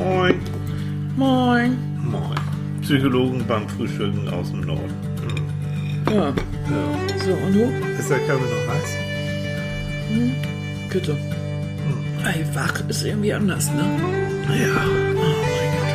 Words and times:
Moin. 0.00 0.34
Moin. 1.16 1.76
Moin. 2.02 2.38
Psychologen 2.82 3.44
beim 3.46 3.68
Frühstücken 3.68 4.28
aus 4.30 4.50
dem 4.50 4.62
Norden. 4.62 4.94
Hm. 6.06 6.14
Ja, 6.14 6.28
Ja. 6.28 6.34
so, 7.24 7.32
und 7.32 7.52
du? 7.54 7.64
Ist 7.98 8.10
der 8.10 8.18
Kaffee 8.20 8.48
noch 8.54 8.66
heiß? 8.72 8.90
Bitte. 10.90 11.16
Ey, 12.24 12.44
wach 12.54 12.80
ist 12.88 13.04
irgendwie 13.04 13.32
anders, 13.32 13.70
ne? 13.72 13.84
Ja. 14.48 14.84
Oh 14.84 15.20
mein 15.50 15.70
Gott. 15.76 15.92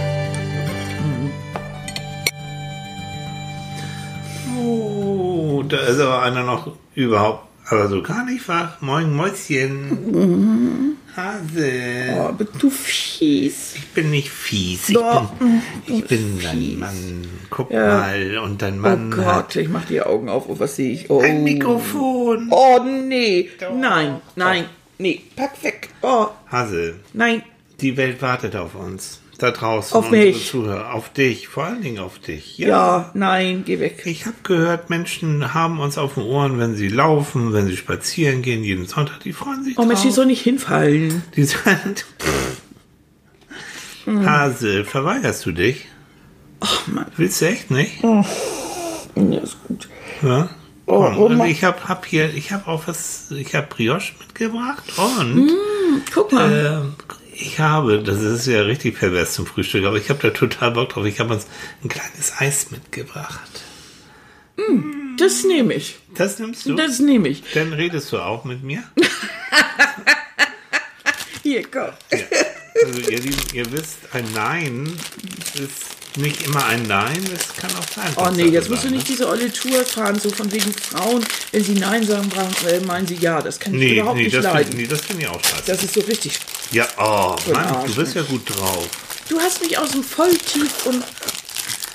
Oh, 4.58 5.64
da 5.68 5.78
ist 5.78 6.00
aber 6.00 6.22
einer 6.22 6.44
noch 6.44 6.72
überhaupt, 6.96 7.48
aber 7.70 7.88
so 7.88 8.02
gar 8.02 8.26
nicht 8.26 8.48
wach. 8.48 8.80
Moin, 8.82 9.14
Mäuschen. 9.16 10.85
Hase. 11.16 12.14
Oh, 12.18 12.32
bist 12.34 12.52
du 12.60 12.70
fies. 12.70 13.76
Ich 13.76 13.88
bin 13.90 14.12
nicht 14.12 14.30
fies. 14.30 14.90
Ich 14.90 14.96
Doch, 14.96 15.32
bin, 15.32 15.62
du 15.88 15.98
ich 16.00 16.06
bin 16.06 16.40
dein 16.42 16.80
Mann. 16.80 17.28
Guck 17.50 17.72
Ja. 17.72 18.00
mal. 18.00 18.38
Und 18.40 18.62
dein 18.62 18.80
Oh 18.80 18.82
Mann 18.82 19.12
Gott, 19.12 19.26
hat 19.26 19.56
ich 19.56 19.70
mach 19.70 19.86
die 19.86 20.02
Augen 20.02 20.28
auf. 20.30 20.46
Oh, 20.50 20.60
was 20.60 20.76
sehe 20.76 20.92
ich? 20.92 21.10
Oh. 21.10 21.22
ein 21.22 21.44
Mikrofon. 21.44 22.48
Oh, 22.52 22.80
nee. 22.84 23.50
Doch. 23.60 23.74
Nein, 23.76 24.22
nein, 24.36 24.66
nee. 24.98 25.22
Pack 25.36 25.64
weg. 25.64 25.90
Oh, 26.02 26.28
Hase, 26.52 26.96
nein. 27.14 27.44
die 27.80 27.96
Welt 27.98 28.22
wartet 28.22 28.56
auf 28.56 28.76
uns. 28.76 29.22
Da 29.38 29.52
draußen. 29.52 29.98
Auf 29.98 30.12
mich. 30.12 30.48
Zuhörer. 30.50 30.94
Auf 30.94 31.12
dich. 31.12 31.48
Vor 31.50 31.66
allen 31.66 31.82
Dingen 31.82 32.00
auf 32.00 32.20
dich. 32.20 32.58
Ja, 32.58 33.12
nein, 33.14 33.64
geh 33.66 33.80
weg. 33.80 34.04
Ich 34.06 34.26
habe 34.26 34.36
gehört, 34.44 34.90
Menschen 34.90 35.54
haben 35.54 35.80
uns 35.82 35.98
auf 35.98 36.14
den 36.14 36.24
Ohren, 36.24 36.58
wenn 36.58 36.76
sie 36.76 36.88
laufen, 36.88 37.52
wenn 37.52 37.68
sie 37.68 37.76
spazieren 37.76 38.42
gehen, 38.42 38.64
jeden 38.64 38.86
Sonntag. 38.86 39.20
Die 39.22 39.34
freuen 39.34 39.64
sich 39.66 39.78
Oh, 39.78 39.84
Mensch, 39.84 40.02
die 40.02 40.08
drauf. 40.08 40.16
soll 40.16 40.26
nicht 40.28 40.42
hinfallen. 40.42 41.24
Die 41.36 41.44
sind... 41.44 42.06
Hase, 44.08 44.86
verweigerst 44.86 45.46
du 45.46 45.52
dich? 45.52 45.86
Ach, 46.60 46.88
Mann. 46.88 47.08
Willst 47.18 47.42
du 47.42 47.46
echt 47.48 47.72
nicht? 47.72 48.04
Ja, 48.04 48.22
ist 49.40 49.58
gut. 49.68 49.90
Ja? 50.22 50.50
Oh, 50.86 51.00
Komm, 51.04 51.18
oh, 51.18 51.24
also 51.26 51.36
ma- 51.38 51.48
ich 51.48 51.64
habe 51.64 51.84
hab 51.90 52.06
hier, 52.06 52.32
ich 52.36 52.52
habe 52.52 52.68
auch 52.68 52.88
was, 52.88 53.32
ich 53.32 53.56
habe 53.56 53.66
Brioche 53.68 54.14
mitgebracht 54.20 54.84
und 54.98 55.52
Guck 56.14 56.32
mal. 56.32 56.84
ähm, 56.84 56.94
ich 57.38 57.60
habe, 57.60 58.02
das 58.02 58.22
ist 58.22 58.48
ja 58.48 58.62
richtig 58.62 59.00
pervers 59.00 59.34
zum 59.34 59.46
Frühstück, 59.46 59.86
aber 59.86 59.98
ich 59.98 60.10
habe 60.10 60.20
da 60.22 60.30
total 60.30 60.72
Bock 60.72 60.90
drauf. 60.90 61.06
Ich 61.06 61.20
habe 61.20 61.34
uns 61.34 61.48
ein 61.84 61.90
kleines 61.90 62.34
Eis 62.40 62.72
mitgebracht. 62.72 63.62
das 65.18 65.44
nehme 65.44 65.74
ich. 65.74 65.98
Das 66.16 66.40
nimmst 66.40 66.66
du? 66.66 66.76
Das 66.76 67.00
nehme 67.00 67.28
ich. 67.28 67.44
Dann 67.54 67.74
redest 67.74 68.12
du 68.12 68.20
auch 68.20 68.46
mit 68.46 68.64
mir? 68.64 68.84
Hier, 71.44 71.64
komm. 71.70 71.92
Ja. 72.12 72.18
Also 72.86 73.00
ihr 73.00 73.20
Lieben, 73.20 73.44
ihr 73.54 73.72
wisst, 73.72 73.98
ein 74.14 74.26
Nein 74.34 74.94
ist 75.56 75.95
nicht 76.18 76.44
immer 76.44 76.66
ein 76.66 76.84
Nein, 76.84 77.24
es 77.34 77.56
kann 77.56 77.72
auch 77.76 77.88
sein. 77.94 78.14
Oh 78.16 78.30
nee, 78.36 78.46
jetzt 78.46 78.70
musst 78.70 78.84
du 78.84 78.88
sein, 78.88 78.96
nicht 78.98 79.08
diese 79.08 79.28
olle 79.28 79.52
Tour 79.52 79.84
fahren, 79.86 80.20
so 80.20 80.30
von 80.30 80.52
wegen 80.52 80.74
Frauen, 80.74 81.26
wenn 81.52 81.64
sie 81.64 81.74
Nein 81.74 82.06
sagen, 82.06 82.30
brauchen, 82.30 82.68
äh, 82.68 82.80
meinen 82.82 83.08
sie 83.08 83.16
Ja. 83.16 83.42
Das 83.42 83.60
kann 83.60 83.74
ich 83.74 83.80
Nee, 83.80 83.94
überhaupt 84.00 84.18
nee, 84.18 84.24
nicht 84.24 84.36
das 84.36 84.44
leiden. 84.44 84.68
find, 84.72 84.78
nee, 84.82 84.88
das 84.88 85.02
finde 85.02 85.22
ich 85.24 85.28
auch 85.28 85.42
scheiße. 85.44 85.64
Das 85.66 85.84
ist 85.84 85.94
so 85.94 86.02
richtig. 86.02 86.40
ja, 86.72 86.88
oh 86.98 87.36
Mann, 87.52 87.66
Arsch, 87.66 87.92
du 87.92 87.96
bist 87.96 88.16
ja 88.16 88.22
gut 88.24 88.50
drauf. 88.50 88.88
Du 89.30 89.40
hast 89.40 89.62
mich 89.62 89.78
aus 89.78 89.92
dem 89.92 90.04
Volltief 90.04 90.86
und 90.86 91.04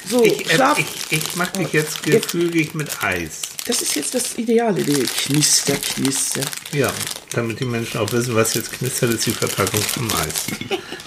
so 0.08 0.24
Ich, 0.24 0.50
äh, 0.52 0.58
ich, 0.78 0.86
ich 1.18 1.36
mach 1.36 1.48
dich 1.52 1.72
jetzt 1.72 2.02
gefügig 2.02 2.74
mit 2.74 2.88
Eis. 3.02 3.42
Das 3.70 3.82
ist 3.82 3.94
jetzt 3.94 4.14
das 4.16 4.36
Ideale, 4.36 4.82
die 4.82 5.00
Knister, 5.04 5.74
Knister. 5.76 6.40
Ja, 6.72 6.90
damit 7.32 7.60
die 7.60 7.64
Menschen 7.64 8.00
auch 8.00 8.10
wissen, 8.10 8.34
was 8.34 8.54
jetzt 8.54 8.72
knistert, 8.72 9.14
ist 9.14 9.26
die 9.26 9.30
Verpackung 9.30 9.80
vom 9.80 10.08
Eis. 10.10 10.46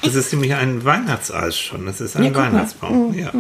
Das 0.02 0.16
ist 0.16 0.32
nämlich 0.32 0.54
ein 0.54 0.86
Weihnachtseis 0.86 1.58
schon. 1.58 1.86
Das 1.86 2.00
ist 2.00 2.16
ein 2.16 2.24
Ja, 2.24 2.30
mal. 2.32 2.40
Mhm. 2.40 2.54
Weihnachtsbaum. 2.54 3.14
Ja. 3.20 3.34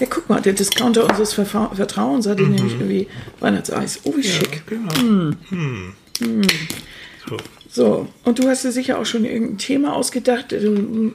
Ja, 0.00 0.06
guck 0.10 0.28
mal, 0.28 0.42
der 0.42 0.52
Discounter 0.52 1.08
unseres 1.08 1.32
Verfa 1.32 1.70
Vertrauens 1.74 2.26
hatte 2.26 2.42
nämlich 2.42 2.74
irgendwie 2.74 3.08
Weihnachtseis. 3.40 4.00
Oh, 4.04 4.14
wie 4.14 4.22
schick. 4.22 4.62
Genau. 4.66 4.92
Mhm. 5.02 5.94
Hm. 6.18 6.42
So. 7.26 7.36
So, 7.70 8.08
und 8.24 8.38
du 8.38 8.48
hast 8.48 8.64
dir 8.64 8.72
sicher 8.72 8.98
auch 8.98 9.06
schon 9.06 9.24
irgendein 9.24 9.56
Thema 9.56 9.94
ausgedacht. 9.94 10.52
Äh, 10.52 10.60
Nun 10.60 11.14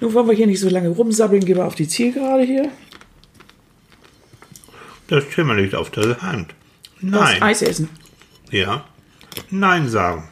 wollen 0.00 0.28
wir 0.28 0.34
hier 0.34 0.46
nicht 0.46 0.60
so 0.60 0.68
lange 0.68 0.90
rumsabbeln, 0.90 1.46
gehen 1.46 1.56
wir 1.56 1.64
auf 1.64 1.76
die 1.76 1.88
Zielgerade 1.88 2.42
hier. 2.42 2.68
Das 5.08 5.24
Thema 5.34 5.54
liegt 5.54 5.74
auf 5.74 5.90
der 5.90 6.20
Hand. 6.20 6.54
Nein. 7.10 7.42
Eis 7.42 7.62
essen. 7.62 7.88
Ja. 8.50 8.84
Nein 9.50 9.88
sagen. 9.88 10.28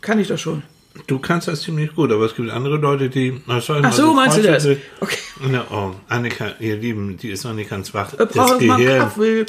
Kann 0.00 0.18
ich 0.18 0.28
doch 0.28 0.38
schon. 0.38 0.62
Du 1.06 1.18
kannst 1.18 1.48
das 1.48 1.62
ziemlich 1.62 1.94
gut, 1.94 2.12
aber 2.12 2.24
es 2.24 2.36
gibt 2.36 2.50
andere 2.50 2.76
Leute, 2.76 3.10
die. 3.10 3.40
Ach 3.48 3.60
so, 3.60 4.14
meinst 4.14 4.38
du 4.38 4.42
das? 4.42 4.66
Okay. 5.00 5.16
Na, 5.50 5.66
oh, 5.70 5.94
Annika, 6.08 6.52
ihr 6.60 6.76
Lieben, 6.76 7.16
die 7.16 7.30
ist 7.30 7.44
noch 7.44 7.52
nicht 7.52 7.70
ganz 7.70 7.92
wach. 7.92 8.12
Mal 8.34 8.60
einen 8.60 8.98
Kaffee. 8.98 9.44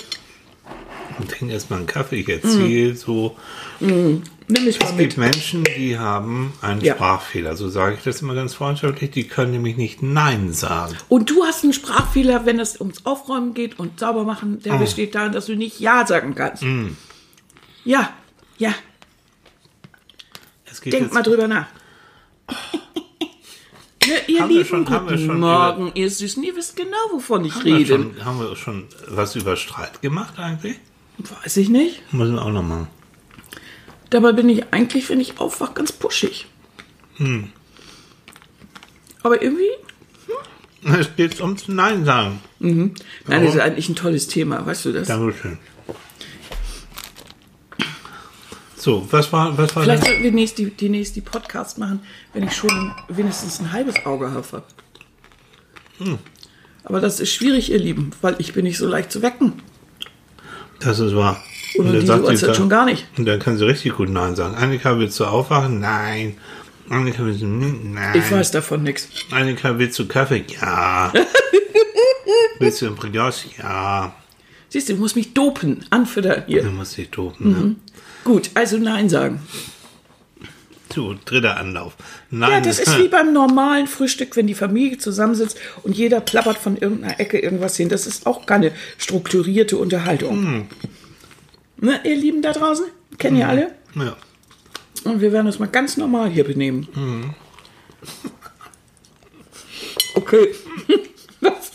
Und 1.17 1.31
trink 1.31 1.51
erstmal 1.51 1.79
einen 1.79 1.87
Kaffee. 1.87 2.17
Ich 2.21 2.29
erzähle 2.29 2.91
Mhm. 2.91 2.95
so. 2.97 3.35
Nimm 3.79 4.21
mich 4.49 4.79
mal 4.79 4.85
Es 4.87 4.91
mit. 4.91 4.99
gibt 4.99 5.17
Menschen, 5.17 5.63
die 5.77 5.97
haben 5.97 6.53
einen 6.61 6.81
Ja. 6.81 6.93
Sprachfehler. 6.95 7.55
So 7.55 7.69
sage 7.69 7.95
ich 7.95 8.03
das 8.03 8.21
immer 8.21 8.35
ganz 8.35 8.53
freundschaftlich. 8.53 9.11
Die 9.11 9.23
können 9.27 9.51
nämlich 9.51 9.77
nicht 9.77 10.03
Nein 10.03 10.51
sagen. 10.53 10.95
Und 11.09 11.29
du 11.29 11.43
hast 11.45 11.63
einen 11.63 11.73
Sprachfehler, 11.73 12.45
wenn 12.45 12.59
es 12.59 12.79
ums 12.79 13.05
Aufräumen 13.05 13.53
geht 13.53 13.79
und 13.79 13.99
sauber 13.99 14.23
machen. 14.23 14.61
Der 14.63 14.75
besteht 14.77 15.15
darin, 15.15 15.31
dass 15.31 15.45
du 15.47 15.55
nicht 15.55 15.79
Ja 15.79 16.05
sagen 16.05 16.35
kannst. 16.35 16.63
Ja, 17.85 18.09
ja. 18.57 18.73
Es 20.69 20.81
geht 20.81 20.93
Denk 20.93 21.13
mal 21.13 21.23
drüber 21.23 21.47
nach. 21.47 21.67
Ja, 24.07 24.13
ihr 24.27 24.39
Haben 24.41 24.49
wir 24.49 24.57
Lieben, 24.57 24.69
schon- 24.69 24.87
wir 24.87 24.99
guten 24.99 25.25
schon 25.25 25.39
Morgen, 25.39 25.91
ihr 25.95 26.11
Süßen. 26.11 26.43
Ihr 26.43 26.55
wisst 26.55 26.75
genau, 26.75 26.95
wovon 27.11 27.43
ich 27.43 27.55
haben 27.55 27.65
wir, 27.65 27.75
rede. 27.77 27.87
schon, 27.95 28.23
haben 28.23 28.39
wir 28.39 28.55
schon 28.55 28.83
was 29.07 29.35
über 29.35 29.55
Streit 29.55 29.99
gemacht 30.03 30.35
eigentlich? 30.37 30.75
Weiß 31.17 31.57
ich 31.57 31.69
nicht. 31.69 32.01
Müssen 32.13 32.35
wir 32.35 32.41
auch 32.43 32.51
noch 32.51 32.63
machen. 32.63 32.87
Dabei 34.09 34.33
bin 34.33 34.49
ich 34.49 34.71
eigentlich, 34.71 35.09
wenn 35.09 35.19
ich 35.19 35.39
aufwach, 35.39 35.73
ganz 35.73 35.91
pushig. 35.91 36.47
Hm. 37.17 37.49
Aber 39.23 39.41
irgendwie, 39.41 39.69
Es 40.99 41.15
geht 41.15 41.41
ums 41.41 41.67
Nein 41.67 42.05
sagen. 42.05 42.39
nein, 42.59 42.93
Warum? 43.25 43.43
das 43.45 43.55
ist 43.55 43.61
eigentlich 43.61 43.89
ein 43.89 43.95
tolles 43.95 44.27
Thema, 44.27 44.65
weißt 44.65 44.85
du 44.85 44.93
das? 44.93 45.07
Dankeschön. 45.07 45.57
So, 48.77 49.07
was 49.11 49.33
war, 49.33 49.57
was 49.57 49.75
war 49.75 49.83
Vielleicht 49.83 50.05
sollten 50.05 50.23
wir 50.23 50.31
nächst 50.31 50.59
die, 50.59 50.69
die 50.69 50.89
nächste 50.89 51.21
Podcast 51.21 51.79
machen, 51.79 52.01
wenn 52.33 52.43
ich 52.43 52.53
schon 52.53 52.93
wenigstens 53.07 53.59
ein 53.59 53.71
halbes 53.71 54.05
Auge 54.05 54.29
habe. 54.31 54.63
Hm. 55.97 56.19
Aber 56.83 57.01
das 57.01 57.19
ist 57.19 57.33
schwierig, 57.33 57.71
ihr 57.71 57.79
Lieben, 57.79 58.11
weil 58.21 58.35
ich 58.37 58.53
bin 58.53 58.63
nicht 58.63 58.77
so 58.77 58.87
leicht 58.87 59.11
zu 59.11 59.23
wecken. 59.23 59.53
Das 60.85 60.99
ist 60.99 61.15
wahr. 61.15 61.43
Und 61.77 61.85
dann 61.87 61.93
diese 61.95 62.07
sagt 62.07 62.25
sie 62.27 62.31
Uhrzeit 62.33 62.49
da- 62.49 62.53
schon 62.53 62.69
gar 62.69 62.85
nicht. 62.85 63.05
Und 63.17 63.25
dann 63.25 63.39
kann 63.39 63.57
sie 63.57 63.65
richtig 63.65 63.95
gut 63.95 64.09
Nein 64.09 64.35
sagen. 64.35 64.55
Annika, 64.55 64.97
willst 64.97 65.19
du 65.19 65.25
aufwachen? 65.25 65.79
Nein. 65.81 66.37
Annika, 66.89 67.25
willst 67.25 67.41
du 67.41 67.47
Nein. 67.47 68.15
Ich 68.17 68.31
weiß 68.31 68.51
davon 68.51 68.83
nichts. 68.83 69.09
Annika, 69.31 69.77
willst 69.77 69.97
du 69.99 70.07
Kaffee? 70.07 70.45
Ja. 70.61 71.11
willst 72.59 72.81
du 72.81 72.87
ein 72.87 72.95
Brioche? 72.95 73.47
Ja. 73.57 74.15
Siehst 74.69 74.89
du, 74.89 74.93
du 74.93 74.99
musst 74.99 75.15
mich 75.15 75.33
dopen, 75.33 75.85
anfüttern 75.89 76.43
hier. 76.47 76.63
Du 76.63 76.69
musst 76.69 76.97
dich 76.97 77.09
dopen. 77.09 77.51
Ne? 77.51 77.75
Gut, 78.23 78.51
also 78.53 78.77
Nein 78.77 79.09
sagen. 79.09 79.39
So, 80.93 81.15
dritter 81.25 81.57
Anlauf. 81.57 81.95
Nein. 82.29 82.51
Ja, 82.51 82.61
das 82.61 82.79
ist 82.79 82.97
wie 82.99 83.07
beim 83.07 83.33
normalen 83.33 83.87
Frühstück, 83.87 84.35
wenn 84.35 84.47
die 84.47 84.53
Familie 84.55 84.97
zusammensitzt 84.97 85.57
und 85.83 85.97
jeder 85.97 86.21
plappert 86.21 86.57
von 86.57 86.77
irgendeiner 86.77 87.19
Ecke 87.19 87.39
irgendwas 87.39 87.75
hin. 87.75 87.89
Das 87.89 88.05
ist 88.07 88.25
auch 88.27 88.45
keine 88.45 88.71
strukturierte 88.97 89.77
Unterhaltung. 89.77 90.67
Ne, 91.77 91.99
ihr 92.03 92.15
Lieben 92.15 92.41
da 92.41 92.53
draußen? 92.53 92.85
Kennen 93.17 93.37
ihr 93.37 93.47
alle? 93.49 93.71
Ja. 93.95 94.15
Und 95.03 95.21
wir 95.21 95.31
werden 95.31 95.47
uns 95.47 95.59
mal 95.59 95.67
ganz 95.67 95.97
normal 95.97 96.29
hier 96.29 96.43
benehmen. 96.43 96.87
Okay. 100.15 100.55
Was? 101.41 101.71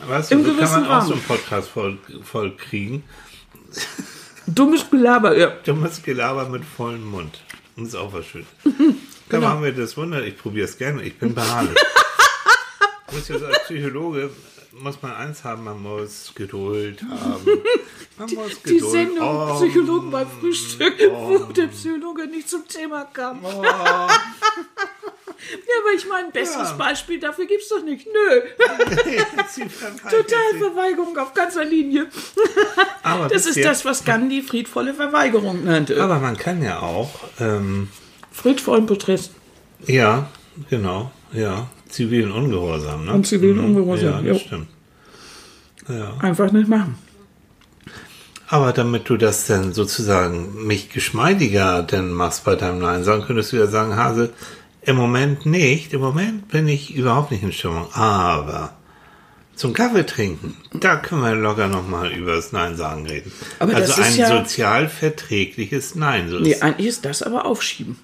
Weißt 0.00 0.30
du, 0.30 0.34
Im 0.34 0.44
so 0.44 0.48
kann 0.50 0.56
gewissen 0.56 0.72
man 0.82 0.84
auch 0.86 0.90
Rahmen. 0.90 1.06
so 1.08 1.12
einen 1.14 1.22
Podcast 1.22 1.68
voll, 1.68 1.98
voll 2.22 2.56
kriegen. 2.56 3.02
Dummes 4.60 4.90
Gelaber, 4.90 5.36
ja. 5.36 5.48
Dummes 5.64 6.02
Gelaber 6.02 6.48
mit 6.48 6.64
vollem 6.64 7.10
Mund. 7.10 7.40
Das 7.76 7.88
ist 7.88 7.94
auch 7.94 8.12
was 8.12 8.26
Schönes. 8.26 8.48
Genau. 9.30 9.46
Kann 9.46 9.54
man 9.54 9.62
mir 9.62 9.72
das 9.72 9.96
Wunder, 9.96 10.24
ich 10.24 10.36
probiere 10.36 10.64
es 10.66 10.76
gerne, 10.76 11.02
ich 11.04 11.16
bin 11.16 11.32
beharrlich. 11.36 11.76
muss 13.12 13.28
jetzt 13.28 13.44
als 13.44 13.62
Psychologe 13.62 14.28
muss 14.72 15.00
man 15.02 15.12
eins 15.12 15.44
haben, 15.44 15.62
man 15.64 15.80
muss 15.80 16.32
Geduld 16.34 17.00
haben. 17.08 17.44
Man 18.18 18.34
muss 18.34 18.60
Die 18.62 18.74
Geduld. 18.74 18.90
Sendung 18.90 19.18
Oh, 19.28 19.54
Psychologen 19.60 20.10
beim 20.10 20.26
Frühstück, 20.28 20.94
wo 21.12 21.38
der 21.52 21.68
Psychologe 21.68 22.26
nicht 22.26 22.48
zum 22.50 22.66
Thema 22.66 23.04
kam. 23.04 23.44
oh. 23.44 23.62
Ja, 25.52 25.74
aber 25.84 25.96
ich 25.96 26.06
meine, 26.08 26.26
ein 26.26 26.32
besseres 26.32 26.70
Ja. 26.70 26.76
Beispiel 26.76 27.18
dafür 27.20 27.46
gibt's 27.46 27.68
doch 27.68 27.82
nicht. 27.84 28.06
Nö. 28.06 28.40
Total. 30.10 30.58
Verweigerung 30.58 31.16
auf 31.18 31.34
ganzer 31.34 31.64
Linie. 31.64 32.06
Aber 33.02 33.28
Das 33.28 33.46
ist 33.46 33.62
das, 33.64 33.84
was 33.84 34.04
Gandhi 34.04 34.42
friedvolle 34.42 34.94
Verweigerung 34.94 35.64
nannte. 35.64 36.02
Aber 36.02 36.18
man 36.18 36.36
kann 36.36 36.62
ja 36.62 36.80
auch 36.80 37.10
ähm, 37.40 37.88
friedvollen 38.32 38.86
Protest 38.86 39.32
Ja, 39.86 40.28
genau. 40.68 41.10
Ja. 41.32 41.68
Zivilen 41.88 42.30
Ungehorsam, 42.32 43.04
ne? 43.06 43.12
und 43.12 43.26
zivilen 43.26 43.58
Ungehorsam. 43.58 44.24
Ja, 44.24 44.28
Jo. 44.28 44.32
das 44.34 44.42
stimmt. 44.42 44.68
Ja. 45.88 46.14
Einfach 46.20 46.52
nicht 46.52 46.68
machen. 46.68 46.96
Aber 48.46 48.72
damit 48.72 49.08
du 49.08 49.16
das 49.16 49.46
dann 49.46 49.72
sozusagen 49.72 50.66
mich 50.66 50.90
geschmeidiger 50.90 51.82
denn 51.84 52.12
machst 52.12 52.44
bei 52.44 52.56
deinem 52.56 52.80
Nein 52.80 53.04
sagen, 53.04 53.22
könntest 53.24 53.52
du 53.52 53.56
ja 53.56 53.66
sagen, 53.68 53.96
Hase, 53.96 54.30
im 54.82 54.96
Moment 54.96 55.46
nicht. 55.46 55.92
Im 55.92 56.00
Moment 56.00 56.48
bin 56.48 56.68
ich 56.68 56.94
überhaupt 56.94 57.30
nicht 57.30 57.42
in 57.42 57.52
Stimmung. 57.52 57.86
Aber 57.94 58.76
zum 59.54 59.72
Kaffee 59.74 60.06
trinken, 60.06 60.56
da 60.72 60.96
können 60.96 61.22
wir 61.22 61.34
locker 61.34 61.68
nochmal 61.68 62.12
über 62.12 62.34
das 62.36 62.52
Nein 62.52 62.76
sagen 62.76 63.06
reden. 63.06 63.30
Aber 63.58 63.74
also 63.74 63.88
das 63.94 63.98
ist 63.98 64.14
ein 64.14 64.18
ja- 64.20 64.38
sozial 64.42 64.88
verträgliches 64.88 65.94
Nein. 65.94 66.28
So 66.30 66.38
Nee, 66.38 66.52
ist, 66.52 66.62
eigentlich 66.62 66.86
ist 66.86 67.04
das 67.04 67.22
aber 67.22 67.44
aufschieben. 67.44 67.98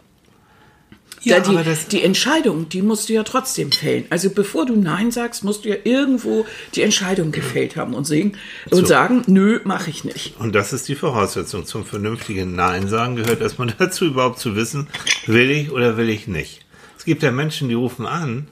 ja, 1.23 1.41
die, 1.41 1.49
aber 1.57 1.65
das, 1.65 1.89
die 1.89 2.03
Entscheidung, 2.03 2.69
die 2.69 2.83
musst 2.83 3.09
du 3.09 3.15
ja 3.15 3.23
trotzdem 3.23 3.73
fällen. 3.73 4.05
Also 4.11 4.29
bevor 4.29 4.67
du 4.67 4.77
Nein 4.77 5.11
sagst, 5.11 5.45
musst 5.45 5.65
du 5.65 5.71
ja 5.71 5.77
irgendwo 5.83 6.45
die 6.75 6.83
Entscheidung 6.83 7.33
gefällt 7.33 7.75
haben 7.77 7.95
und, 7.95 8.05
singen, 8.05 8.37
und 8.71 8.81
So. 8.81 8.85
sagen, 8.85 9.23
nö, 9.27 9.61
mache 9.65 9.89
ich 9.89 10.05
nicht. 10.05 10.39
Und 10.39 10.55
das 10.55 10.75
ist 10.75 10.87
die 10.89 10.95
Voraussetzung. 10.95 11.65
Zum 11.65 11.87
vernünftigen 11.87 12.55
Nein 12.55 12.87
sagen 12.89 13.17
gehört 13.17 13.41
erstmal 13.41 13.69
dazu, 13.79 14.05
überhaupt 14.05 14.39
zu 14.41 14.55
wissen, 14.57 14.89
will 15.27 15.51
ich 15.51 15.73
oder 15.73 15.97
will 15.97 16.11
ich 16.11 16.27
nicht. 16.29 16.66
Es 17.07 17.09
gibt 17.09 17.23
ja 17.23 17.31
Menschen, 17.31 17.69
die 17.69 17.75
rufen 17.75 18.05
an 18.05 18.49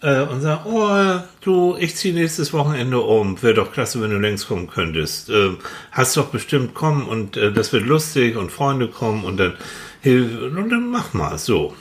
äh, 0.00 0.22
und 0.22 0.40
sagen, 0.40 0.62
oh, 0.64 1.20
du, 1.40 1.76
ich 1.78 1.94
ziehe 1.94 2.12
nächstes 2.12 2.52
Wochenende 2.52 2.98
um. 2.98 3.40
Wäre 3.40 3.54
doch 3.54 3.72
klasse, 3.72 4.02
wenn 4.02 4.10
du 4.10 4.18
längst 4.18 4.48
kommen 4.48 4.66
könntest. 4.66 5.30
Äh, 5.30 5.50
hast 5.92 6.16
doch 6.16 6.26
bestimmt 6.26 6.74
kommen 6.74 7.06
und 7.06 7.36
äh, 7.36 7.52
das 7.52 7.72
wird 7.72 7.86
lustig 7.86 8.36
und 8.36 8.50
Freunde 8.50 8.88
kommen 8.88 9.22
und 9.22 9.36
dann, 9.36 9.52
hilf- 10.00 10.52
und 10.52 10.68
dann 10.68 10.90
mach 10.90 11.14
mal 11.14 11.38
so. 11.38 11.76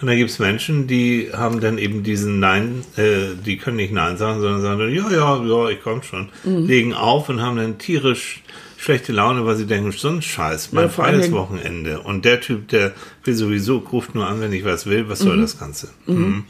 Und 0.00 0.06
da 0.06 0.14
gibt 0.14 0.30
es 0.30 0.38
Menschen, 0.38 0.86
die 0.86 1.30
haben 1.32 1.58
dann 1.58 1.78
eben 1.78 2.04
diesen 2.04 2.38
Nein, 2.38 2.84
äh, 2.96 3.34
die 3.44 3.56
können 3.56 3.78
nicht 3.78 3.92
Nein 3.92 4.16
sagen, 4.16 4.40
sondern 4.40 4.62
sagen 4.62 4.78
dann, 4.78 4.94
ja, 4.94 5.10
ja, 5.10 5.42
ja, 5.42 5.70
ich 5.70 5.82
komme 5.82 6.04
schon. 6.04 6.28
Legen 6.68 6.94
auf 6.94 7.28
und 7.30 7.42
haben 7.42 7.56
dann 7.56 7.78
tierisch 7.78 8.44
schlechte 8.78 9.12
Laune, 9.12 9.44
weil 9.44 9.56
sie 9.56 9.66
denken, 9.66 9.90
so 9.92 10.08
ein 10.08 10.22
Scheiß, 10.22 10.72
mein 10.72 10.84
Ja, 10.84 10.88
freies 10.88 11.32
Wochenende. 11.32 12.00
Und 12.00 12.24
der 12.24 12.40
Typ, 12.40 12.68
der 12.68 12.94
will 13.24 13.34
sowieso, 13.34 13.78
ruft 13.78 14.14
nur 14.14 14.26
an, 14.26 14.40
wenn 14.40 14.52
ich 14.52 14.64
was 14.64 14.86
will, 14.86 15.08
was 15.08 15.18
soll 15.18 15.40
das 15.40 15.58
Ganze? 15.58 15.88
Mhm. 16.06 16.44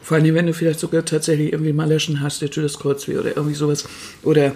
Vor 0.00 0.16
allem, 0.18 0.34
wenn 0.34 0.46
du 0.46 0.54
vielleicht 0.54 0.80
sogar 0.80 1.04
tatsächlich 1.04 1.52
irgendwie 1.52 1.72
mal 1.72 1.88
löschen 1.88 2.20
hast, 2.20 2.40
der 2.42 2.50
tut 2.50 2.62
das 2.64 2.78
Kreuzweh 2.78 3.16
oder 3.18 3.36
irgendwie 3.36 3.54
sowas. 3.56 3.84
Oder 4.22 4.52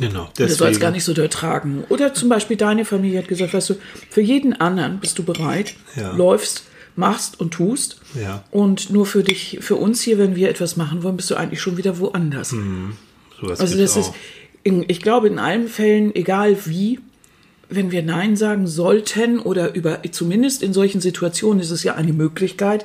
Genau, 0.00 0.28
du 0.36 0.42
sollst 0.48 0.60
deswegen. 0.60 0.80
gar 0.80 0.90
nicht 0.90 1.04
so 1.04 1.12
ertragen. 1.14 1.84
Oder 1.90 2.12
zum 2.12 2.28
Beispiel 2.28 2.56
deine 2.56 2.84
Familie 2.84 3.18
hat 3.20 3.28
gesagt, 3.28 3.54
weißt 3.54 3.70
du, 3.70 3.74
für 4.10 4.20
jeden 4.20 4.52
anderen 4.54 4.98
bist 4.98 5.18
du 5.18 5.22
bereit, 5.22 5.74
Ja. 5.94 6.12
läufst, 6.16 6.64
machst 6.96 7.38
und 7.38 7.52
tust. 7.52 8.00
Ja. 8.20 8.42
Und 8.50 8.90
nur 8.90 9.06
für 9.06 9.22
dich, 9.22 9.58
für 9.60 9.76
uns 9.76 10.00
hier, 10.02 10.18
wenn 10.18 10.34
wir 10.34 10.48
etwas 10.50 10.76
machen 10.76 11.02
wollen, 11.02 11.16
bist 11.16 11.30
du 11.30 11.36
eigentlich 11.36 11.60
schon 11.60 11.76
wieder 11.76 11.98
woanders. 11.98 12.50
Sowas 13.40 13.60
Also 13.60 13.76
gibt's 13.76 13.94
das 13.94 14.06
ist, 14.06 14.10
auch. 14.10 14.16
In, 14.66 14.84
ich 14.88 15.00
glaube, 15.00 15.28
in 15.28 15.38
allen 15.38 15.68
Fällen, 15.68 16.12
egal 16.16 16.56
wie, 16.66 16.98
wenn 17.68 17.92
wir 17.92 18.02
Nein 18.02 18.36
sagen 18.36 18.66
sollten 18.66 19.38
oder 19.38 19.76
über, 19.76 20.02
zumindest 20.10 20.60
in 20.60 20.72
solchen 20.72 21.00
Situationen 21.00 21.60
ist 21.60 21.70
es 21.70 21.84
ja 21.84 21.94
eine 21.94 22.12
Möglichkeit, 22.12 22.84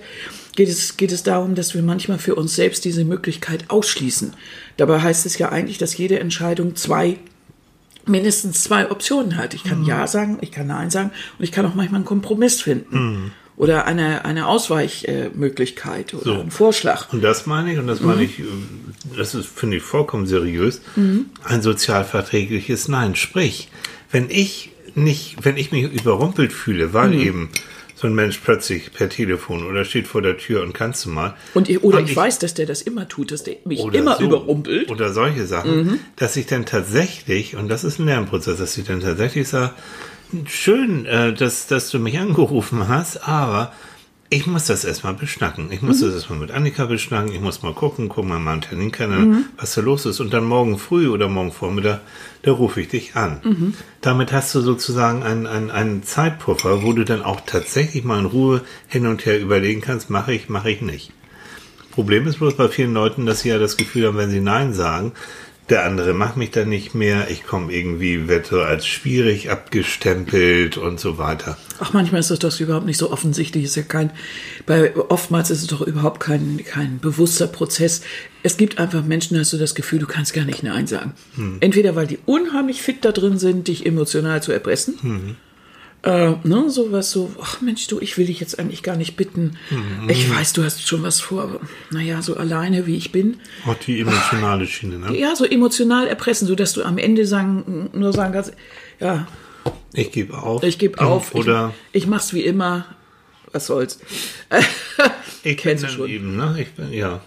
geht 0.55 0.69
es, 0.69 0.95
geht 0.95 1.11
es 1.11 1.23
darum, 1.23 1.55
dass 1.55 1.73
wir 1.73 1.81
manchmal 1.81 2.19
für 2.19 2.35
uns 2.35 2.55
selbst 2.55 2.85
diese 2.85 3.03
Möglichkeit 3.03 3.65
ausschließen. 3.69 4.33
Dabei 4.77 5.01
heißt 5.01 5.25
es 5.25 5.39
ja 5.39 5.49
eigentlich, 5.49 5.79
dass 5.79 5.97
jede 5.97 6.19
Entscheidung 6.19 6.75
zwei, 6.75 7.17
mindestens 8.05 8.61
zwei 8.61 8.91
Optionen 8.91 9.35
hat. 9.35 9.55
Ich 9.55 9.63
kann 9.63 9.83
Ja 9.83 10.05
sagen, 10.05 10.37
ich 10.41 10.51
kann 10.51 10.67
Nein 10.67 10.91
sagen 10.91 11.09
und 11.39 11.43
ich 11.43 11.51
kann 11.51 11.65
auch 11.65 11.73
manchmal 11.73 11.97
einen 11.97 12.05
Kompromiss 12.05 12.61
finden. 12.61 13.31
Oder 13.61 13.85
eine, 13.85 14.25
eine 14.25 14.47
Ausweichmöglichkeit 14.47 16.15
oder 16.15 16.23
So. 16.23 16.39
einen 16.39 16.49
Vorschlag. 16.49 17.13
Und 17.13 17.23
das 17.23 17.45
meine 17.45 17.71
ich, 17.71 17.77
und 17.77 17.85
das 17.85 17.99
Mhm. 18.01 18.07
meine 18.07 18.23
ich, 18.23 18.39
äh, 18.39 18.43
das 19.15 19.35
ist, 19.35 19.47
finde 19.47 19.77
ich, 19.77 19.83
vollkommen 19.83 20.25
seriös, 20.25 20.81
ein 21.43 21.61
sozialverträgliches 21.61 22.87
Nein. 22.87 23.15
Sprich, 23.15 23.69
wenn 24.11 24.31
ich 24.31 24.71
nicht, 24.95 25.37
wenn 25.43 25.57
ich 25.57 25.71
mich 25.71 25.83
überrumpelt 25.93 26.51
fühle, 26.53 26.93
weil 26.93 27.09
Mhm. 27.09 27.19
eben 27.19 27.49
so 28.01 28.07
ein 28.07 28.15
Mensch 28.15 28.39
plötzlich 28.43 28.91
per 28.91 29.09
Telefon 29.09 29.63
oder 29.63 29.85
steht 29.85 30.07
vor 30.07 30.23
der 30.23 30.35
Tür 30.37 30.63
und 30.63 30.73
kannst 30.73 31.05
du 31.05 31.09
mal. 31.09 31.35
Und 31.53 31.69
ich, 31.69 31.83
oder 31.83 31.99
Und 31.99 32.09
ich, 32.09 32.15
weiß, 32.15 32.39
dass 32.39 32.55
der 32.55 32.65
das 32.65 32.81
immer 32.81 33.07
tut, 33.07 33.31
dass 33.31 33.43
der 33.43 33.57
mich 33.63 33.79
immer 33.93 34.17
so, 34.17 34.23
überrumpelt. 34.23 34.87
Mhm. 34.87 34.93
Oder 34.93 35.13
solche 35.13 35.45
Sachen, 35.45 35.99
dass 36.15 36.35
ich 36.35 36.47
dann 36.47 36.65
tatsächlich, 36.65 37.55
und 37.55 37.69
das 37.69 37.83
ist 37.83 37.99
ein 37.99 38.07
Lernprozess, 38.07 38.57
dass 38.57 38.75
ich 38.75 38.85
dann 38.85 39.01
tatsächlich 39.01 39.47
sage, 39.47 39.73
schön, 40.47 41.05
äh, 41.05 41.31
dass, 41.33 41.67
dass 41.67 41.91
du 41.91 41.99
mich 41.99 42.17
angerufen 42.17 42.87
hast, 42.87 43.27
aber 43.27 43.71
ich 44.33 44.47
muss 44.47 44.65
das 44.65 44.85
erstmal 44.85 45.13
beschnacken. 45.13 45.67
Ich 45.71 45.81
muss 45.81 45.99
das 45.99 46.13
erstmal 46.13 46.39
mit 46.39 46.51
Annika 46.51 46.85
beschnacken. 46.85 47.33
Ich 47.33 47.41
muss 47.41 47.63
mal 47.63 47.73
gucken, 47.73 48.07
gucken 48.07 48.29
mal 48.29 48.39
meinen 48.39 48.61
Terminkalender, 48.61 49.41
was 49.57 49.75
da 49.75 49.81
los 49.81 50.05
ist. 50.05 50.21
Und 50.21 50.31
dann 50.33 50.45
morgen 50.45 50.79
früh 50.79 51.09
oder 51.09 51.27
morgen 51.27 51.51
Vormittag, 51.51 51.99
da 52.43 52.51
rufe 52.53 52.79
ich 52.79 52.87
dich 52.87 53.17
an. 53.17 53.41
Damit 53.99 54.31
hast 54.31 54.55
du 54.55 54.61
sozusagen 54.61 55.21
einen, 55.23 55.47
einen, 55.47 55.69
einen 55.69 56.03
Zeitpuffer, 56.03 56.81
wo 56.81 56.93
du 56.93 57.03
dann 57.03 57.23
auch 57.23 57.41
tatsächlich 57.45 58.05
mal 58.05 58.19
in 58.19 58.25
Ruhe 58.25 58.61
hin 58.87 59.05
und 59.05 59.25
her 59.25 59.37
überlegen 59.37 59.81
kannst, 59.81 60.09
mache 60.09 60.33
ich, 60.33 60.47
mache 60.47 60.71
ich 60.71 60.81
nicht. 60.81 61.11
Problem 61.91 62.25
ist 62.25 62.39
bloß 62.39 62.55
bei 62.55 62.69
vielen 62.69 62.93
Leuten, 62.93 63.25
dass 63.25 63.41
sie 63.41 63.49
ja 63.49 63.59
das 63.59 63.75
Gefühl 63.75 64.07
haben, 64.07 64.17
wenn 64.17 64.31
sie 64.31 64.39
Nein 64.39 64.73
sagen, 64.73 65.11
der 65.69 65.85
andere 65.85 66.13
macht 66.13 66.35
mich 66.35 66.51
dann 66.51 66.69
nicht 66.69 66.95
mehr, 66.95 67.29
ich 67.29 67.43
komme 67.43 67.71
irgendwie, 67.71 68.27
werde 68.27 68.47
so 68.47 68.61
als 68.61 68.85
schwierig 68.85 69.49
abgestempelt 69.49 70.77
und 70.77 70.99
so 70.99 71.17
weiter. 71.17 71.57
Ach, 71.79 71.93
manchmal 71.93 72.19
ist 72.19 72.29
das 72.29 72.39
doch 72.39 72.59
überhaupt 72.59 72.85
nicht 72.85 72.97
so 72.97 73.11
offensichtlich. 73.11 73.63
Ist 73.63 73.75
ja 73.75 73.83
kein, 73.83 74.11
bei, 74.65 74.95
oftmals 74.95 75.49
ist 75.49 75.61
es 75.61 75.67
doch 75.67 75.81
überhaupt 75.81 76.19
kein, 76.19 76.61
kein 76.65 76.99
bewusster 76.99 77.47
Prozess. 77.47 78.01
Es 78.43 78.57
gibt 78.57 78.79
einfach 78.79 79.05
Menschen, 79.05 79.35
da 79.35 79.41
hast 79.41 79.53
du 79.53 79.57
das 79.57 79.75
Gefühl, 79.75 79.99
du 79.99 80.07
kannst 80.07 80.33
gar 80.33 80.45
nicht 80.45 80.63
Nein 80.63 80.87
sagen. 80.87 81.13
Entweder 81.61 81.95
weil 81.95 82.07
die 82.07 82.19
unheimlich 82.25 82.81
fit 82.81 83.05
da 83.05 83.11
drin 83.11 83.37
sind, 83.37 83.67
dich 83.67 83.85
emotional 83.85 84.43
zu 84.43 84.51
erpressen. 84.51 85.37
Äh, 86.03 86.33
ne, 86.43 86.69
sowas 86.69 87.11
so, 87.11 87.31
ach 87.39 87.61
Mensch, 87.61 87.85
du, 87.87 87.99
ich 87.99 88.17
will 88.17 88.25
dich 88.25 88.39
jetzt 88.39 88.57
eigentlich 88.57 88.81
gar 88.81 88.95
nicht 88.95 89.15
bitten. 89.17 89.57
Ich 90.07 90.27
weiß, 90.33 90.53
du 90.53 90.63
hast 90.63 90.87
schon 90.87 91.03
was 91.03 91.19
vor, 91.21 91.43
aber 91.43 91.59
naja, 91.91 92.23
so 92.23 92.35
alleine 92.37 92.87
wie 92.87 92.95
ich 92.97 93.11
bin. 93.11 93.37
Auch 93.67 93.75
die 93.75 93.99
emotionale 93.99 94.65
Schiene, 94.65 94.97
ne? 94.97 95.15
Ja, 95.15 95.35
so 95.35 95.45
emotional 95.45 96.07
erpressen, 96.07 96.47
sodass 96.47 96.73
du 96.73 96.81
am 96.83 96.97
Ende 96.97 97.27
sagen, 97.27 97.91
nur 97.93 98.13
sagen 98.13 98.33
kannst, 98.33 98.53
ja, 98.99 99.27
Ich 99.93 100.11
gebe 100.11 100.35
auf. 100.41 100.63
ich 100.63 100.79
gebe 100.79 100.99
auf, 101.01 101.35
Oder 101.35 101.71
ich, 101.91 102.03
ich 102.03 102.07
mach's 102.09 102.33
wie 102.33 102.41
immer. 102.45 102.85
Was 103.51 103.67
soll's. 103.67 103.99
ich 105.43 105.57
kenne 105.57 105.81
dann 105.81 105.89
schon. 105.91 106.07
Mhm. 106.07 106.15
eben, 106.15 106.35
ne? 106.37 106.55
Ich 106.59 106.71
bin, 106.71 106.91
ja. 106.93 107.21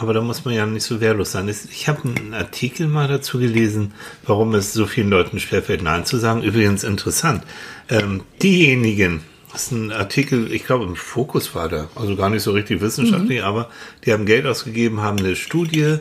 Aber 0.00 0.14
da 0.14 0.20
muss 0.20 0.44
man 0.44 0.54
ja 0.54 0.64
nicht 0.64 0.84
so 0.84 1.00
wehrlos 1.00 1.32
sein. 1.32 1.48
Ich 1.48 1.88
habe 1.88 2.08
einen 2.08 2.32
Artikel 2.32 2.86
mal 2.86 3.08
dazu 3.08 3.40
gelesen, 3.40 3.92
warum 4.24 4.54
es 4.54 4.72
so 4.72 4.86
vielen 4.86 5.10
Leuten 5.10 5.40
schwerfällt, 5.40 5.82
Nein 5.82 6.06
zu 6.06 6.18
sagen. 6.18 6.42
Übrigens 6.42 6.84
interessant. 6.84 7.42
Ähm, 7.88 8.22
diejenigen, 8.40 9.22
das 9.52 9.64
ist 9.64 9.72
ein 9.72 9.90
Artikel, 9.90 10.52
ich 10.52 10.64
glaube 10.64 10.84
im 10.84 10.94
Fokus 10.94 11.52
war 11.56 11.68
der, 11.68 11.88
also 11.96 12.14
gar 12.14 12.30
nicht 12.30 12.44
so 12.44 12.52
richtig 12.52 12.80
wissenschaftlich, 12.80 13.42
aber 13.42 13.70
die 14.04 14.12
haben 14.12 14.24
Geld 14.24 14.46
ausgegeben, 14.46 15.00
haben 15.00 15.18
eine 15.18 15.34
Studie 15.34 15.98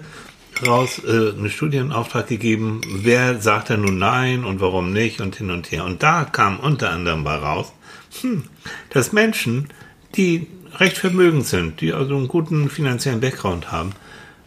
raus, 0.65 1.01
äh, 1.03 1.31
eine 1.35 1.49
Studie 1.49 1.77
in 1.77 1.91
Auftrag 1.91 2.27
gegeben, 2.27 2.81
wer 2.87 3.41
sagt 3.41 3.71
da 3.71 3.77
nun 3.77 3.97
Nein 3.97 4.43
und 4.43 4.61
warum 4.61 4.93
nicht 4.93 5.21
und 5.21 5.37
hin 5.37 5.49
und 5.49 5.71
her. 5.71 5.85
Und 5.85 6.03
da 6.03 6.23
kam 6.23 6.59
unter 6.59 6.91
anderem 6.91 7.23
bei 7.23 7.35
raus, 7.35 7.73
hm, 8.21 8.43
dass 8.91 9.11
Menschen, 9.11 9.69
die 10.15 10.45
recht 10.79 10.97
vermögend 10.97 11.45
sind, 11.45 11.81
die 11.81 11.93
also 11.93 12.15
einen 12.15 12.27
guten 12.27 12.69
finanziellen 12.69 13.19
Background 13.19 13.71
haben, 13.71 13.93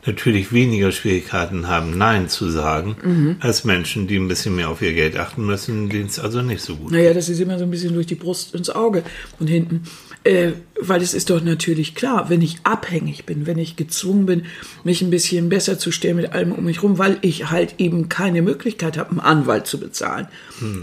natürlich 0.07 0.53
weniger 0.53 0.93
Schwierigkeiten 0.93 1.69
haben, 1.69 1.99
Nein 1.99 2.29
zu 2.29 2.49
sagen, 2.49 3.37
als 3.41 3.65
Menschen, 3.65 4.07
die 4.07 4.17
ein 4.17 4.29
bisschen 4.29 4.57
mehr 4.57 4.71
auf 4.71 4.81
ihr 4.81 4.95
Geld 4.95 5.17
achten 5.17 5.45
müssen, 5.45 5.89
denen 5.89 6.07
es 6.07 6.19
also 6.19 6.41
nicht 6.43 6.63
so 6.63 6.77
gut 6.77 6.93
Naja, 6.93 7.13
das 7.13 7.29
ist 7.29 7.41
immer 7.41 7.59
so 7.59 7.65
ein 7.65 7.71
bisschen 7.71 7.93
durch 7.93 8.07
die 8.07 8.15
Brust 8.15 8.55
ins 8.55 8.71
Auge 8.71 9.03
und 9.39 9.49
hinten. 9.49 9.83
Äh, 10.23 10.53
weil 10.79 11.01
es 11.01 11.15
ist 11.15 11.31
doch 11.31 11.43
natürlich 11.43 11.95
klar, 11.95 12.29
wenn 12.29 12.43
ich 12.43 12.59
abhängig 12.65 13.25
bin, 13.25 13.47
wenn 13.47 13.57
ich 13.57 13.77
gezwungen 13.77 14.27
bin, 14.27 14.43
mich 14.85 15.01
ein 15.01 15.09
bisschen 15.09 15.49
besser 15.49 15.79
zu 15.79 15.93
stellen 15.93 16.17
mit 16.17 16.33
allem 16.33 16.53
um 16.53 16.65
mich 16.65 16.83
rum, 16.83 16.99
weil 16.99 17.17
ich 17.23 17.51
halt 17.51 17.77
eben 17.79 18.11
keine 18.11 18.43
Möglichkeit 18.43 18.99
habe, 18.99 19.11
einen 19.11 19.21
Anwalt 19.21 19.67
zu 19.67 19.81
bezahlen 19.81 20.29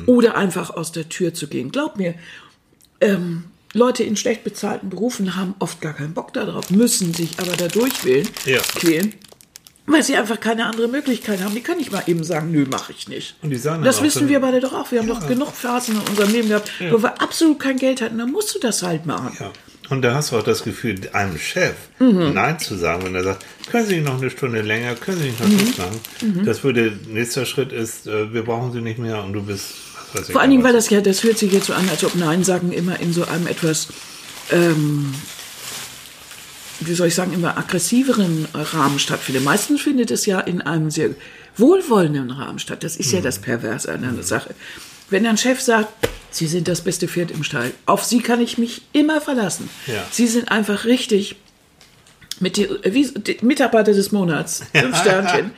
oder 0.08 0.36
einfach 0.36 0.72
aus 0.72 0.92
der 0.92 1.08
Tür 1.08 1.36
zu 1.36 1.48
gehen. 1.48 1.72
Glaub 1.72 1.98
mir, 1.98 2.16
ähm, 3.00 3.44
Leute 3.74 4.04
in 4.04 4.16
schlecht 4.16 4.44
bezahlten 4.44 4.90
Berufen 4.90 5.36
haben 5.36 5.56
oft 5.60 5.82
gar 5.82 5.94
keinen 5.94 6.14
Bock 6.14 6.34
darauf, 6.34 6.70
müssen 6.70 7.14
sich 7.14 7.40
aber 7.40 7.56
da 7.58 7.68
durchwählen, 7.68 8.28
Ja. 8.46 8.60
quälen, 8.60 9.14
weil 9.86 10.04
sie 10.04 10.16
einfach 10.16 10.40
keine 10.40 10.66
andere 10.66 10.88
Möglichkeit 10.88 11.42
haben. 11.42 11.54
Die 11.56 11.62
können 11.62 11.80
nicht 11.80 11.92
mal 11.92 12.04
eben 12.08 12.24
sagen, 12.24 12.52
nö, 12.52 12.66
mache 12.70 12.92
ich 12.92 13.08
nicht. 13.08 13.36
Und 13.42 13.50
die 13.52 13.56
sagen 13.58 13.84
das 13.84 14.02
wissen 14.04 14.28
wir 14.30 14.40
beide 14.40 14.60
doch 14.60 14.74
auch. 14.74 14.92
Wir 14.92 15.00
haben 15.00 15.08
doch 15.08 15.28
genug 15.28 15.52
Phasen 15.54 15.96
in 15.96 16.02
unserem 16.10 16.32
Leben 16.32 16.50
gehabt, 16.50 16.70
wo 16.92 17.02
wir 17.02 17.22
absolut 17.22 17.60
kein 17.60 17.78
Geld 17.78 18.02
hatten. 18.02 18.18
Dann 18.18 18.32
musst 18.32 18.54
du 18.56 18.60
das 18.60 18.84
halt 18.84 19.06
machen. 19.06 19.36
Ja. 19.40 19.52
Und 19.90 20.02
da 20.02 20.14
hast 20.14 20.34
du 20.34 20.38
auch 20.38 20.44
das 20.44 20.64
Gefühl, 20.66 21.00
einem 21.14 21.38
Chef 21.38 21.74
Mhm. 22.00 22.34
Nein 22.34 22.60
zu 22.60 22.76
sagen, 22.76 23.06
wenn 23.06 23.16
er 23.16 23.24
sagt, 23.24 23.46
können 23.72 23.88
Sie 23.88 23.96
nicht 23.96 24.06
noch 24.06 24.18
eine 24.20 24.30
Stunde 24.30 24.62
länger, 24.62 24.96
können 24.96 25.20
Sie 25.20 25.28
nicht 25.30 25.40
noch 25.40 25.48
Mhm. 25.48 25.58
das 25.58 25.78
machen. 25.78 26.46
Das 26.46 26.64
würde, 26.66 27.00
nächster 27.08 27.46
Schritt 27.46 27.72
ist, 27.72 28.06
äh, 28.06 28.34
wir 28.34 28.44
brauchen 28.44 28.74
Sie 28.74 28.82
nicht 28.82 29.00
mehr 29.00 29.24
und 29.24 29.32
du 29.32 29.42
bist, 29.44 29.74
Vor 30.32 30.42
allen 30.42 30.52
Dingen, 30.52 30.64
weil 30.64 30.74
das 30.74 30.90
ja, 30.90 31.02
das 31.02 31.24
hört 31.24 31.38
sich 31.38 31.52
jetzt 31.52 31.68
so 31.68 31.74
an, 31.74 31.90
als 31.90 32.04
ob 32.04 32.16
Nein 32.16 32.44
sagen 32.44 32.72
immer 32.72 33.00
in 33.00 33.14
so 33.14 33.26
einem 33.26 33.48
etwas, 33.48 33.88
ähm, 34.52 35.14
wie 36.80 36.94
soll 36.94 37.08
ich 37.08 37.16
sagen, 37.16 37.34
immer 37.34 37.58
aggressiveren 37.58 38.48
Rahmen 38.54 39.00
stattfindet. 39.00 39.44
Meistens 39.44 39.82
findet 39.82 40.12
es 40.12 40.26
ja 40.26 40.40
in 40.40 40.62
einem 40.62 40.92
sehr 40.92 41.10
wohlwollenden 41.58 42.32
Rahmen 42.32 42.60
statt. 42.60 42.84
Das 42.84 42.96
ist 42.96 43.12
ja 43.12 43.22
das 43.22 43.40
Perverse 43.40 43.92
an 43.92 44.02
der 44.16 44.24
Sache. 44.24 44.54
Wenn 45.10 45.26
ein 45.26 45.38
Chef 45.38 45.62
sagt, 45.62 45.90
Sie 46.30 46.48
sind 46.48 46.68
das 46.68 46.82
beste 46.82 47.08
Pferd 47.08 47.32
im 47.32 47.44
Stall, 47.44 47.72
auf 47.86 48.04
Sie 48.04 48.20
kann 48.20 48.42
ich 48.42 48.58
mich 48.58 48.84
immer 48.94 49.22
verlassen. 49.22 49.70
Ja. 49.88 50.06
Sie 50.12 50.28
sind 50.28 50.52
einfach 50.52 50.86
richtig 50.86 51.38
mit 52.40 52.58
die, 52.58 52.70
wie, 52.84 53.08
die 53.08 53.38
Mitarbeiter 53.42 53.94
des 53.94 54.12
Monats, 54.12 54.64
fünf 54.74 54.98
Sternchen. 54.98 55.52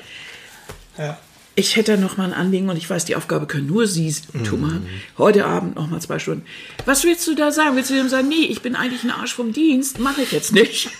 Ja. 0.97 1.17
Ich 1.55 1.75
hätte 1.75 1.97
noch 1.97 2.15
mal 2.15 2.25
ein 2.25 2.33
Anliegen 2.33 2.69
und 2.69 2.77
ich 2.77 2.89
weiß, 2.89 3.03
die 3.05 3.15
Aufgabe 3.17 3.45
können 3.45 3.67
nur 3.67 3.85
Sie 3.85 4.13
tun 4.45 4.61
machen. 4.61 4.87
Heute 5.17 5.45
Abend 5.45 5.75
noch 5.75 5.89
mal 5.89 5.99
zwei 5.99 6.17
Stunden. 6.19 6.45
Was 6.85 7.03
willst 7.03 7.27
du 7.27 7.35
da 7.35 7.51
sagen? 7.51 7.75
Willst 7.75 7.89
du 7.89 7.95
dem 7.95 8.07
sagen, 8.07 8.29
nee, 8.29 8.45
ich 8.49 8.61
bin 8.61 8.75
eigentlich 8.75 9.03
ein 9.03 9.11
Arsch 9.11 9.33
vom 9.33 9.51
Dienst, 9.51 9.99
mache 9.99 10.21
ich 10.21 10.31
jetzt 10.31 10.53
nicht. 10.53 10.89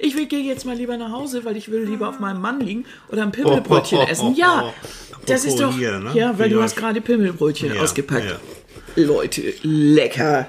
Ich 0.00 0.14
will 0.16 0.26
gehe 0.26 0.40
jetzt 0.40 0.64
mal 0.64 0.76
lieber 0.76 0.96
nach 0.96 1.10
Hause, 1.10 1.44
weil 1.44 1.56
ich 1.56 1.70
will 1.70 1.82
lieber 1.84 2.08
auf 2.08 2.20
meinem 2.20 2.40
Mann 2.40 2.60
liegen 2.60 2.84
oder 3.10 3.22
ein 3.22 3.32
Pimmelbrötchen 3.32 3.98
Oh, 3.98 4.02
oh, 4.02 4.04
oh, 4.06 4.10
essen. 4.10 4.26
oh, 4.28 4.34
Ja, 4.36 4.62
oh. 4.72 5.16
das 5.26 5.44
ist 5.44 5.58
doch, 5.58 5.74
hier, 5.76 5.98
ne? 5.98 6.12
ja, 6.14 6.38
weil 6.38 6.48
Wie 6.50 6.54
du 6.54 6.62
hast 6.62 6.76
gerade 6.76 7.00
Pimmelbrötchen 7.00 7.74
Ja, 7.74 7.80
ausgepackt. 7.82 8.24
ja. 8.30 8.36
Leute, 9.04 9.54
lecker. 9.62 10.48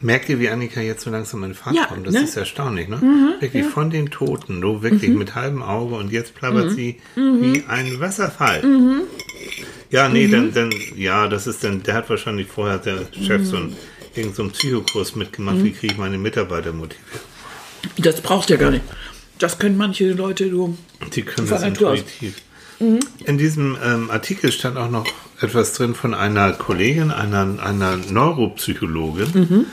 Merkt 0.00 0.28
ihr, 0.28 0.38
wie 0.40 0.48
Annika 0.48 0.80
jetzt 0.80 1.02
so 1.02 1.10
langsam 1.10 1.44
in 1.44 1.54
Fahrt 1.54 1.76
Ja, 1.76 1.84
kommt? 1.86 2.06
Das 2.06 2.14
ne? 2.14 2.22
ist 2.22 2.36
erstaunlich, 2.36 2.88
ne? 2.88 3.36
wirklich 3.40 3.66
von 3.66 3.90
den 3.90 4.10
Toten, 4.10 4.60
du 4.60 4.82
wirklich 4.82 5.10
Mhm. 5.10 5.18
mit 5.18 5.34
halbem 5.34 5.62
Auge 5.62 5.94
und 5.96 6.10
jetzt 6.12 6.34
plappert 6.34 6.70
sie 6.72 6.96
wie 7.14 7.64
ein 7.68 8.00
Wasserfall. 8.00 8.62
Mhm. 8.64 9.02
Ja, 9.90 10.08
nee, 10.08 10.28
dann, 10.28 10.52
dann, 10.52 10.70
ja, 10.96 11.28
das 11.28 11.46
ist 11.46 11.64
dann, 11.64 11.82
der 11.82 11.94
hat 11.94 12.10
wahrscheinlich 12.10 12.46
vorher 12.48 12.78
der 12.78 13.06
Chef 13.12 13.44
so 13.46 13.56
Mhm. 13.56 13.62
einen, 13.64 13.76
irgend 14.16 14.36
so 14.36 14.42
einen 14.42 14.52
Psychokurs 14.52 15.14
mitgemacht, 15.16 15.62
wie 15.62 15.72
kriege 15.72 15.92
ich 15.94 15.98
meine 15.98 16.18
Mitarbeiter 16.18 16.72
motiviert. 16.72 17.04
Das 17.96 18.20
brauchst 18.20 18.48
du 18.50 18.54
ja 18.54 18.60
gar 18.60 18.70
nicht. 18.70 18.84
Das 19.38 19.58
können 19.58 19.76
manche 19.76 20.12
Leute, 20.12 20.50
du. 20.50 20.76
Die 21.14 21.22
können 21.22 21.48
das 21.48 21.62
intuitiv. 21.62 22.34
In 23.24 23.38
diesem 23.38 23.76
ähm, 23.84 24.10
Artikel 24.10 24.52
stand 24.52 24.76
auch 24.76 24.90
noch 24.90 25.06
etwas 25.40 25.72
drin 25.72 25.94
von 25.94 26.14
einer 26.14 26.52
Kollegin, 26.52 27.10
einer, 27.10 27.62
einer 27.62 27.96
Neuropsychologin, 27.96 29.66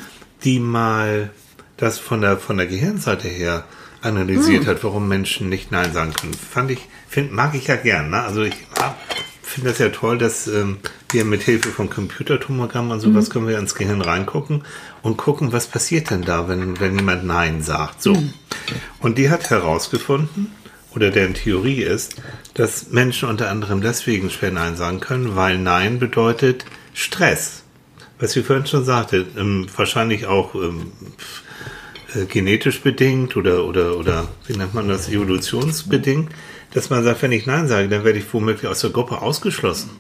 die 0.44 0.60
mal 0.60 1.32
das 1.78 2.00
von 2.00 2.22
der, 2.22 2.38
von 2.38 2.58
der 2.58 2.68
Gehirnseite 2.68 3.28
her 3.28 3.66
analysiert 4.02 4.68
hat, 4.68 4.84
warum 4.84 5.08
Menschen 5.08 5.50
nicht 5.50 5.72
Nein 5.72 5.92
sagen 5.92 6.14
können. 6.14 6.34
Fand 6.34 6.72
ich, 6.72 6.80
find, 7.08 7.32
mag 7.32 7.56
ich 7.56 7.68
ja 7.68 7.76
gern. 7.76 8.12
Ne? 8.12 8.22
Also 8.22 8.44
ich 8.44 8.54
finde 9.42 9.70
das 9.70 9.80
ja 9.80 9.90
toll, 9.90 10.18
dass 10.18 10.48
ähm, 10.48 10.78
wir 11.12 11.26
mit 11.26 11.42
Hilfe 11.42 11.70
von 11.70 11.90
Computertomogramm 11.90 12.92
und 12.92 13.00
sowas 13.00 13.30
können 13.30 13.48
wir 13.48 13.58
ins 13.58 13.74
Gehirn 13.74 14.02
reingucken 14.02 14.64
und 15.02 15.18
gucken, 15.18 15.54
was 15.54 15.68
passiert 15.68 16.12
denn 16.12 16.22
da, 16.22 16.48
wenn, 16.48 16.80
wenn 16.80 16.96
jemand 16.96 17.26
Nein 17.26 17.64
sagt. 17.64 18.02
So. 18.02 18.22
Und 19.00 19.18
die 19.18 19.30
hat 19.30 19.50
herausgefunden, 19.50 20.52
oder 20.96 21.12
deren 21.12 21.34
Theorie 21.34 21.82
ist, 21.82 22.16
dass 22.54 22.92
Menschen 22.92 23.30
unter 23.30 23.50
anderem 23.50 23.82
deswegen 23.82 24.30
schwer 24.30 24.52
Nein 24.52 24.76
sagen 24.76 25.00
können, 25.00 25.36
weil 25.36 25.58
Nein 25.58 26.00
bedeutet 26.00 26.66
Stress. 26.94 27.64
Was 28.20 28.36
ich 28.36 28.46
vorhin 28.46 28.66
schon 28.66 28.86
sagte, 28.86 29.26
ähm, 29.38 29.68
wahrscheinlich 29.76 30.26
auch 30.26 30.56
ähm, 30.56 30.92
äh, 32.16 32.26
genetisch 32.26 32.82
bedingt 32.82 33.36
oder, 33.36 33.66
oder, 33.66 33.98
oder 33.98 34.28
wie 34.48 34.56
nennt 34.56 34.74
man 34.74 34.88
das, 34.88 35.10
evolutionsbedingt, 35.10 36.30
dass 36.74 36.90
man 36.90 37.04
sagt, 37.04 37.22
wenn 37.22 37.34
ich 37.34 37.46
Nein 37.46 37.68
sage, 37.68 37.90
dann 37.90 38.04
werde 38.06 38.20
ich 38.20 38.34
womöglich 38.34 38.68
aus 38.70 38.80
der 38.80 38.92
Gruppe 38.92 39.22
ausgeschlossen. 39.22 39.92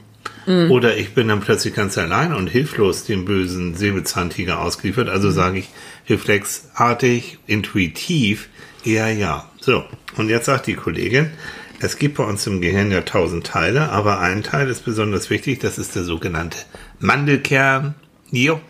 Oder 0.69 0.97
ich 0.97 1.15
bin 1.15 1.27
dann 1.27 1.39
plötzlich 1.39 1.73
ganz 1.73 1.97
allein 1.97 2.31
und 2.31 2.47
hilflos 2.47 3.03
dem 3.03 3.25
bösen 3.25 3.75
Säbelzahntiger 3.75 4.61
ausgeliefert. 4.61 5.09
Also 5.09 5.31
sage 5.31 5.59
ich 5.59 5.69
reflexartig, 6.07 7.39
intuitiv 7.47 8.49
eher 8.83 9.11
ja. 9.11 9.49
So, 9.65 9.83
und 10.15 10.29
jetzt 10.29 10.45
sagt 10.45 10.67
die 10.67 10.75
Kollegin, 10.75 11.31
es 11.79 11.97
gibt 11.97 12.17
bei 12.17 12.23
uns 12.23 12.45
im 12.45 12.61
Gehirn 12.61 12.91
ja 12.91 13.01
tausend 13.01 13.47
Teile, 13.47 13.89
aber 13.89 14.19
ein 14.19 14.43
Teil 14.43 14.69
ist 14.69 14.85
besonders 14.85 15.31
wichtig, 15.31 15.57
das 15.57 15.79
ist 15.79 15.95
der 15.95 16.03
sogenannte 16.03 16.59
Mandelkern. 16.99 17.95
Jo. 18.29 18.61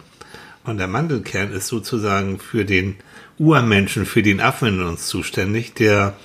Und 0.63 0.77
der 0.77 0.87
Mandelkern 0.87 1.51
ist 1.51 1.67
sozusagen 1.67 2.39
für 2.39 2.63
den 2.63 2.95
Urmenschen, 3.37 4.05
für 4.05 4.23
den 4.23 4.39
Affen 4.39 4.69
in 4.69 4.83
uns 4.83 5.07
zuständig, 5.07 5.73
der 5.73 6.15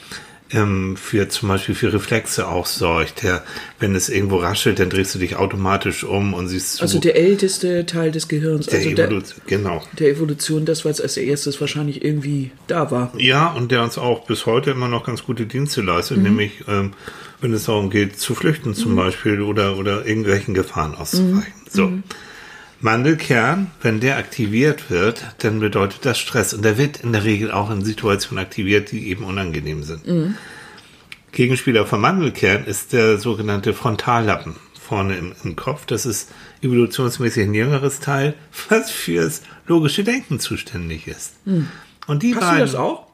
ähm, 0.52 0.97
für 0.97 1.28
zum 1.28 1.49
Beispiel 1.49 1.75
für 1.75 1.92
Reflexe 1.92 2.49
auch 2.49 2.66
sorgt. 2.66 3.23
Der, 3.23 3.42
wenn 3.78 3.95
es 3.95 4.09
irgendwo 4.09 4.37
raschelt, 4.37 4.78
dann 4.78 4.90
drehst 4.90 5.14
du 5.14 5.19
dich 5.19 5.37
automatisch 5.37 6.04
um 6.04 6.35
und 6.35 6.49
siehst 6.49 6.76
zu. 6.76 6.83
Also 6.83 6.99
der 6.99 7.16
älteste 7.16 7.87
Teil 7.87 8.11
des 8.11 8.28
Gehirns, 8.28 8.66
der 8.66 8.78
also 8.80 8.90
der, 8.95 9.07
Evolution, 9.07 9.40
genau. 9.47 9.83
der 9.99 10.09
Evolution, 10.11 10.64
das, 10.64 10.85
was 10.85 11.00
als 11.00 11.16
erstes 11.16 11.61
wahrscheinlich 11.61 12.04
irgendwie 12.04 12.50
da 12.66 12.90
war. 12.90 13.12
Ja, 13.16 13.52
und 13.52 13.71
der 13.71 13.83
uns 13.83 13.99
auch 13.99 14.26
bis 14.26 14.47
heute 14.47 14.71
immer 14.71 14.88
noch 14.88 15.04
ganz 15.04 15.25
gute 15.25 15.47
Dienste 15.47 15.83
leistet, 15.83 16.19
Mhm. 16.19 16.23
nämlich 16.25 16.52
ähm, 16.69 16.92
wenn 17.40 17.52
es 17.54 17.64
darum 17.64 17.90
geht, 17.90 18.19
zu 18.19 18.35
flüchten 18.35 18.75
zum 18.75 18.97
Beispiel 18.97 19.40
oder, 19.40 19.78
oder 19.78 20.07
irgendwelchen 20.07 20.54
Gefahren 20.54 20.95
auszuweichen. 20.95 21.54
Mhm. 21.64 21.71
So. 21.71 21.92
Mandelkern, 22.80 23.70
wenn 23.82 24.00
der 24.00 24.16
aktiviert 24.16 24.90
wird, 24.90 25.22
dann 25.38 25.60
bedeutet 25.60 26.04
das 26.04 26.18
Stress. 26.18 26.54
Und 26.54 26.64
der 26.64 26.78
wird 26.78 26.99
in 26.99 27.12
der 27.12 27.25
Regel 27.25 27.50
auch 27.50 27.70
in 27.70 27.84
Situationen 27.84 28.42
aktiviert, 28.42 28.90
die 28.90 29.08
eben 29.08 29.25
unangenehm 29.25 29.82
sind. 29.82 30.06
Mhm. 30.06 30.34
Gegenspieler 31.32 31.87
vom 31.87 32.00
Mandelkern 32.00 32.64
ist 32.64 32.92
der 32.92 33.18
sogenannte 33.18 33.75
Frontallappen 33.75 34.56
vorne 34.75 35.16
im, 35.16 35.34
im 35.44 35.54
Kopf. 35.54 35.87
Das 35.87 36.04
ist 36.04 36.30
evolutionsmäßig 36.62 37.44
ein 37.44 37.54
jüngeres 37.54 38.00
Teil, 38.00 38.34
was 38.68 38.90
fürs 38.90 39.42
logische 39.66 40.02
Denken 40.02 40.40
zuständig 40.40 41.06
ist. 41.06 41.34
Und 42.06 42.22
die. 42.22 42.34
Hast 42.34 42.40
beiden, 42.40 42.58
du 42.58 42.64
das 42.64 42.75
auch? 42.75 43.10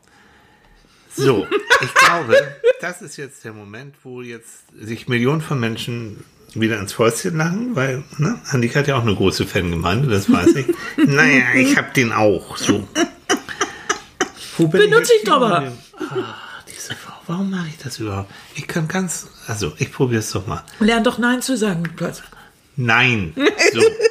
so, 1.17 1.47
ich 1.83 1.95
glaube, 1.95 2.37
das 2.81 3.03
ist 3.03 3.17
jetzt 3.17 3.45
der 3.45 3.53
Moment, 3.53 3.95
wo 4.03 4.23
jetzt 4.23 4.65
sich 4.79 5.09
Millionen 5.09 5.41
von 5.41 5.59
Menschen 5.59 6.25
wieder 6.55 6.79
ins 6.79 6.93
Fäustchen 6.93 7.37
lachen, 7.37 7.77
weil, 7.77 8.03
ne, 8.19 8.39
Annika 8.51 8.81
hat 8.81 8.87
ja 8.87 8.97
auch 8.97 9.03
eine 9.03 9.15
große 9.15 9.47
Fangemeinde, 9.47 10.09
das 10.09 10.31
weiß 10.31 10.55
ich. 10.57 10.67
naja, 10.97 11.55
ich 11.55 11.77
hab 11.77 11.95
den 11.95 12.13
auch, 12.13 12.57
so. 12.57 12.87
Benutze 14.59 15.13
jetzt 15.13 15.23
ich 15.23 15.25
doch 15.25 15.41
mal. 15.41 15.73
Ah, 15.99 16.35
diese 16.67 16.95
Frau, 16.95 17.15
warum 17.27 17.51
mache 17.51 17.69
ich 17.69 17.77
das 17.83 17.99
überhaupt? 17.99 18.31
Ich 18.55 18.67
kann 18.67 18.89
ganz, 18.89 19.29
also, 19.47 19.73
ich 19.79 19.93
probiere 19.93 20.21
es 20.21 20.31
doch 20.31 20.47
mal. 20.47 20.63
Lern 20.81 21.05
doch 21.05 21.19
Nein 21.19 21.43
zu 21.43 21.57
sagen. 21.57 21.85
Nein. 22.77 23.35
So. 23.73 23.81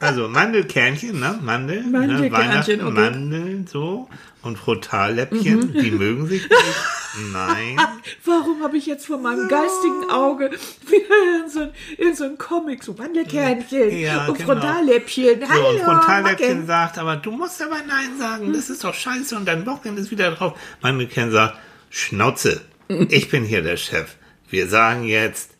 Also 0.00 0.28
Mandelkernchen, 0.28 1.18
ne? 1.18 1.40
Mandel, 1.42 1.82
ne? 1.82 1.90
Mandelkernchen, 1.90 2.32
Weihnachten, 2.32 2.80
okay. 2.82 3.10
Mandeln, 3.10 3.66
so. 3.66 4.08
Und 4.42 4.56
Frontalläppchen, 4.56 5.72
die 5.72 5.90
mögen 5.90 6.28
sich 6.28 6.42
nicht. 6.48 6.52
Nein. 7.32 7.76
Warum 8.24 8.62
habe 8.62 8.76
ich 8.76 8.86
jetzt 8.86 9.06
vor 9.06 9.18
meinem 9.18 9.48
geistigen 9.48 10.08
Auge 10.08 10.50
wieder 10.86 11.48
so 11.48 11.62
ein, 11.62 11.70
in 11.96 12.14
so 12.14 12.24
ein 12.24 12.38
Comic, 12.38 12.84
so 12.84 12.92
Mandelkernchen 12.92 13.98
Ja, 13.98 14.26
und 14.26 14.38
genau. 14.38 14.52
Frontalläppchen. 14.52 15.40
So, 15.40 15.48
Hallo, 15.48 15.70
und 15.70 15.80
Frontalläppchen 15.80 16.66
sagt, 16.66 16.98
aber 16.98 17.16
du 17.16 17.32
musst 17.32 17.60
aber 17.60 17.78
Nein 17.86 18.16
sagen, 18.18 18.52
das 18.52 18.70
ist 18.70 18.84
doch 18.84 18.94
scheiße 18.94 19.34
und 19.36 19.46
dein 19.46 19.66
Wochenende 19.66 20.00
ist 20.00 20.12
wieder 20.12 20.30
drauf. 20.30 20.56
Mandelkern 20.80 21.32
sagt, 21.32 21.58
Schnauze, 21.90 22.60
ich 22.88 23.28
bin 23.30 23.42
hier 23.44 23.62
der 23.62 23.76
Chef. 23.76 24.14
Wir 24.48 24.68
sagen 24.68 25.04
jetzt, 25.04 25.50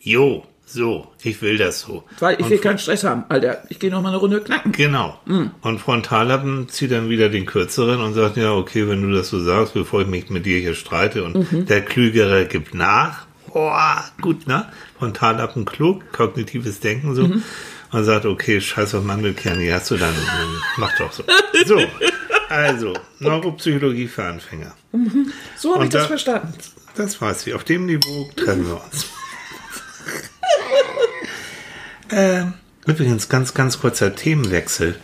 jo, 0.00 0.44
so, 0.66 1.06
ich 1.22 1.40
will 1.42 1.58
das 1.58 1.80
so. 1.80 2.04
Weil 2.20 2.34
ich 2.36 2.44
Und 2.44 2.50
will 2.50 2.58
keinen 2.58 2.78
Stress 2.78 3.04
haben, 3.04 3.24
Alter. 3.28 3.62
Ich 3.68 3.78
gehe 3.78 3.90
noch 3.90 4.02
mal 4.02 4.08
eine 4.08 4.16
Runde 4.16 4.40
knacken. 4.40 4.72
Genau. 4.72 5.18
Und 5.60 5.78
Frontallappen 5.80 6.68
zieht 6.68 6.90
dann 6.90 7.08
wieder 7.10 7.28
den 7.28 7.46
kürzeren 7.46 8.00
und 8.00 8.14
sagt, 8.14 8.36
ja, 8.36 8.52
okay, 8.52 8.88
wenn 8.88 9.02
du 9.02 9.14
das 9.14 9.28
so 9.28 9.40
sagst, 9.40 9.74
bevor 9.74 10.00
ich 10.02 10.06
mich 10.08 10.30
mit 10.30 10.46
dir 10.46 10.58
hier 10.58 10.74
streite 10.74 11.22
und 11.24 11.68
der 11.68 11.82
Klügere 11.82 12.46
gibt 12.46 12.74
nach. 12.74 13.26
Boah, 13.52 14.04
gut, 14.20 14.48
ne? 14.48 14.66
Frontallappen 14.98 15.64
klug, 15.64 16.12
kognitives 16.12 16.80
Denken 16.80 17.14
so. 17.14 17.30
Und 17.92 18.04
sagt, 18.04 18.24
okay, 18.26 18.60
scheiß 18.60 18.96
auf 18.96 19.04
Mandelkern, 19.04 19.60
hier 19.60 19.74
hast 19.74 19.92
du 19.92 19.96
dann, 19.96 20.12
dann 20.12 20.48
mach 20.78 20.96
doch 20.98 21.12
so. 21.12 21.22
So, 21.64 21.80
also, 22.48 22.94
Neuropsychologie 23.20 24.08
für 24.08 24.24
Anfänger. 24.24 24.74
So 25.56 25.74
habe 25.74 25.84
ich 25.84 25.90
das 25.90 26.02
da- 26.02 26.08
verstanden. 26.08 26.54
Das 26.96 27.20
weiß 27.20 27.46
ich. 27.46 27.54
Auf 27.54 27.62
dem 27.64 27.86
Niveau 27.86 28.28
trennen 28.34 28.66
wir 28.66 28.82
uns. 28.84 29.06
Ähm, 32.10 32.54
übrigens, 32.86 33.28
ganz, 33.28 33.54
ganz 33.54 33.78
kurzer 33.80 34.14
Themenwechsel. 34.14 34.96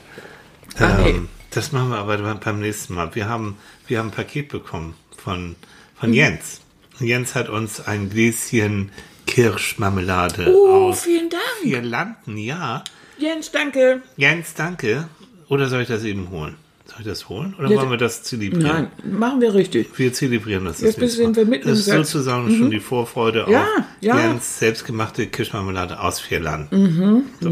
Ah. 0.79 0.99
Ähm, 1.07 1.29
das 1.51 1.73
machen 1.73 1.91
wir 1.91 1.99
aber 1.99 2.19
beim- 2.19 2.61
nächsten 2.61 2.95
Mal. 2.95 3.15
Wir 3.15 3.29
haben, 3.29 3.57
wir 3.89 3.99
haben 3.99 4.09
ein 4.09 4.13
Paket 4.13 4.49
bekommen 4.49 4.95
von, 5.17 5.57
von 5.99 6.13
Jens. 6.13 6.61
Und 6.99 7.07
Jens 7.07 7.35
hat 7.35 7.49
uns 7.49 7.81
ein 7.81 8.11
Gläschen 8.11 8.93
Kirschmarmelade 9.27 10.53
Oh, 10.55 10.89
aus 10.91 11.03
vielen 11.03 11.31
Dank. 11.31 11.43
vier 11.63 11.83
Landen, 11.83 12.37
ja. 12.37 12.85
Jens, 13.19 13.51
danke. 13.51 14.03
Jens, 14.17 14.55
danke. 14.55 15.09
Oder 15.49 15.69
soll 15.69 15.83
ich 15.83 15.89
das 15.89 16.05
eben 16.05 16.31
holen? 16.31 16.57
Ich 17.01 17.07
das 17.07 17.29
holen? 17.29 17.55
Oder 17.59 17.69
Ja, 17.71 17.77
wollen 17.79 17.91
wir 17.91 17.97
das 17.97 18.23
zelebrieren? 18.23 18.89
Nein, 19.03 19.19
machen 19.19 19.41
wir 19.41 19.55
richtig. 19.55 19.89
Wir 19.99 20.13
zelebrieren 20.13 20.65
das. 20.65 20.81
Jetzt 20.81 20.99
nächste 20.99 21.23
sind 21.23 21.37
wir 21.37 21.45
mitten 21.47 21.69
Das 21.69 21.79
ist 21.79 21.87
sozusagen 21.87 22.55
schon 22.57 22.71
die 22.71 22.81
Vorfreude 22.81 23.47
Ja, 23.49 23.63
auf 23.63 23.69
ja. 24.01 24.19
Jens 24.19 24.59
selbstgemachte 24.59 25.27
Kirschmarmelade 25.27 26.01
aus 26.01 26.21
Vierland. 26.21 26.71
Mhm, 26.73 27.25
so. 27.41 27.51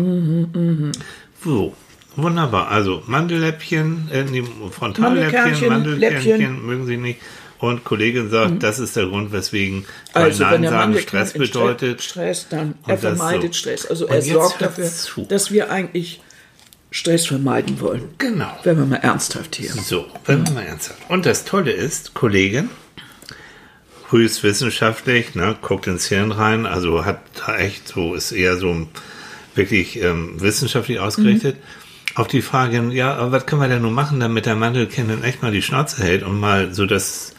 so, 1.44 1.74
wunderbar. 2.16 2.68
Also 2.68 3.02
Mandelläppchen, 3.06 4.08
äh, 4.12 4.24
nee, 4.24 4.42
Frontalläppchen, 4.70 5.32
Mandelkernchen, 5.32 5.68
Mandelkernchen, 5.68 6.30
Läppchen. 6.40 6.66
mögen 6.66 6.86
Sie 6.86 6.96
nicht. 6.96 7.20
Und 7.60 7.82
Kollegin 7.82 8.30
sagt, 8.30 8.62
das 8.62 8.78
ist 8.78 8.94
der 8.94 9.06
Grund, 9.06 9.32
weswegen 9.32 9.84
Also 10.12 10.44
wenn 10.44 10.50
Nein 10.50 10.62
der 10.62 10.70
sagen 10.70 10.98
Stress 10.98 11.32
bedeutet. 11.32 12.02
Stress, 12.02 12.46
dann 12.48 12.74
er 12.86 12.96
das 12.96 13.00
vermeidet 13.00 13.52
so. 13.54 13.58
Stress. 13.58 13.84
Also 13.86 14.06
Und 14.06 14.12
er 14.12 14.22
sorgt 14.22 14.62
dafür, 14.62 14.84
zu. 14.84 15.22
dass 15.22 15.50
wir 15.50 15.68
eigentlich 15.70 16.20
Stress 16.90 17.26
vermeiden 17.26 17.80
wollen. 17.80 18.08
Genau. 18.18 18.58
Wenn 18.62 18.78
wir 18.78 18.86
mal 18.86 18.96
ernsthaft 18.96 19.56
hier. 19.56 19.72
So, 19.72 20.06
wenn 20.24 20.42
man 20.42 20.54
mal 20.54 20.64
ernsthaft. 20.64 20.98
Und 21.08 21.26
das 21.26 21.44
Tolle 21.44 21.72
ist, 21.72 22.14
Kollegin, 22.14 22.70
höchst 24.10 24.42
wissenschaftlich, 24.42 25.34
ne, 25.34 25.56
guckt 25.60 25.86
ins 25.86 26.06
Hirn 26.06 26.32
rein, 26.32 26.66
also 26.66 27.04
hat 27.04 27.20
da 27.46 27.56
echt 27.56 27.88
so, 27.88 28.14
ist 28.14 28.32
eher 28.32 28.56
so 28.56 28.88
wirklich 29.54 30.02
ähm, 30.02 30.40
wissenschaftlich 30.40 30.98
ausgerichtet. 31.00 31.56
Auf 32.14 32.26
die 32.26 32.42
Frage, 32.42 32.90
ja, 32.92 33.14
aber 33.14 33.32
was 33.32 33.46
können 33.46 33.60
wir 33.60 33.68
denn 33.68 33.82
nun 33.82 33.92
machen, 33.92 34.18
damit 34.18 34.46
der 34.46 34.56
Mandelkind 34.56 35.10
dann 35.10 35.22
echt 35.22 35.42
mal 35.42 35.52
die 35.52 35.62
Schnauze 35.62 36.02
hält 36.02 36.22
und 36.22 36.40
mal 36.40 36.72
so, 36.74 36.86
dass 36.86 37.34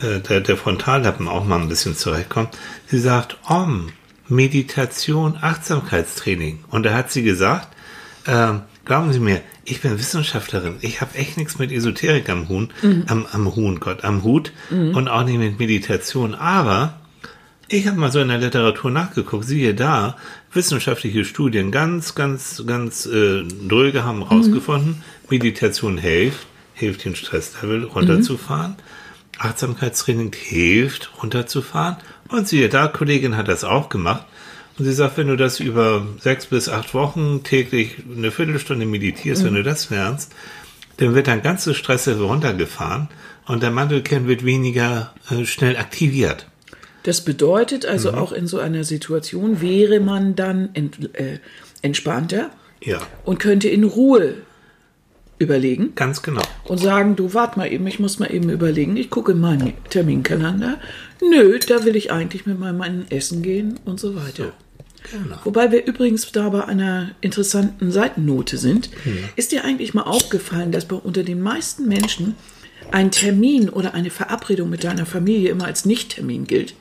äh, 0.00 0.20
der, 0.20 0.40
der 0.40 0.56
Frontallappen 0.56 1.26
auch 1.26 1.44
mal 1.44 1.60
ein 1.60 1.68
bisschen 1.68 1.96
zurechtkommt. 1.96 2.56
Sie 2.86 2.98
sagt, 2.98 3.38
Om, 3.48 3.90
Meditation, 4.28 5.38
Achtsamkeitstraining. 5.40 6.64
Und 6.70 6.84
da 6.84 6.92
hat 6.92 7.10
sie 7.10 7.22
gesagt, 7.22 7.68
ähm, 8.26 8.62
glauben 8.84 9.12
Sie 9.12 9.20
mir, 9.20 9.40
ich 9.64 9.80
bin 9.80 9.98
Wissenschaftlerin. 9.98 10.76
Ich 10.80 11.00
habe 11.00 11.14
echt 11.16 11.36
nichts 11.36 11.58
mit 11.58 11.72
Esoterik 11.72 12.28
am 12.28 12.48
Huhn, 12.48 12.70
am, 13.06 13.26
am 13.30 13.54
Huhn, 13.54 13.80
Gott, 13.80 14.04
am 14.04 14.24
Hut 14.24 14.52
und 14.70 15.08
auch 15.08 15.24
nicht 15.24 15.38
mit 15.38 15.58
Meditation. 15.58 16.34
Aber 16.34 16.94
ich 17.68 17.86
habe 17.86 17.98
mal 17.98 18.10
so 18.10 18.20
in 18.20 18.28
der 18.28 18.38
Literatur 18.38 18.90
nachgeguckt, 18.90 19.44
siehe 19.44 19.74
da, 19.74 20.16
wissenschaftliche 20.52 21.24
Studien 21.24 21.70
ganz, 21.70 22.16
ganz, 22.16 22.64
ganz 22.66 23.06
äh, 23.06 23.44
dröge 23.44 24.04
haben 24.04 24.28
herausgefunden, 24.28 25.02
Meditation 25.28 25.96
hilft, 25.96 26.46
hilft 26.74 27.04
den 27.04 27.14
Stresslevel 27.14 27.84
runterzufahren, 27.84 28.74
Achtsamkeitstraining 29.38 30.34
hilft 30.36 31.12
runterzufahren. 31.22 31.96
Und 32.28 32.48
siehe 32.48 32.68
da, 32.68 32.88
Kollegin 32.88 33.36
hat 33.36 33.46
das 33.46 33.62
auch 33.62 33.88
gemacht 33.88 34.24
sie 34.84 34.92
sagt, 34.92 35.16
wenn 35.18 35.28
du 35.28 35.36
das 35.36 35.60
über 35.60 36.06
sechs 36.20 36.46
bis 36.46 36.68
acht 36.68 36.94
Wochen 36.94 37.42
täglich 37.42 37.96
eine 38.16 38.30
Viertelstunde 38.30 38.86
meditierst, 38.86 39.44
wenn 39.44 39.54
du 39.54 39.62
das 39.62 39.90
lernst, 39.90 40.32
dann 40.98 41.14
wird 41.14 41.26
dein 41.26 41.42
ganzes 41.42 41.76
Stresslevel 41.76 42.24
runtergefahren 42.26 43.08
und 43.46 43.62
der 43.62 43.70
Mandelkern 43.70 44.26
wird 44.28 44.44
weniger 44.44 45.14
äh, 45.30 45.44
schnell 45.44 45.76
aktiviert. 45.76 46.46
Das 47.04 47.22
bedeutet 47.24 47.84
Mhm. 47.84 47.90
also 47.90 48.12
auch 48.12 48.32
in 48.32 48.46
so 48.46 48.58
einer 48.58 48.84
Situation 48.84 49.60
wäre 49.60 50.00
man 50.00 50.36
dann 50.36 50.70
ent, 50.74 51.14
äh, 51.14 51.38
entspannter 51.82 52.50
Ja, 52.82 53.00
und 53.24 53.38
könnte 53.40 53.68
in 53.68 53.84
Ruhe 53.84 54.34
überlegen 55.38 55.94
ganz 55.94 56.20
genau. 56.20 56.42
und 56.64 56.78
sagen, 56.78 57.16
du 57.16 57.32
wart 57.32 57.56
mal 57.56 57.72
eben, 57.72 57.86
ich 57.86 57.98
muss 57.98 58.18
mal 58.18 58.30
eben 58.32 58.50
überlegen, 58.50 58.98
ich 58.98 59.08
gucke 59.08 59.32
in 59.32 59.40
meinen 59.40 59.72
Terminkalender. 59.88 60.78
Nö, 61.22 61.58
da 61.66 61.84
will 61.86 61.96
ich 61.96 62.12
eigentlich 62.12 62.44
mit 62.44 62.58
meinem 62.58 62.76
Mann 62.76 63.06
essen 63.08 63.42
gehen 63.42 63.80
und 63.86 63.98
so 63.98 64.14
weiter. 64.16 64.52
Genau. 65.10 65.36
Wobei 65.44 65.72
wir 65.72 65.86
übrigens 65.86 66.30
da 66.32 66.48
bei 66.48 66.64
einer 66.64 67.12
interessanten 67.20 67.90
Seitennote 67.90 68.58
sind. 68.58 68.90
Ist 69.36 69.52
dir 69.52 69.64
eigentlich 69.64 69.94
mal 69.94 70.02
aufgefallen, 70.02 70.72
dass 70.72 70.86
bei 70.86 70.96
unter 70.96 71.22
den 71.22 71.40
meisten 71.40 71.88
Menschen 71.88 72.34
ein 72.92 73.10
Termin 73.10 73.68
oder 73.68 73.94
eine 73.94 74.10
Verabredung 74.10 74.70
mit 74.70 74.84
deiner 74.84 75.06
Familie 75.06 75.50
immer 75.50 75.66
als 75.66 75.84
Nicht-Termin 75.84 76.46
gilt? 76.46 76.74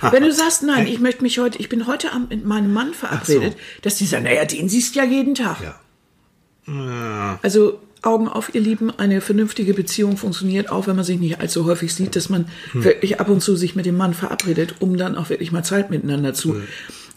Wenn 0.00 0.22
du 0.22 0.32
sagst, 0.32 0.62
nein, 0.62 0.86
ich 0.92 1.00
möchte 1.00 1.22
mich 1.22 1.38
heute, 1.38 1.58
ich 1.58 1.68
bin 1.68 1.86
heute 1.86 2.12
Abend 2.12 2.30
mit 2.30 2.44
meinem 2.44 2.72
Mann 2.72 2.94
verabredet, 2.94 3.56
dass 3.82 3.96
die 3.96 4.06
sagen, 4.06 4.24
naja, 4.24 4.44
den 4.44 4.68
siehst 4.68 4.94
du 4.94 5.00
ja 5.00 5.04
jeden 5.04 5.34
Tag. 5.34 5.58
Ja. 5.62 7.38
Also 7.42 7.80
Augen 8.02 8.28
auf, 8.28 8.54
ihr 8.54 8.60
Lieben, 8.60 8.90
eine 8.90 9.20
vernünftige 9.20 9.74
Beziehung 9.74 10.16
funktioniert 10.16 10.70
auch, 10.70 10.86
wenn 10.86 10.96
man 10.96 11.04
sich 11.04 11.18
nicht 11.18 11.40
allzu 11.40 11.64
häufig 11.64 11.94
sieht, 11.94 12.16
dass 12.16 12.28
man 12.28 12.46
wirklich 12.72 13.20
ab 13.20 13.28
und 13.28 13.42
zu 13.42 13.56
sich 13.56 13.76
mit 13.76 13.86
dem 13.86 13.96
Mann 13.96 14.14
verabredet, 14.14 14.76
um 14.80 14.96
dann 14.96 15.16
auch 15.16 15.30
wirklich 15.30 15.52
mal 15.52 15.62
Zeit 15.62 15.90
miteinander 15.90 16.34
zu 16.34 16.56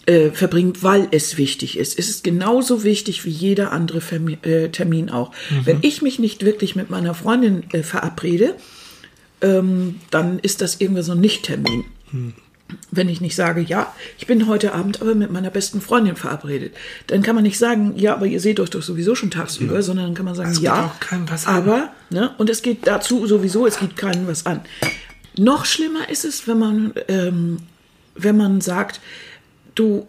äh, 0.08 0.32
verbringen, 0.32 0.74
weil 0.82 1.10
es 1.12 1.38
wichtig 1.38 1.78
ist. 1.78 2.00
Es 2.00 2.08
ist 2.08 2.24
genauso 2.24 2.84
wichtig 2.84 3.26
wie 3.26 3.30
jeder 3.30 3.74
andere 3.74 4.00
Vermi 4.00 4.38
äh, 4.42 4.70
Termin 4.70 5.10
auch. 5.10 5.32
Wenn 5.66 5.80
ich 5.82 6.02
mich 6.02 6.18
nicht 6.18 6.46
wirklich 6.46 6.76
mit 6.78 6.90
meiner 6.90 7.14
Freundin 7.14 7.70
äh, 7.74 7.84
verabrede, 7.84 8.56
ähm, 9.42 9.96
dann 10.10 10.40
ist 10.40 10.62
das 10.62 10.80
irgendwie 10.80 11.04
so 11.04 11.12
ein 11.12 11.20
Nicht-Termin. 11.20 11.84
Wenn 12.90 13.10
ich 13.10 13.22
nicht 13.22 13.36
sage, 13.36 13.62
ja, 13.62 13.94
ich 14.18 14.28
bin 14.28 14.48
heute 14.48 14.74
Abend 14.74 15.02
aber 15.02 15.14
mit 15.14 15.32
meiner 15.32 15.50
besten 15.50 15.82
Freundin 15.82 16.16
verabredet, 16.16 16.74
dann 17.08 17.22
kann 17.22 17.36
man 17.36 17.44
nicht 17.44 17.58
sagen, 17.58 17.94
ja, 17.98 18.14
aber 18.16 18.28
ihr 18.28 18.40
seht 18.40 18.60
euch 18.60 18.70
doch 18.70 18.82
sowieso 18.82 19.14
schon 19.14 19.30
tagsüber, 19.30 19.82
sondern 19.82 20.06
dann 20.06 20.16
kann 20.16 20.26
man 20.26 20.36
sagen, 20.36 20.52
Es 20.52 20.58
geht 20.58 20.66
ja, 20.66 20.96
aber, 21.46 21.92
ne, 22.10 22.32
und 22.38 22.50
es 22.50 22.62
geht 22.62 22.88
dazu 22.88 23.28
sowieso, 23.28 23.68
es 23.68 23.80
geht 23.80 23.98
keinem 23.98 24.28
was 24.28 24.46
an. 24.46 24.62
Noch 25.38 25.66
schlimmer 25.66 26.10
ist 26.10 26.26
es, 26.26 26.48
wenn 26.48 26.60
man, 26.60 26.94
ähm, 27.10 27.58
wenn 28.16 28.38
man 28.38 28.62
sagt, 28.62 29.00
du, 29.80 30.08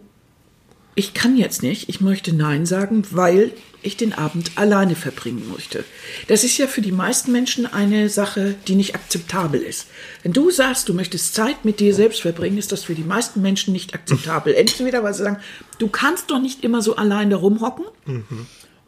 ich 0.94 1.14
kann 1.14 1.36
jetzt 1.36 1.62
nicht, 1.62 1.88
ich 1.88 2.00
möchte 2.00 2.34
Nein 2.34 2.66
sagen, 2.66 3.04
weil 3.10 3.52
ich 3.82 3.96
den 3.96 4.12
Abend 4.12 4.50
alleine 4.56 4.96
verbringen 4.96 5.48
möchte. 5.52 5.84
Das 6.26 6.42
ist 6.42 6.58
ja 6.58 6.66
für 6.66 6.80
die 6.80 6.92
meisten 6.92 7.30
Menschen 7.30 7.66
eine 7.66 8.08
Sache, 8.08 8.56
die 8.66 8.74
nicht 8.74 8.96
akzeptabel 8.96 9.60
ist. 9.60 9.86
Wenn 10.24 10.32
du 10.32 10.50
sagst, 10.50 10.88
du 10.88 10.94
möchtest 10.94 11.34
Zeit 11.34 11.64
mit 11.64 11.78
dir 11.78 11.94
selbst 11.94 12.20
verbringen, 12.20 12.58
ist 12.58 12.72
das 12.72 12.84
für 12.84 12.94
die 12.94 13.04
meisten 13.04 13.40
Menschen 13.40 13.72
nicht 13.72 13.94
akzeptabel. 13.94 14.54
Entweder 14.54 15.04
weil 15.04 15.14
sie 15.14 15.22
sagen, 15.22 15.38
du 15.78 15.86
kannst 15.88 16.30
doch 16.30 16.40
nicht 16.40 16.64
immer 16.64 16.82
so 16.82 16.96
allein 16.96 17.30
da 17.30 17.36
rumhocken, 17.36 17.84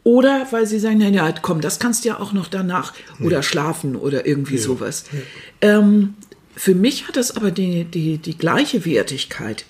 oder 0.03 0.47
weil 0.51 0.65
sie 0.65 0.79
sagen, 0.79 0.97
naja, 0.97 1.33
komm, 1.41 1.61
das 1.61 1.79
kannst 1.79 2.03
du 2.03 2.09
ja 2.09 2.19
auch 2.19 2.33
noch 2.33 2.47
danach 2.47 2.93
oder 3.21 3.43
schlafen 3.43 3.95
oder 3.95 4.25
irgendwie 4.25 4.57
sowas. 4.57 5.05
Ähm, 5.61 6.15
für 6.55 6.75
mich 6.75 7.07
hat 7.07 7.15
das 7.15 7.35
aber 7.35 7.51
die, 7.51 7.85
die, 7.85 8.17
die 8.17 8.37
gleiche 8.37 8.83
Wertigkeit, 8.85 9.65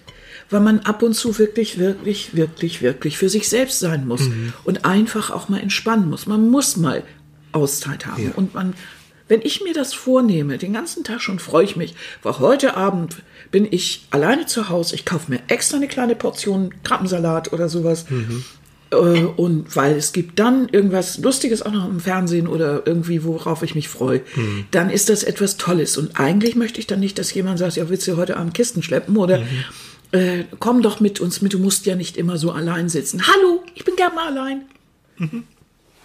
weil 0.52 0.60
man 0.60 0.82
ab 0.82 1.02
und 1.02 1.14
zu 1.14 1.40
wirklich, 1.40 1.80
wirklich, 1.80 2.36
wirklich, 2.36 2.82
wirklich 2.82 3.18
für 3.18 3.30
sich 3.30 3.50
selbst 3.50 3.80
sein 3.80 4.08
muss 4.08 4.30
und 4.64 4.86
einfach 4.86 5.32
auch 5.32 5.50
mal 5.50 5.60
entspannen 5.60 6.10
muss. 6.10 6.28
Man 6.28 6.50
muss 6.50 6.78
mal 6.78 7.04
Auszeit 7.54 8.06
haben. 8.06 8.26
Ja. 8.26 8.32
Und 8.36 8.54
man, 8.54 8.74
wenn 9.28 9.42
ich 9.42 9.64
mir 9.64 9.74
das 9.74 9.94
vornehme, 9.94 10.58
den 10.58 10.74
ganzen 10.74 11.04
Tag 11.04 11.22
schon 11.22 11.40
freue 11.40 11.64
ich 11.64 11.76
mich, 11.76 11.96
weil 12.22 12.38
heute 12.40 12.76
Abend 12.78 13.16
bin 13.50 13.68
ich 13.70 14.06
alleine 14.12 14.46
zu 14.46 14.70
Hause. 14.70 14.96
Ich 14.96 15.06
kaufe 15.06 15.32
mir 15.32 15.40
extra 15.48 15.78
eine 15.78 15.88
kleine 15.88 16.16
Portion 16.16 16.74
Krabbensalat 16.84 17.52
oder 17.54 17.68
sowas. 17.70 18.06
Äh, 18.92 18.96
Und 18.96 19.74
weil 19.76 19.96
es 19.96 20.12
gibt 20.12 20.38
dann 20.40 20.68
irgendwas 20.70 21.18
Lustiges 21.18 21.62
auch 21.62 21.72
noch 21.72 21.88
im 21.88 22.02
Fernsehen 22.02 22.48
oder 22.48 22.84
irgendwie, 22.86 23.24
worauf 23.24 23.64
ich 23.64 23.74
mich 23.74 23.88
freue, 23.88 24.22
dann 24.72 24.90
ist 24.90 25.08
das 25.10 25.24
etwas 25.24 25.56
Tolles. 25.58 25.98
Und 25.98 26.20
eigentlich 26.20 26.56
möchte 26.56 26.80
ich 26.80 26.88
dann 26.88 27.00
nicht, 27.00 27.18
dass 27.18 27.34
jemand 27.34 27.60
sagt, 27.60 27.78
ja, 27.78 27.88
willst 27.90 28.06
du 28.08 28.18
heute 28.18 28.36
Abend 28.36 28.54
Kisten 28.54 28.84
schleppen 28.84 29.16
oder 29.16 29.40
äh, 30.12 30.44
komm 30.60 30.82
doch 30.82 31.00
mit 31.00 31.20
uns 31.20 31.42
mit, 31.42 31.54
du 31.54 31.60
musst 31.60 31.86
ja 31.86 31.96
nicht 31.96 32.18
immer 32.18 32.38
so 32.38 32.52
allein 32.52 32.90
sitzen. 32.90 33.22
Hallo, 33.28 33.64
ich 33.76 33.86
bin 33.86 33.96
gern 33.96 34.14
mal 34.16 34.28
allein. 34.28 34.64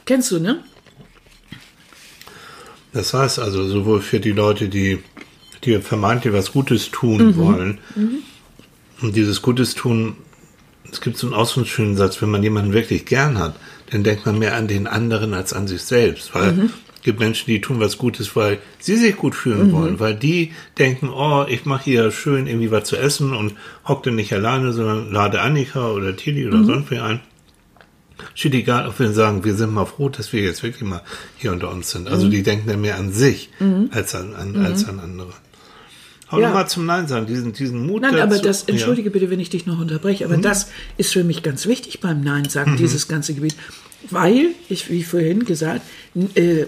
Kennst 0.05 0.31
du, 0.31 0.39
ne? 0.39 0.63
Das 2.93 3.13
heißt 3.13 3.39
also, 3.39 3.67
sowohl 3.69 4.01
für 4.01 4.21
die 4.21 4.33
Leute, 4.33 4.69
die, 4.69 5.03
die 5.65 5.79
vermeintlich 5.81 6.33
was 6.33 6.53
Gutes 6.53 6.91
tun 6.91 7.37
wollen, 7.37 7.79
und 9.03 9.17
dieses 9.17 9.43
Gutes 9.43 9.75
tun, 9.75 10.17
es 10.91 11.01
gibt 11.01 11.19
so 11.19 11.27
einen 11.27 11.35
ausdrucksschönen 11.35 11.97
Satz, 11.97 12.23
wenn 12.23 12.31
man 12.31 12.43
jemanden 12.43 12.73
wirklich 12.73 13.05
gern 13.05 13.39
hat, 13.39 13.57
dann 13.91 14.05
denkt 14.05 14.25
man 14.25 14.39
mehr 14.39 14.55
an 14.55 14.69
den 14.69 14.87
anderen 14.87 15.35
als 15.35 15.53
an 15.53 15.67
sich 15.67 15.83
selbst, 15.83 16.35
weil 16.35 16.51
es 16.51 16.71
gibt 17.07 17.21
Menschen, 17.21 17.47
die 17.47 17.63
tun 17.63 17.81
was 17.81 17.97
Gutes, 17.97 18.37
weil 18.37 18.59
sie 18.79 18.97
sich 18.97 19.17
gut 19.17 19.35
fühlen 19.35 19.73
wollen, 19.73 19.99
weil 20.01 20.15
die 20.15 20.53
denken, 20.79 21.09
oh, 21.09 21.47
ich 21.49 21.65
mache 21.65 21.85
hier 21.85 22.11
schön 22.11 22.47
irgendwie 22.47 22.71
was 22.71 22.85
zu 22.85 22.97
essen 22.97 23.33
und 23.35 23.55
hockte 23.87 24.11
nicht 24.11 24.33
alleine, 24.35 24.75
sondern 24.75 25.11
lade 25.11 25.41
Annika 25.41 25.91
oder 25.93 26.15
Tilly 26.15 26.47
oder 26.47 26.63
sonst 26.65 26.91
wer 26.91 27.05
ein. 27.05 27.21
Steht 28.35 28.55
egal, 28.55 28.89
ob 28.89 28.99
wir 28.99 29.11
sagen, 29.13 29.45
wir 29.45 29.55
sind 29.55 29.73
mal 29.73 29.85
froh, 29.87 30.09
dass 30.09 30.33
wir 30.33 30.43
jetzt 30.43 30.63
wirklich 30.63 30.83
mal 30.83 31.03
hier 31.37 31.53
unter 31.53 31.71
uns 31.71 31.91
sind. 31.91 32.03
Mhm. 32.07 32.13
Also 32.13 32.29
die 32.29 32.43
denken 32.43 32.69
dann 32.69 32.81
mehr 32.81 32.97
an 32.99 33.13
sich 33.13 33.51
als 33.91 34.15
an, 34.15 34.35
an, 34.35 34.57
als 34.57 34.89
an 34.89 35.01
andere. 35.01 35.33
Aber 36.29 36.41
Ja. 36.41 36.49
nochmal 36.49 36.69
zum 36.69 36.87
Nein 36.87 37.07
sagen, 37.07 37.27
diesen, 37.27 37.53
diesen 37.53 37.87
Mut 37.87 38.03
Nein, 38.03 38.13
dazu. 38.17 38.23
aber 38.25 38.39
das, 38.39 38.63
Ja. 38.63 38.65
Mhm. 38.67 38.75
entschuldige 38.75 39.11
bitte, 39.11 39.31
wenn 39.31 39.39
ich 39.39 39.51
dich 39.51 39.65
noch 39.67 39.79
unterbreche, 39.79 40.25
aber 40.25 40.37
das 40.39 40.71
ist 40.97 41.13
für 41.13 41.23
mich 41.25 41.43
ganz 41.45 41.67
wichtig 41.67 42.01
beim 42.01 42.21
Nein 42.23 42.49
sagen, 42.49 42.77
dieses 42.77 43.07
ganze 43.07 43.33
Gebiet. 43.35 43.55
Weil, 44.11 44.49
ich, 44.69 44.91
wie 44.91 45.03
vorhin 45.03 45.45
gesagt, 45.45 45.83
äh, 46.35 46.65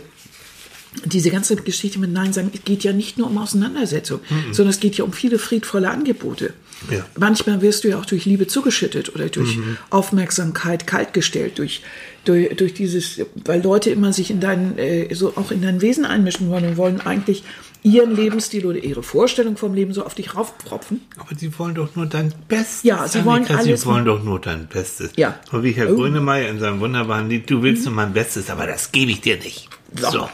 diese 1.04 1.30
ganze 1.30 1.56
Geschichte 1.56 1.98
mit 1.98 2.12
Nein 2.12 2.32
sagen, 2.32 2.50
es 2.54 2.64
geht 2.64 2.82
ja 2.84 2.92
nicht 2.92 3.18
nur 3.18 3.28
um 3.28 3.38
Auseinandersetzung, 3.38 4.20
sondern 4.52 4.70
es 4.70 4.80
geht 4.80 4.96
ja 4.96 5.04
um 5.04 5.12
viele 5.12 5.38
friedvolle 5.38 5.90
Angebote. 5.90 6.54
Ja. 6.90 7.04
Manchmal 7.18 7.60
wirst 7.60 7.84
du 7.84 7.88
ja 7.88 7.98
auch 7.98 8.06
durch 8.06 8.24
Liebe 8.24 8.46
zugeschüttet 8.46 9.14
oder 9.14 9.28
durch 9.28 9.58
Aufmerksamkeit 9.90 10.86
kaltgestellt, 10.86 11.58
durch, 11.58 11.82
durch, 12.24 12.56
durch 12.56 12.74
dieses, 12.74 13.20
weil 13.44 13.62
Leute 13.62 13.90
immer 13.90 14.12
sich 14.12 14.30
in 14.30 14.40
dein, 14.40 14.78
äh, 14.78 15.12
so 15.14 15.32
auch 15.36 15.50
in 15.50 15.60
dein 15.60 15.80
Wesen 15.80 16.04
einmischen 16.04 16.48
wollen 16.48 16.64
und 16.64 16.76
wollen 16.76 17.00
eigentlich 17.00 17.42
ihren 17.82 18.14
Lebensstil 18.14 18.66
oder 18.66 18.78
ihre 18.78 19.02
Vorstellung 19.02 19.56
vom 19.56 19.74
Leben 19.74 19.92
so 19.92 20.04
auf 20.04 20.14
dich 20.14 20.34
raufpropfen. 20.34 21.00
Aber 21.16 21.34
sie 21.36 21.56
wollen 21.58 21.74
doch 21.74 21.94
nur 21.94 22.06
dein 22.06 22.32
Bestes. 22.48 22.82
Ja, 22.82 23.06
sie 23.06 23.24
wollen 23.24 23.44
Annika, 23.44 23.58
alles 23.58 23.82
Sie 23.82 23.86
wollen 23.86 24.04
doch 24.04 24.22
nur 24.22 24.40
dein 24.40 24.66
Bestes. 24.66 25.12
Ja. 25.16 25.38
Und 25.52 25.62
wie 25.62 25.72
Herr 25.72 25.88
Oh. 25.88 25.92
Mhm. 25.92 25.96
Grönemeyer 25.96 26.48
in 26.48 26.58
seinem 26.58 26.80
wunderbaren 26.80 27.28
Lied, 27.28 27.48
du 27.50 27.62
willst 27.62 27.84
nur 27.84 27.94
mein 27.94 28.12
Bestes, 28.12 28.50
aber 28.50 28.66
das 28.66 28.92
gebe 28.92 29.10
ich 29.10 29.20
dir 29.20 29.36
nicht. 29.38 29.67
So. 29.94 30.28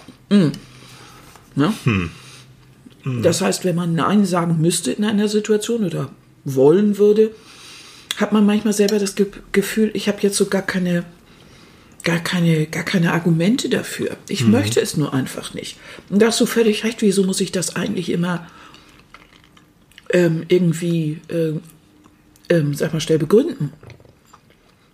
Ne? 1.55 1.73
Das 3.23 3.40
heißt, 3.40 3.64
wenn 3.64 3.77
man 3.77 3.95
Nein 3.95 4.25
sagen 4.25 4.61
müsste 4.61 4.93
in 4.93 5.05
einer 5.05 5.29
Situation 5.29 5.85
oder 5.85 6.11
wollen 6.45 6.99
würde, 6.99 7.33
hat 8.17 8.33
man 8.33 8.47
manchmal 8.47 8.73
selber 8.73 8.99
das 8.99 9.14
Ge 9.14 9.27
Gefühl, 9.53 9.90
ich 9.95 10.09
habe 10.09 10.19
jetzt 10.23 10.37
so 10.37 10.47
gar 10.47 10.62
keine, 10.62 11.05
gar 12.03 12.21
keine, 12.21 12.67
gar 12.67 12.85
keine 12.85 13.12
Argumente 13.12 13.69
dafür. 13.69 14.17
Ich 14.29 14.47
möchte 14.47 14.81
es 14.81 14.97
nur 14.97 15.12
einfach 15.12 15.53
nicht. 15.55 15.77
Und 16.09 16.23
da 16.23 16.29
hast 16.29 16.40
du 16.40 16.47
völlig 16.47 16.85
recht, 16.85 17.03
wieso 17.03 17.25
muss 17.25 17.40
ich 17.40 17.53
das 17.53 17.77
eigentlich 17.77 18.11
immer 18.11 18.47
ähm, 20.11 20.45
irgendwie, 20.49 21.21
ähm, 21.29 21.61
ähm, 22.49 22.75
sag 22.75 22.93
mal 22.93 23.01
schnell 23.01 23.19
begründen? 23.19 23.73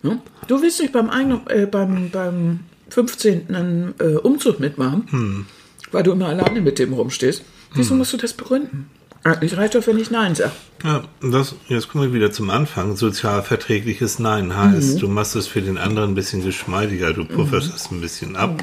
Ne? 0.03 0.21
Du 0.49 0.63
willst 0.63 0.81
nicht 0.81 0.93
beim, 0.93 1.11
eigenen, 1.11 1.47
äh, 1.49 1.67
beim, 1.67 2.11
beim 2.11 2.61
15. 2.91 3.55
einen, 3.55 3.95
äh, 3.99 4.17
Umzug 4.17 4.61
mitmachen, 4.61 5.47
weil 5.93 6.03
du 6.03 6.13
immer 6.13 6.29
alleine 6.29 6.61
mit 6.61 6.79
dem 6.79 6.93
rumstehst. 6.93 7.43
Wieso 7.75 7.95
musst 7.95 8.13
du 8.13 8.17
das 8.17 8.33
begründen? 8.33 8.91
Eigentlich 9.23 9.57
reicht 9.57 9.75
doch, 9.75 9.87
wenn 9.87 9.99
ich 9.99 10.11
Nein 10.11 10.35
sage. 10.35 10.53
Ja, 10.83 11.05
das, 11.23 11.55
jetzt 11.69 11.89
kommen 11.89 12.05
wir 12.05 12.15
wieder 12.15 12.33
zum 12.33 12.49
Anfang. 12.51 12.97
Sozialverträgliches 12.97 14.19
Nein 14.19 14.57
heißt, 14.57 14.95
Mhm. 14.97 14.99
du 15.01 15.09
machst 15.09 15.37
es 15.37 15.47
für 15.47 15.61
den 15.63 15.77
anderen 15.79 16.13
ein 16.13 16.15
bisschen 16.15 16.43
geschmeidiger, 16.43 17.13
du 17.13 17.25
pufferst 17.27 17.75
es 17.75 17.91
ein 17.91 18.01
bisschen 18.01 18.37
ab. 18.37 18.63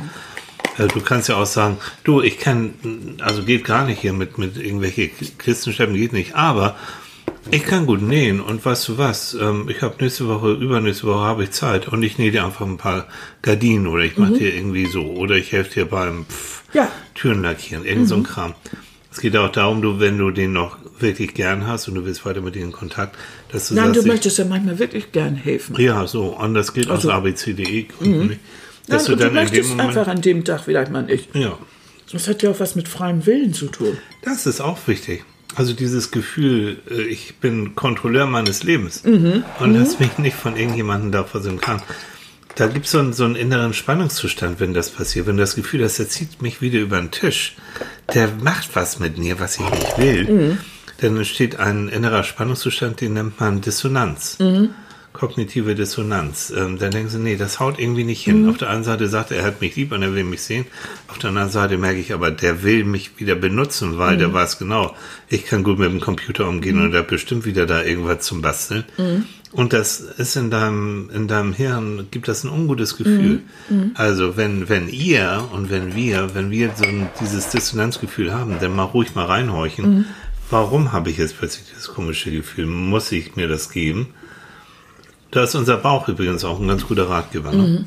Äh, 0.78 0.88
Du 0.88 1.02
kannst 1.02 1.28
ja 1.30 1.36
auch 1.38 1.46
sagen, 1.46 1.78
du, 2.04 2.22
ich 2.22 2.38
kann, 2.40 2.74
also 3.22 3.44
geht 3.44 3.64
gar 3.66 3.86
nicht 3.86 4.00
hier 4.02 4.14
mit, 4.14 4.38
mit 4.38 4.58
irgendwelche 4.58 5.08
Kisten 5.10 5.74
schleppen, 5.74 5.96
geht 5.96 6.14
nicht, 6.14 6.36
aber 6.36 6.76
ich 7.52 7.64
kann 7.64 7.86
gut 7.86 8.02
nähen 8.02 8.40
und 8.42 8.64
weißt 8.66 8.88
du 8.90 8.98
was, 8.98 9.34
ähm, 9.34 9.68
ich 9.70 9.82
habe 9.82 9.96
nächste 10.04 10.28
Woche, 10.28 10.52
übernächste 10.54 11.08
Woche 11.08 11.20
habe 11.26 11.44
ich 11.44 11.52
Zeit 11.52 11.88
und 11.88 12.04
ich 12.04 12.18
nähe 12.18 12.32
dir 12.32 12.46
einfach 12.46 12.66
ein 12.66 12.78
paar 12.78 13.08
Gardinen 13.42 13.88
oder 13.88 14.04
ich 14.04 14.18
mache 14.18 14.34
dir 14.34 14.54
irgendwie 14.54 14.86
so 14.86 15.02
oder 15.04 15.36
ich 15.36 15.52
helfe 15.52 15.74
dir 15.82 15.86
beim 15.86 16.26
pff, 16.26 16.64
Mhm. 16.74 16.80
Ja. 16.80 16.92
Türen 17.16 17.42
lackieren, 17.44 17.86
irgend 17.86 18.08
so 18.10 18.16
ein 18.16 18.24
Kram. 18.24 18.54
Es 19.12 19.22
geht 19.22 19.36
auch 19.38 19.52
darum, 19.52 19.82
du, 19.82 20.00
wenn 20.00 20.18
du 20.18 20.32
den 20.32 20.52
noch 20.54 20.78
wirklich 21.00 21.34
gern 21.34 21.66
hast 21.66 21.88
und 21.88 21.96
du 21.96 22.06
willst 22.06 22.26
weiter 22.26 22.42
mit 22.42 22.56
ihm 22.58 22.64
in 22.64 22.72
Kontakt, 22.72 23.16
dass 23.52 23.70
du 23.70 23.76
Nein, 23.76 23.94
sagst, 23.94 24.04
du 24.04 24.08
möchtest 24.08 24.38
ja 24.38 24.46
manchmal 24.46 24.78
wirklich 24.78 25.12
gern 25.12 25.36
helfen. 25.36 25.76
ja, 25.80 26.06
so, 26.08 26.26
und 26.38 26.54
das 26.54 26.74
gilt 26.74 26.90
Also- 26.90 27.10
aus 27.10 27.16
abcde-Gründen 27.24 28.28
nicht. 28.28 28.40
Dass 28.88 29.08
Nein, 29.08 29.18
du 29.18 29.18
du 29.18 29.18
dann 29.18 29.28
in 29.30 29.34
dem 29.34 29.44
möchtest 29.44 29.70
Moment, 29.72 29.90
einfach 29.90 30.08
an 30.12 30.22
dem 30.22 30.44
Tag 30.44 30.62
vielleicht 30.66 30.92
mal 30.92 31.04
nicht. 31.04 31.34
ja, 31.36 31.58
Das 32.12 32.28
hat 32.28 32.44
ja 32.44 32.52
auch 32.52 32.60
was 32.60 32.76
mit 32.76 32.88
freiem 32.88 33.26
Willen 33.26 33.54
zu 33.54 33.68
tun. 33.68 33.98
das 34.24 34.46
ist 34.46 34.60
auch 34.62 34.78
wichtig. 34.88 35.24
Also 35.56 35.74
dieses 35.74 36.12
Gefühl, 36.12 36.78
äh, 36.90 37.02
ich 37.04 37.36
bin 37.38 37.76
Kontrolleur 37.76 38.26
meines 38.28 38.64
Lebens 38.64 39.04
Mhm. 39.04 39.44
und 39.60 39.74
lass 39.74 40.00
mich 40.00 40.18
nicht 40.18 40.36
von 40.36 40.56
irgendjemandem 40.56 41.12
da 41.12 41.24
versuchen 41.24 41.60
kann. 41.62 41.82
Da 42.56 42.68
gibt 42.68 42.86
es 42.86 42.92
so, 42.92 43.00
einen- 43.00 43.14
so 43.14 43.24
einen 43.24 43.36
inneren 43.36 43.74
Spannungszustand, 43.74 44.60
wenn 44.60 44.74
das 44.74 44.90
passiert. 44.90 45.28
Wenn 45.28 45.38
das 45.38 45.56
Gefühl 45.56 45.84
hast, 45.84 46.00
der 46.00 46.10
zieht 46.10 46.42
mich 46.42 46.60
wieder 46.62 46.80
über 46.80 46.98
den 47.00 47.12
Tisch, 47.12 47.56
der 48.14 48.30
macht 48.42 48.76
was 48.76 49.00
mit 49.00 49.18
mir, 49.18 49.40
was 49.40 49.58
ich 49.60 49.70
nicht 49.70 49.98
will, 49.98 50.24
Mhm. 50.26 50.58
dann 51.02 51.18
entsteht 51.18 51.58
ein 51.60 51.88
innerer 51.88 52.24
Spannungszustand, 52.24 53.00
den 53.02 53.14
nennt 53.14 53.40
man 53.40 53.62
Dissonanz. 53.62 54.38
Mhm. 54.40 54.70
Kognitive 55.18 55.76
Dissonanz. 55.76 56.54
Ähm, 56.56 56.78
dann 56.78 56.92
denken 56.92 57.10
sie, 57.10 57.20
nee, 57.20 57.36
das 57.36 57.60
haut 57.60 57.80
irgendwie 57.80 58.04
nicht 58.04 58.24
hin. 58.24 58.44
Mhm. 58.44 58.50
Auf 58.50 58.58
der 58.58 58.70
einen 58.70 58.84
Seite 58.84 59.08
sagt 59.08 59.32
er, 59.32 59.38
er 59.38 59.46
hat 59.46 59.62
mich 59.62 59.76
lieb 59.76 59.92
und 59.92 60.02
er 60.02 60.14
will 60.14 60.24
mich 60.24 60.42
sehen. 60.44 60.66
Auf 61.08 61.18
der 61.18 61.30
anderen 61.30 61.50
Seite 61.50 61.78
merke 61.78 62.00
ich 62.00 62.14
aber, 62.14 62.32
der 62.32 62.64
will 62.64 62.84
mich 62.84 63.20
wieder 63.20 63.36
benutzen, 63.36 63.98
weil 63.98 64.16
Mhm. 64.16 64.20
der 64.20 64.34
weiß 64.34 64.60
genau, 64.60 64.96
ich 65.30 65.46
kann 65.46 65.64
gut 65.64 65.80
mit 65.80 65.92
dem 65.92 66.00
Computer 66.00 66.48
umgehen 66.48 66.82
und 66.82 66.94
er 66.94 67.00
hat 67.00 67.08
bestimmt 67.08 67.46
wieder 67.46 67.66
da 67.66 67.84
irgendwas 67.84 68.22
zum 68.22 68.42
Basteln. 68.42 68.84
Mhm. 68.98 69.26
Und 69.54 69.72
das 69.74 70.02
ist 70.02 70.36
in 70.36 70.52
deinem, 70.52 71.10
in 71.14 71.28
deinem 71.28 71.54
Hirn, 71.54 72.08
gibt 72.12 72.28
das 72.28 72.44
ein 72.44 72.50
ungutes 72.50 72.98
Gefühl. 72.98 73.42
Mhm. 73.70 73.92
Also 73.96 74.36
wenn, 74.38 74.68
wenn 74.70 74.90
ihr 74.90 75.46
und 75.54 75.70
wenn 75.72 75.96
wir, 75.96 76.36
wenn 76.36 76.52
wir 76.52 76.72
so 76.76 76.84
ein, 76.84 77.10
dieses 77.22 77.50
Dissonanzgefühl 77.50 78.34
haben, 78.34 78.58
dann 78.60 78.76
mal 78.76 78.84
ruhig 78.84 79.16
mal 79.16 79.26
reinhorchen. 79.26 79.90
Mhm. 80.00 80.06
Warum 80.50 80.92
habe 80.94 81.10
ich 81.10 81.18
jetzt 81.18 81.38
plötzlich 81.38 81.66
dieses 81.70 81.88
komische 81.88 82.32
Gefühl? 82.32 82.66
Muss 82.68 83.12
ich 83.12 83.36
mir 83.36 83.48
das 83.48 83.70
geben? 83.70 84.08
Da 85.32 85.44
ist 85.44 85.56
unser 85.56 85.78
Bauch 85.78 86.08
übrigens 86.08 86.44
auch 86.44 86.60
ein 86.60 86.68
ganz 86.68 86.88
guter 86.88 87.10
Ratgeber. 87.10 87.52
Ne? 87.52 87.86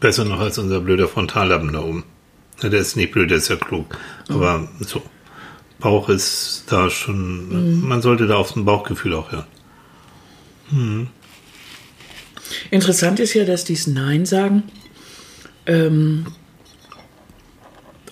Besser 0.00 0.24
noch 0.24 0.40
als 0.40 0.58
unser 0.58 0.80
blöder 0.80 1.08
Frontallappen 1.08 1.72
da 1.72 1.80
oben. 1.80 2.04
Der 2.62 2.72
ist 2.72 2.96
nicht 2.96 3.12
blöd, 3.12 3.30
der 3.30 3.38
ist 3.38 3.48
ja 3.48 3.56
klug. 3.56 3.98
Aber 4.28 4.68
so, 4.80 5.02
Bauch 5.78 6.08
ist 6.08 6.64
da 6.68 6.90
schon, 6.90 7.86
man 7.86 8.02
sollte 8.02 8.26
da 8.26 8.36
auf 8.36 8.54
ein 8.54 8.64
Bauchgefühl 8.64 9.14
auch 9.14 9.32
hören. 9.32 11.08
Interessant 12.70 13.20
ist 13.20 13.34
ja, 13.34 13.44
dass 13.44 13.64
dies 13.64 13.86
Nein 13.86 14.26
sagen 14.26 14.64
ähm, 15.66 16.26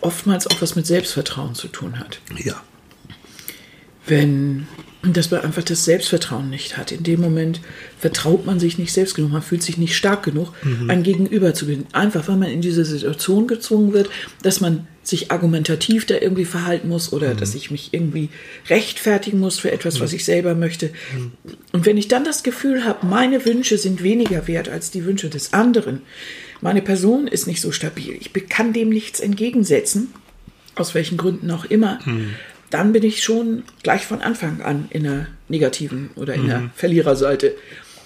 oftmals 0.01 0.47
auch 0.47 0.63
was 0.63 0.77
mit 0.77 0.87
Selbstvertrauen 0.87 1.55
zu 1.55 1.69
tun 1.69 1.99
hat. 1.99 2.21
Ja. 2.37 2.55
Wenn, 4.07 4.69
dass 5.17 5.31
man 5.31 5.43
einfach 5.43 5.63
das 5.63 5.85
Selbstvertrauen 5.85 6.51
nicht 6.51 6.77
hat. 6.77 6.93
In 6.93 7.03
dem 7.03 7.21
Moment 7.21 7.61
vertraut 7.99 8.47
man 8.47 8.61
sich 8.61 8.79
nicht 8.79 8.93
selbst 8.93 9.15
genug, 9.15 9.33
man 9.33 9.43
fühlt 9.43 9.63
sich 9.63 9.79
nicht 9.79 9.97
stark 9.97 10.23
genug, 10.23 10.53
ein 10.89 11.03
Gegenüber 11.03 11.55
zu 11.55 11.67
binden. 11.67 11.87
Einfach, 11.93 12.29
weil 12.29 12.37
man 12.37 12.51
in 12.51 12.61
diese 12.61 12.85
Situation 12.85 13.47
gezwungen 13.47 13.93
wird, 13.93 14.11
dass 14.43 14.61
man 14.61 14.87
sich 15.03 15.31
argumentativ 15.31 16.05
da 16.05 16.17
irgendwie 16.17 16.45
verhalten 16.45 16.89
muss 16.89 17.13
oder 17.13 17.35
dass 17.35 17.55
ich 17.55 17.71
mich 17.71 17.95
irgendwie 17.95 18.29
rechtfertigen 18.69 19.41
muss 19.41 19.59
für 19.59 19.73
etwas, 19.73 20.01
was 20.01 20.13
ich 20.13 20.25
selber 20.25 20.55
möchte. 20.55 20.91
Und 21.73 21.87
wenn 21.87 21.97
ich 21.97 22.09
dann 22.09 22.25
das 22.25 22.43
Gefühl 22.43 22.85
habe, 22.85 23.07
meine 23.07 23.45
Wünsche 23.47 23.79
sind 23.79 24.03
weniger 24.03 24.47
wert 24.47 24.69
als 24.69 24.91
die 24.91 25.05
Wünsche 25.05 25.31
des 25.31 25.55
anderen, 25.55 26.03
meine 26.61 26.83
Person 26.83 27.27
ist 27.27 27.47
nicht 27.47 27.61
so 27.61 27.73
stabil, 27.73 28.19
ich 28.21 28.33
kann 28.49 28.73
dem 28.73 28.91
nichts 28.91 29.21
entgegensetzen, 29.21 30.13
aus 30.75 30.95
welchen 30.95 31.17
Gründen 31.17 31.51
auch 31.51 31.65
immer, 31.65 32.01
dann 32.71 32.93
bin 32.93 33.03
ich 33.03 33.23
schon 33.23 33.65
gleich 33.83 34.05
von 34.07 34.21
Anfang 34.21 34.61
an 34.61 34.87
in 34.91 35.05
der 35.05 35.27
negativen 35.49 36.11
oder 36.17 36.35
in 36.35 36.47
der 36.47 36.71
Verliererseite. 36.75 37.55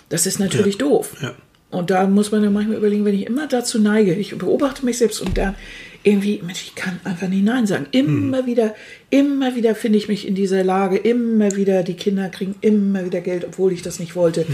Das 0.09 0.27
ist 0.27 0.39
natürlich 0.39 0.79
doof. 0.79 1.17
Ja. 1.21 1.35
Und 1.71 1.91
da 1.91 2.07
muss 2.07 2.31
man 2.31 2.45
ja 2.45 2.51
manchmal 2.51 2.77
überlegen, 2.77 3.05
wenn 3.07 3.15
ich 3.15 3.27
immer 3.27 3.49
dazu 3.49 3.81
neige, 3.81 4.15
ich 4.15 4.37
beobachte 4.37 4.85
mich 4.85 4.99
selbst 4.99 5.23
und 5.23 5.39
dann 5.39 5.55
irgendwie, 6.03 6.43
Mensch, 6.45 6.65
ich 6.65 6.75
kann 6.75 7.01
einfach 7.05 7.29
nicht 7.29 7.45
Nein 7.45 7.67
sagen. 7.67 7.87
Immer 7.93 8.45
wieder, 8.45 8.75
immer 9.09 9.55
wieder 9.55 9.75
finde 9.75 9.99
ich 9.99 10.09
mich 10.09 10.27
in 10.27 10.35
dieser 10.35 10.65
Lage, 10.65 10.99
immer 10.99 11.57
wieder, 11.57 11.83
die 11.83 11.95
Kinder 11.95 12.29
kriegen 12.29 12.57
immer 12.61 13.05
wieder 13.05 13.21
Geld, 13.21 13.45
obwohl 13.45 13.73
ich 13.73 13.83
das 13.83 14.01
nicht 14.01 14.17
wollte. 14.17 14.45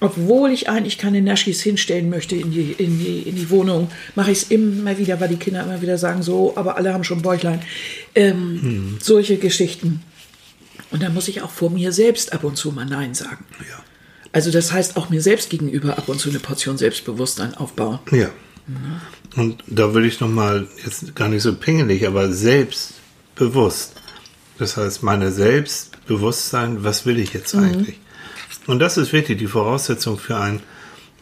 Obwohl 0.00 0.50
ich 0.50 0.68
eigentlich 0.68 0.96
keine 0.96 1.20
Naschis 1.20 1.60
hinstellen 1.60 2.08
möchte 2.08 2.36
in 2.36 2.52
die, 2.52 2.72
in 2.72 2.98
die, 3.00 3.22
in 3.22 3.34
die 3.34 3.50
Wohnung, 3.50 3.90
mache 4.14 4.30
ich 4.30 4.42
es 4.42 4.50
immer 4.50 4.96
wieder, 4.96 5.20
weil 5.20 5.28
die 5.28 5.36
Kinder 5.36 5.64
immer 5.64 5.82
wieder 5.82 5.98
sagen, 5.98 6.22
so, 6.22 6.56
aber 6.56 6.76
alle 6.76 6.94
haben 6.94 7.02
schon 7.02 7.22
Bäuchlein. 7.22 7.62
Ähm, 8.14 8.98
Solche 9.02 9.38
Geschichten. 9.38 10.02
Und 10.90 11.02
dann 11.02 11.14
muss 11.14 11.26
ich 11.26 11.42
auch 11.42 11.50
vor 11.50 11.70
mir 11.70 11.92
selbst 11.92 12.32
ab 12.32 12.44
und 12.44 12.56
zu 12.56 12.70
mal 12.70 12.86
Nein 12.86 13.14
sagen. 13.14 13.44
Ja. 13.60 13.82
Also 14.32 14.50
das 14.50 14.72
heißt 14.72 14.96
auch 14.96 15.10
mir 15.10 15.20
selbst 15.20 15.50
gegenüber 15.50 15.98
ab 15.98 16.08
und 16.08 16.20
zu 16.20 16.28
eine 16.28 16.38
Portion 16.38 16.78
Selbstbewusstsein 16.78 17.54
aufbauen. 17.54 17.98
Ja. 18.12 18.30
Und 19.36 19.64
da 19.66 19.94
würde 19.94 20.06
ich 20.06 20.20
nochmal, 20.20 20.68
jetzt 20.84 21.14
gar 21.16 21.28
nicht 21.28 21.42
so 21.42 21.54
pingelig, 21.54 22.06
aber 22.06 22.32
selbstbewusst. 22.32 23.94
Das 24.58 24.76
heißt, 24.76 25.02
meine 25.02 25.32
Selbstbewusstsein, 25.32 26.84
was 26.84 27.06
will 27.06 27.18
ich 27.18 27.32
jetzt 27.32 27.54
eigentlich? 27.54 27.98
Und 28.68 28.80
das 28.80 28.98
ist 28.98 29.14
wirklich 29.14 29.38
die 29.38 29.46
Voraussetzung 29.46 30.18
für 30.18 30.36
ein, 30.36 30.60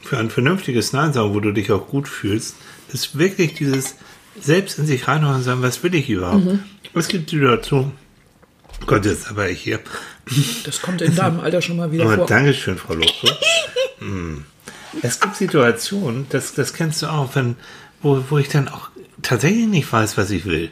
für 0.02 0.18
ein 0.18 0.30
vernünftiges 0.30 0.92
Nein 0.92 1.12
sagen, 1.12 1.32
wo 1.32 1.38
du 1.38 1.52
dich 1.52 1.70
auch 1.70 1.86
gut 1.86 2.08
fühlst, 2.08 2.56
ist 2.92 3.18
wirklich 3.18 3.54
dieses 3.54 3.94
selbst 4.38 4.80
in 4.80 4.86
sich 4.86 5.06
reinhören 5.06 5.36
und 5.36 5.42
sagen, 5.44 5.62
was 5.62 5.82
will 5.84 5.94
ich 5.94 6.10
überhaupt? 6.10 6.58
Es 6.92 7.06
gibt 7.06 7.30
Situationen, 7.30 7.92
Gott, 8.84 9.06
jetzt 9.06 9.30
aber 9.30 9.48
ich 9.48 9.60
hier. 9.60 9.78
Das 10.64 10.82
kommt 10.82 11.00
in 11.02 11.14
deinem 11.14 11.38
Alter 11.38 11.62
schon 11.62 11.76
mal 11.76 11.92
wieder 11.92 12.04
Aber 12.04 12.16
vor. 12.16 12.26
Dankeschön, 12.26 12.76
Frau 12.78 12.94
Lotso. 12.94 13.28
Hm. 14.00 14.44
Es 15.02 15.20
gibt 15.20 15.36
Situationen, 15.36 16.26
das, 16.30 16.52
das 16.54 16.74
kennst 16.74 17.02
du 17.02 17.06
auch, 17.06 17.34
wenn, 17.36 17.54
wo, 18.02 18.22
wo 18.28 18.38
ich 18.38 18.48
dann 18.48 18.68
auch 18.68 18.90
tatsächlich 19.22 19.68
nicht 19.68 19.90
weiß, 19.90 20.18
was 20.18 20.30
ich 20.30 20.46
will. 20.46 20.70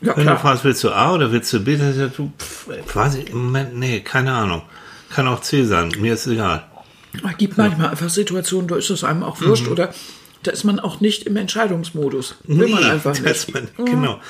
Ja, 0.00 0.16
wenn 0.16 0.24
klar. 0.24 0.36
du 0.36 0.40
fragst, 0.40 0.64
willst 0.64 0.84
du 0.84 0.90
A 0.90 1.12
oder 1.12 1.32
willst 1.32 1.52
du 1.52 1.60
B, 1.60 1.76
dann 1.76 1.92
sagst 1.92 2.18
du, 2.18 2.32
pff, 2.38 2.68
im 3.30 3.46
Moment, 3.46 3.76
nee, 3.76 4.00
keine 4.00 4.32
Ahnung. 4.32 4.62
Kann 5.14 5.28
auch 5.28 5.40
C 5.40 5.64
sein, 5.64 5.92
mir 6.00 6.14
ist 6.14 6.26
egal. 6.26 6.64
Es 7.12 7.36
gibt 7.38 7.56
manchmal 7.56 7.90
einfach 7.90 8.10
Situationen, 8.10 8.66
da 8.66 8.74
ist 8.74 8.90
es 8.90 9.04
einem 9.04 9.22
auch 9.22 9.40
wurscht 9.40 9.68
oder 9.68 9.94
Da 10.42 10.50
ist 10.50 10.64
man 10.64 10.80
auch 10.80 11.00
nicht 11.00 11.22
im 11.22 11.36
Entscheidungsmodus. 11.36 12.34
Will 12.44 12.68
man 12.68 12.82
einfach 12.84 13.18
nicht. 13.18 13.54
Man, 13.54 13.68
Genau. 13.84 14.20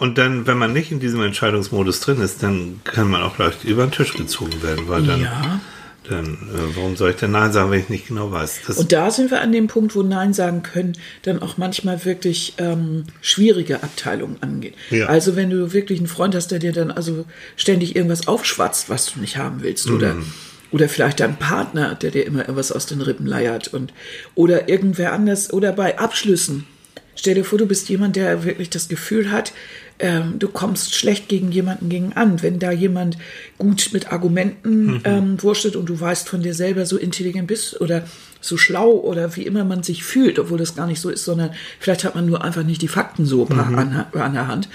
Und 0.00 0.18
dann, 0.18 0.46
wenn 0.48 0.58
man 0.58 0.72
nicht 0.72 0.90
in 0.90 0.98
diesem 0.98 1.22
Entscheidungsmodus 1.22 2.00
drin 2.00 2.20
ist, 2.20 2.42
dann 2.42 2.80
kann 2.82 3.08
man 3.08 3.22
auch 3.22 3.38
leicht 3.38 3.64
über 3.64 3.86
den 3.86 3.92
Tisch 3.92 4.12
gezogen 4.12 4.60
werden, 4.62 4.88
weil 4.88 5.04
dann, 5.04 5.20
Ja. 5.22 5.60
Dann 6.08 6.34
äh, 6.34 6.76
warum 6.76 6.96
soll 6.96 7.10
ich 7.10 7.16
denn 7.16 7.30
Nein 7.30 7.52
sagen, 7.52 7.70
wenn 7.70 7.80
ich 7.80 7.88
nicht 7.88 8.08
genau 8.08 8.30
weiß? 8.32 8.60
Das, 8.66 8.78
Und 8.78 8.92
da 8.92 9.10
sind 9.10 9.30
wir 9.30 9.40
an 9.40 9.52
dem 9.52 9.66
Punkt, 9.66 9.94
wo 9.94 10.02
Nein 10.02 10.32
sagen 10.32 10.62
können, 10.62 10.92
dann 11.22 11.40
auch 11.42 11.56
manchmal 11.58 12.04
wirklich 12.04 12.54
ähm, 12.58 13.04
schwierige 13.20 13.82
Abteilungen 13.82 14.36
angehen. 14.42 14.74
Ja. 14.90 15.06
Also 15.06 15.36
wenn 15.36 15.50
du 15.50 15.72
wirklich 15.72 15.98
einen 15.98 16.08
Freund 16.08 16.34
hast, 16.34 16.48
der 16.50 16.58
dir 16.58 16.72
dann 16.72 16.90
also 16.90 17.24
ständig 17.56 17.94
irgendwas 17.96 18.26
aufschwatzt, 18.28 18.88
was 18.88 19.12
du 19.12 19.20
nicht 19.20 19.36
haben 19.36 19.62
willst, 19.62 19.88
oder 19.90 20.14
Mhm. 20.14 20.32
oder 20.70 20.88
vielleicht 20.88 21.20
dein 21.20 21.36
Partner, 21.36 21.94
der 21.94 22.10
dir 22.10 22.26
immer 22.26 22.40
irgendwas 22.40 22.72
aus 22.72 22.86
den 22.86 23.00
Rippen 23.00 23.26
leiert 23.26 23.68
und 23.68 23.92
oder 24.34 24.68
irgendwer 24.68 25.12
anders 25.12 25.52
oder 25.52 25.72
bei 25.72 25.98
Abschlüssen. 25.98 26.66
Stell 27.14 27.34
dir 27.34 27.44
vor, 27.44 27.58
du 27.58 27.66
bist 27.66 27.88
jemand, 27.88 28.14
der 28.14 28.44
wirklich 28.44 28.70
das 28.70 28.88
Gefühl 28.88 29.32
hat, 29.32 29.52
ähm, 30.00 30.38
du 30.38 30.48
kommst 30.48 30.94
schlecht 30.94 31.28
gegen 31.28 31.50
jemanden 31.50 31.88
gegen 31.88 32.12
an. 32.12 32.42
Wenn 32.42 32.58
da 32.58 32.70
jemand 32.70 33.18
gut 33.58 33.90
mit 33.92 34.12
Argumenten 34.12 35.00
ähm, 35.04 35.42
wurschtelt 35.42 35.74
und 35.76 35.86
du 35.88 35.98
weißt 35.98 36.28
von 36.28 36.42
dir 36.42 36.54
selber 36.54 36.86
so 36.86 36.96
intelligent 36.96 37.48
bist 37.48 37.80
oder 37.80 38.04
so 38.40 38.56
schlau 38.56 38.90
oder 38.92 39.34
wie 39.36 39.42
immer 39.42 39.64
man 39.64 39.82
sich 39.82 40.04
fühlt, 40.04 40.38
obwohl 40.38 40.58
das 40.58 40.76
gar 40.76 40.86
nicht 40.86 41.00
so 41.00 41.10
ist, 41.10 41.24
sondern 41.24 41.50
vielleicht 41.80 42.04
hat 42.04 42.14
man 42.14 42.26
nur 42.26 42.44
einfach 42.44 42.62
nicht 42.62 42.80
die 42.82 42.88
Fakten 42.88 43.26
so 43.26 43.46
an, 43.48 44.06
an 44.12 44.32
der 44.34 44.46
Hand, 44.46 44.68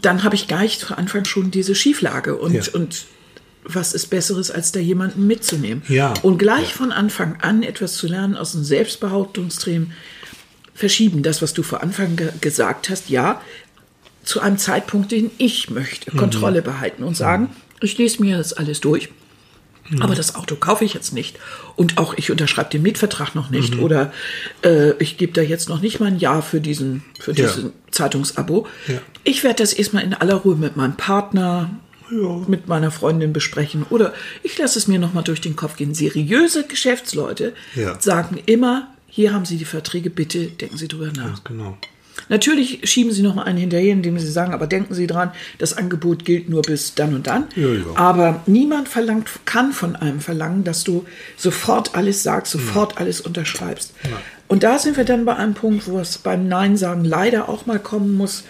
dann 0.00 0.22
habe 0.22 0.36
ich 0.36 0.46
gleich 0.46 0.78
zu 0.78 0.96
Anfang 0.96 1.24
schon 1.24 1.50
diese 1.50 1.74
Schieflage 1.74 2.36
und, 2.36 2.52
Ja. 2.54 2.62
und 2.74 3.06
was 3.64 3.94
ist 3.94 4.10
Besseres, 4.10 4.50
als 4.50 4.70
da 4.72 4.78
jemanden 4.78 5.26
mitzunehmen? 5.26 5.82
Ja. 5.88 6.14
Und 6.22 6.38
gleich 6.38 6.68
Ja. 6.70 6.76
von 6.76 6.92
Anfang 6.92 7.38
an 7.40 7.62
etwas 7.62 7.94
zu 7.94 8.06
lernen 8.06 8.36
aus 8.36 8.52
dem 8.52 8.62
Selbstbehauptungstraining, 8.62 9.90
verschieben, 10.74 11.22
das, 11.22 11.40
was 11.40 11.54
du 11.54 11.62
vor 11.62 11.82
Anfang 11.82 12.16
ge 12.16 12.30
gesagt 12.40 12.90
hast, 12.90 13.08
ja, 13.08 13.40
zu 14.24 14.40
einem 14.40 14.58
Zeitpunkt, 14.58 15.12
den 15.12 15.30
ich 15.38 15.70
möchte, 15.70 16.10
Kontrolle 16.10 16.62
behalten 16.62 17.04
und 17.04 17.16
sagen, 17.16 17.50
ich 17.80 17.98
lese 17.98 18.22
mir 18.22 18.36
das 18.38 18.52
alles 18.52 18.80
durch. 18.80 19.10
Aber 20.00 20.14
das 20.14 20.34
Auto 20.34 20.56
kaufe 20.56 20.82
ich 20.86 20.94
jetzt 20.94 21.12
nicht. 21.12 21.38
Und 21.76 21.98
auch 21.98 22.14
ich 22.14 22.30
unterschreibe 22.30 22.70
den 22.70 22.80
Mietvertrag 22.80 23.34
noch 23.34 23.50
nicht. 23.50 23.78
Oder 23.78 24.12
äh, 24.64 24.92
ich 24.92 25.18
gebe 25.18 25.32
da 25.34 25.42
jetzt 25.42 25.68
noch 25.68 25.82
nicht 25.82 26.00
mal 26.00 26.06
ein 26.06 26.18
Jahr 26.18 26.40
für 26.40 26.58
diesen, 26.62 27.04
für 27.20 27.32
Ja. 27.32 27.46
diesen 27.46 27.72
Zeitungsabo. 27.90 28.66
Ja. 28.88 28.94
Ich 29.24 29.44
werde 29.44 29.56
das 29.62 29.74
erstmal 29.74 30.02
in 30.02 30.14
aller 30.14 30.36
Ruhe 30.36 30.56
mit 30.56 30.76
meinem 30.76 30.96
Partner, 30.96 31.68
mit 32.48 32.66
meiner 32.66 32.90
Freundin 32.90 33.34
besprechen. 33.34 33.84
Oder 33.90 34.14
ich 34.42 34.56
lasse 34.56 34.78
es 34.78 34.88
mir 34.88 34.98
nochmal 34.98 35.22
durch 35.24 35.42
den 35.42 35.54
Kopf 35.54 35.76
gehen. 35.76 35.94
Seriöse 35.94 36.66
Geschäftsleute 36.66 37.52
Ja. 37.74 38.00
sagen 38.00 38.38
immer, 38.46 38.88
hier 39.06 39.34
haben 39.34 39.44
Sie 39.44 39.58
die 39.58 39.64
Verträge, 39.66 40.08
bitte 40.08 40.46
denken 40.46 40.78
Sie 40.78 40.88
drüber 40.88 41.12
nach. 41.14 41.44
genau. 41.44 41.76
Natürlich 42.28 42.80
schieben 42.84 43.12
Sie 43.12 43.22
noch 43.22 43.34
mal 43.34 43.42
einen 43.44 43.58
hinterher, 43.58 43.92
indem 43.92 44.18
Sie 44.18 44.30
sagen, 44.30 44.54
aber 44.54 44.66
denken 44.66 44.94
Sie 44.94 45.06
dran, 45.06 45.32
das 45.58 45.76
Angebot 45.76 46.24
gilt 46.24 46.48
nur 46.48 46.62
bis 46.62 46.94
dann 46.94 47.14
und 47.14 47.26
dann. 47.26 47.46
Ja, 47.56 47.68
ja. 47.68 47.84
Aber 47.94 48.42
niemand 48.46 48.88
verlangt, 48.88 49.28
kann 49.44 49.72
von 49.72 49.96
einem 49.96 50.20
verlangen, 50.20 50.64
dass 50.64 50.84
du 50.84 51.04
sofort 51.36 51.94
alles 51.94 52.22
sagst, 52.22 52.52
sofort 52.52 52.98
alles 52.98 53.20
unterschreibst. 53.20 53.92
Und 54.48 54.62
da 54.62 54.78
sind 54.78 54.96
wir 54.96 55.04
dann 55.04 55.24
bei 55.24 55.36
einem 55.36 55.54
Punkt, 55.54 55.88
wo 55.88 55.98
es 55.98 56.18
beim 56.18 56.48
Nein 56.48 56.76
sagen 56.76 57.04
leider 57.04 57.48
auch 57.48 57.66
mal 57.66 57.78
kommen 57.78 58.14
muss. 58.14 58.44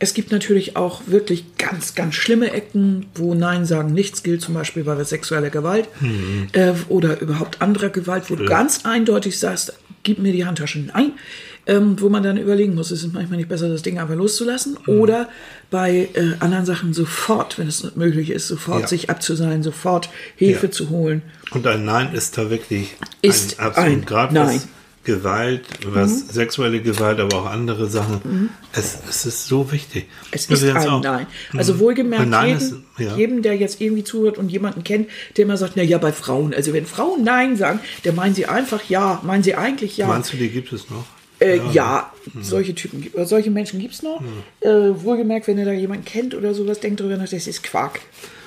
Es 0.00 0.14
gibt 0.14 0.30
natürlich 0.30 0.76
auch 0.76 1.02
wirklich 1.06 1.56
ganz, 1.56 1.94
ganz 1.96 2.14
schlimme 2.14 2.52
Ecken, 2.52 3.06
wo 3.14 3.34
Nein 3.34 3.66
sagen 3.66 3.92
nichts 3.92 4.22
gilt, 4.22 4.42
zum 4.42 4.54
Beispiel 4.54 4.84
bei 4.84 5.02
sexueller 5.02 5.50
Gewalt 5.50 5.88
äh, 6.52 6.72
oder 6.88 7.20
überhaupt 7.20 7.60
anderer 7.60 7.88
Gewalt, 7.88 8.30
wo 8.30 8.36
du 8.36 8.44
ganz 8.44 8.84
eindeutig 8.84 9.38
sagst, 9.38 9.74
gib 10.04 10.18
mir 10.18 10.32
die 10.32 10.44
Handtasche. 10.46 10.78
Nein. 10.78 11.12
Ähm, 11.68 12.00
wo 12.00 12.08
man 12.08 12.22
dann 12.22 12.38
überlegen 12.38 12.74
muss, 12.74 12.90
ist 12.90 13.04
es 13.04 13.12
manchmal 13.12 13.36
nicht 13.36 13.48
besser, 13.50 13.68
das 13.68 13.82
Ding 13.82 13.98
einfach 13.98 14.14
loszulassen 14.16 14.78
oder 14.86 15.28
bei 15.70 16.08
äh, 16.14 16.32
anderen 16.40 16.64
Sachen 16.64 16.94
sofort, 16.94 17.58
wenn 17.58 17.68
es 17.68 17.94
möglich 17.94 18.30
ist, 18.30 18.48
sofort 18.48 18.80
Ja. 18.82 18.86
sich 18.88 19.10
abzuseilen, 19.10 19.62
sofort 19.62 20.08
Hilfe 20.34 20.66
Ja. 20.66 20.72
zu 20.72 20.88
holen. 20.88 21.20
Und 21.50 21.66
ein 21.66 21.84
Nein 21.84 22.14
ist 22.14 22.38
da 22.38 22.48
wirklich 22.48 22.96
Ist 23.20 23.60
ein 23.60 23.66
absolut 23.66 23.90
ein 23.92 24.04
gerade 24.06 24.34
Nein. 24.34 24.62
Gewalt, 25.04 25.62
was 25.86 26.28
sexuelle 26.28 26.80
Gewalt, 26.82 27.18
aber 27.20 27.36
auch 27.38 27.46
andere 27.46 27.86
Sachen. 27.88 28.50
Es, 28.72 28.98
es 29.08 29.24
ist 29.26 29.46
so 29.46 29.70
wichtig. 29.72 30.06
Es 30.32 30.46
ist 30.46 30.64
ein 30.64 30.76
auch- 30.88 31.02
Nein. 31.02 31.26
Also 31.56 31.78
wohlgemerkt, 31.78 32.22
Ein 32.24 32.30
Nein 32.30 32.48
jeden, 32.48 32.60
ist- 32.60 32.74
ja. 32.98 33.16
jedem, 33.16 33.42
der 33.42 33.56
jetzt 33.56 33.80
irgendwie 33.80 34.04
zuhört 34.04 34.36
und 34.38 34.50
jemanden 34.50 34.84
kennt, 34.84 35.08
der 35.36 35.44
immer 35.44 35.56
sagt, 35.56 35.74
na 35.76 35.82
ja, 35.82 35.96
bei 35.98 36.12
Frauen. 36.12 36.52
Also 36.54 36.72
wenn 36.74 36.84
Frauen 36.86 37.24
Nein 37.24 37.56
sagen, 37.56 37.80
dann 38.04 38.14
meinen 38.16 38.34
sie 38.34 38.46
einfach 38.46 38.82
Ja, 38.88 39.20
meinen 39.22 39.42
sie 39.42 39.54
eigentlich 39.54 39.96
Ja. 39.96 40.06
Meinst 40.08 40.32
du, 40.32 40.36
die 40.38 40.48
gibt 40.48 40.72
es 40.72 40.90
noch? 40.90 41.04
Äh, 41.40 41.60
ja, 41.72 42.12
solche 42.40 42.74
Typen, 42.74 43.00
gibt- 43.00 43.14
oder 43.14 43.26
solche 43.26 43.50
Menschen 43.50 43.78
gibt 43.78 43.94
es 43.94 44.02
noch. 44.02 44.20
Äh, 44.60 44.68
wohlgemerkt, 44.68 45.46
wenn 45.46 45.58
ihr 45.58 45.64
da 45.64 45.72
jemanden 45.72 46.04
kennt 46.04 46.34
oder 46.34 46.52
sowas, 46.54 46.80
denkt 46.80 47.00
drüber 47.00 47.16
nach, 47.16 47.28
das 47.28 47.46
ist 47.46 47.62
Quark. 47.62 48.00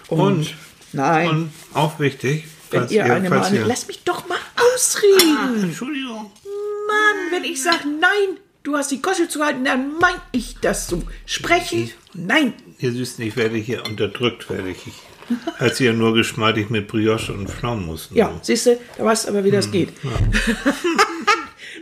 Und, 0.09 0.19
Und, 0.19 0.55
nein, 0.93 1.29
und 1.29 1.51
auch 1.73 1.99
wichtig, 1.99 2.45
wenn 2.69 2.81
falls 2.81 2.91
ihr 2.91 3.05
eine 3.05 3.29
Meinung, 3.29 3.53
ihr- 3.53 3.65
lasst 3.65 3.87
mich 3.87 4.03
doch 4.03 4.27
mal 4.27 4.37
ausreden. 4.75 5.37
Ah, 5.39 5.63
Entschuldigung. 5.63 6.31
Mann, 6.87 7.31
wenn 7.31 7.43
ich 7.49 7.61
sage 7.63 7.77
Nein, 7.99 8.37
du 8.63 8.75
hast 8.75 8.91
die 8.91 9.01
Gossel 9.01 9.29
zu 9.29 9.43
halten, 9.43 9.63
dann 9.63 9.97
mein 9.99 10.15
ich 10.33 10.57
das 10.59 10.87
so. 10.87 11.01
Sprechen, 11.25 11.89
nein. 12.13 12.53
Ihr 12.79 12.91
Süßen, 12.91 13.23
ich 13.25 13.37
werde 13.37 13.55
hier 13.55 13.85
unterdrückt, 13.85 14.49
werde 14.49 14.71
ich. 14.71 14.77
als 15.59 15.79
ihr 15.79 15.93
nur 15.93 16.13
geschmeidig 16.13 16.69
mit 16.69 16.89
Brioche 16.89 17.31
und 17.31 17.49
Pflaumen 17.49 17.85
mussten. 17.85 18.15
Ja, 18.17 18.37
siehst 18.41 18.65
du, 18.65 18.77
da 18.97 19.05
weißt 19.05 19.25
du 19.25 19.29
aber, 19.29 19.45
wie 19.45 19.51
das 19.51 19.71
geht. 19.71 19.89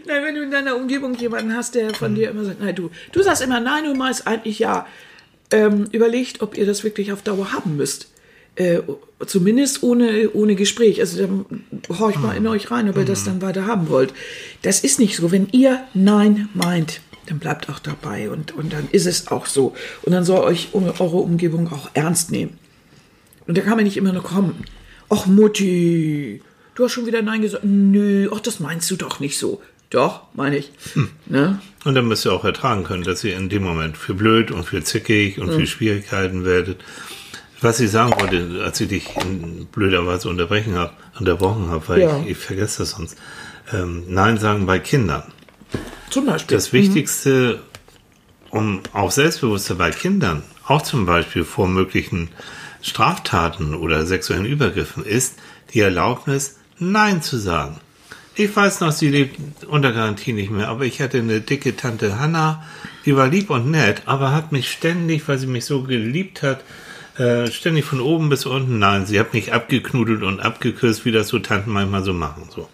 Nein, 0.06 0.24
wenn 0.24 0.36
du 0.36 0.44
in 0.44 0.52
deiner 0.52 0.76
Umgebung 0.76 1.16
jemanden 1.16 1.56
hast, 1.56 1.76
der 1.76 1.94
von 1.94 2.16
dir 2.16 2.30
immer 2.30 2.46
sagt, 2.46 2.62
nein, 2.62 2.76
du, 2.76 2.90
du 3.12 3.24
sagst 3.24 3.42
immer 3.42 3.60
nein 3.60 3.88
und 3.88 3.98
meinst 3.98 4.28
eigentlich 4.28 4.60
ja. 4.60 4.86
Ähm, 5.52 5.88
überlegt, 5.92 6.44
ob 6.44 6.56
ihr 6.56 6.68
das 6.68 6.84
wirklich 6.84 7.12
auf 7.12 7.24
Dauer 7.24 7.52
haben 7.54 7.76
müsst. 7.76 8.12
Äh, 8.56 8.82
zumindest 9.26 9.82
ohne, 9.84 10.30
ohne 10.34 10.56
Gespräch. 10.56 11.00
Also 11.00 11.22
dann 11.22 11.46
horcht 11.98 12.20
mal 12.20 12.36
in 12.36 12.46
euch 12.46 12.70
rein, 12.70 12.90
ob 12.90 12.98
ihr 12.98 13.06
das 13.06 13.24
dann 13.24 13.42
weiter 13.42 13.66
haben 13.66 13.90
wollt. 13.90 14.14
Das 14.62 14.82
ist 14.82 15.00
nicht 15.00 15.16
so. 15.16 15.32
Wenn 15.32 15.48
ihr 15.52 15.82
Nein 15.94 16.50
meint, 16.54 17.02
dann 17.26 17.40
bleibt 17.40 17.70
auch 17.70 17.80
dabei 17.80 18.30
und, 18.30 18.52
und 18.52 18.74
dann 18.74 18.90
ist 18.92 19.06
es 19.06 19.30
auch 19.30 19.46
so. 19.46 19.74
Und 20.04 20.12
dann 20.12 20.24
soll 20.24 20.40
euch 20.40 20.70
eure 20.74 21.18
Umgebung 21.18 21.72
auch 21.72 21.90
ernst 21.94 22.32
nehmen. 22.32 22.58
Und 23.48 23.58
da 23.58 23.62
kann 23.62 23.76
man 23.76 23.86
nicht 23.86 23.98
immer 23.98 24.14
nur 24.14 24.24
kommen. 24.24 24.66
Ach 25.10 25.26
Mutti, 25.26 26.42
du 26.76 26.84
hast 26.84 26.92
schon 26.92 27.06
wieder 27.06 27.22
Nein 27.22 27.42
gesagt. 27.42 27.64
Nö, 27.64 28.30
ach, 28.34 28.40
das 28.40 28.60
meinst 28.60 28.92
du 28.92 28.96
doch 28.96 29.20
nicht 29.20 29.40
so. 29.40 29.62
Doch, 29.90 30.22
meine 30.34 30.58
ich. 30.58 30.72
Ne? 31.26 31.60
Und 31.84 31.96
dann 31.96 32.08
müsst 32.08 32.26
ihr 32.26 32.34
auch 32.34 32.44
ertragen 32.46 32.84
können, 32.84 33.04
dass 33.04 33.24
ihr 33.24 33.36
in 33.36 33.50
dem 33.50 33.64
Moment 33.64 33.98
für 33.98 34.14
blöd 34.14 34.52
und 34.52 34.64
für 34.66 34.84
zickig 34.84 35.40
und 35.40 35.52
für 35.52 35.66
Schwierigkeiten 35.66 36.46
werdet. 36.46 36.82
Was 37.62 37.80
ich 37.80 37.90
sagen 37.92 38.14
wollte, 38.20 38.64
als 38.64 38.80
ich 38.80 38.88
dich 38.90 39.16
in 39.18 39.66
blöderweise 39.66 40.30
unterbrechen 40.30 40.76
hab, 40.76 40.96
unterbrochen 41.20 41.70
habe, 41.70 41.88
weil 41.88 42.02
Ja. 42.02 42.20
ich, 42.22 42.32
ich 42.32 42.38
vergesse 42.38 42.80
das 42.80 42.92
sonst. 42.92 43.18
Ähm, 43.74 44.04
Nein 44.08 44.38
sagen 44.38 44.66
bei 44.66 44.80
Kindern. 44.80 45.24
Zum 46.10 46.26
Beispiel. 46.26 46.56
Das 46.56 46.72
Wichtigste, 46.72 47.60
um 48.52 48.82
auch 48.94 49.12
Selbstbewusstsein 49.12 49.78
bei 49.78 49.92
Kindern, 49.92 50.44
auch 50.68 50.82
zum 50.84 51.06
Beispiel 51.06 51.44
vor 51.44 51.68
möglichen 51.68 52.30
Straftaten 52.82 53.76
oder 53.76 54.06
sexuellen 54.06 54.46
Übergriffen, 54.46 55.04
ist 55.04 55.36
die 55.74 55.82
Erlaubnis, 55.82 56.58
Nein 56.78 57.22
zu 57.22 57.38
sagen. 57.38 57.80
Ich 58.36 58.56
weiß 58.56 58.80
noch, 58.82 58.92
sie 58.92 59.10
lebt 59.10 59.66
unter 59.66 59.92
Garantie 59.92 60.34
nicht 60.34 60.50
mehr, 60.50 60.70
aber 60.70 60.86
ich 60.86 61.02
hatte 61.02 61.18
eine 61.18 61.42
dicke 61.42 61.76
Tante 61.76 62.20
Hanna, 62.20 62.64
die 63.06 63.16
war 63.16 63.28
lieb 63.28 63.50
und 63.50 63.70
nett, 63.70 64.04
aber 64.06 64.32
hat 64.32 64.52
mich 64.52 64.72
ständig, 64.72 65.28
weil 65.28 65.38
sie 65.38 65.48
mich 65.48 65.66
so 65.66 65.84
geliebt 65.84 66.42
hat, 66.42 66.64
äh, 67.18 67.52
ständig 67.52 67.84
von 67.84 68.00
oben 68.00 68.30
bis 68.30 68.46
unten, 68.46 68.80
nein, 68.80 69.06
sie 69.06 69.20
hat 69.20 69.34
mich 69.34 69.52
abgeknudelt 69.52 70.24
und 70.24 70.40
abgeküsst, 70.40 71.04
wie 71.04 71.12
das 71.12 71.28
so 71.28 71.40
Tanten 71.40 71.72
manchmal 71.72 72.04
so 72.04 72.14
machen, 72.14 72.44
so. 72.50 72.70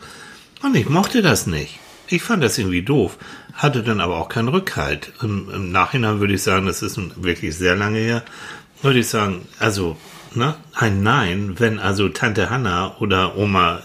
Und 0.61 0.75
ich 0.75 0.87
mochte 0.87 1.21
das 1.21 1.47
nicht. 1.47 1.79
Ich 2.07 2.21
fand 2.21 2.43
das 2.43 2.59
irgendwie 2.59 2.83
doof, 2.83 3.17
hatte 3.53 3.81
dann 3.81 3.99
aber 3.99 4.17
auch 4.17 4.29
keinen 4.29 4.49
Rückhalt. 4.49 5.11
Im, 5.23 5.49
im 5.49 5.71
Nachhinein 5.71 6.19
würde 6.19 6.35
ich 6.35 6.43
sagen, 6.43 6.67
das 6.67 6.83
ist 6.83 6.99
wirklich 7.23 7.57
sehr 7.57 7.75
lange 7.75 7.97
her, 7.97 8.23
würde 8.83 8.99
ich 8.99 9.07
sagen, 9.07 9.47
also, 9.57 9.97
ne, 10.35 10.55
ein 10.75 11.01
Nein, 11.01 11.55
wenn 11.57 11.79
also 11.79 12.09
Tante 12.09 12.51
Hanna 12.51 12.97
oder 12.99 13.37
Oma 13.37 13.81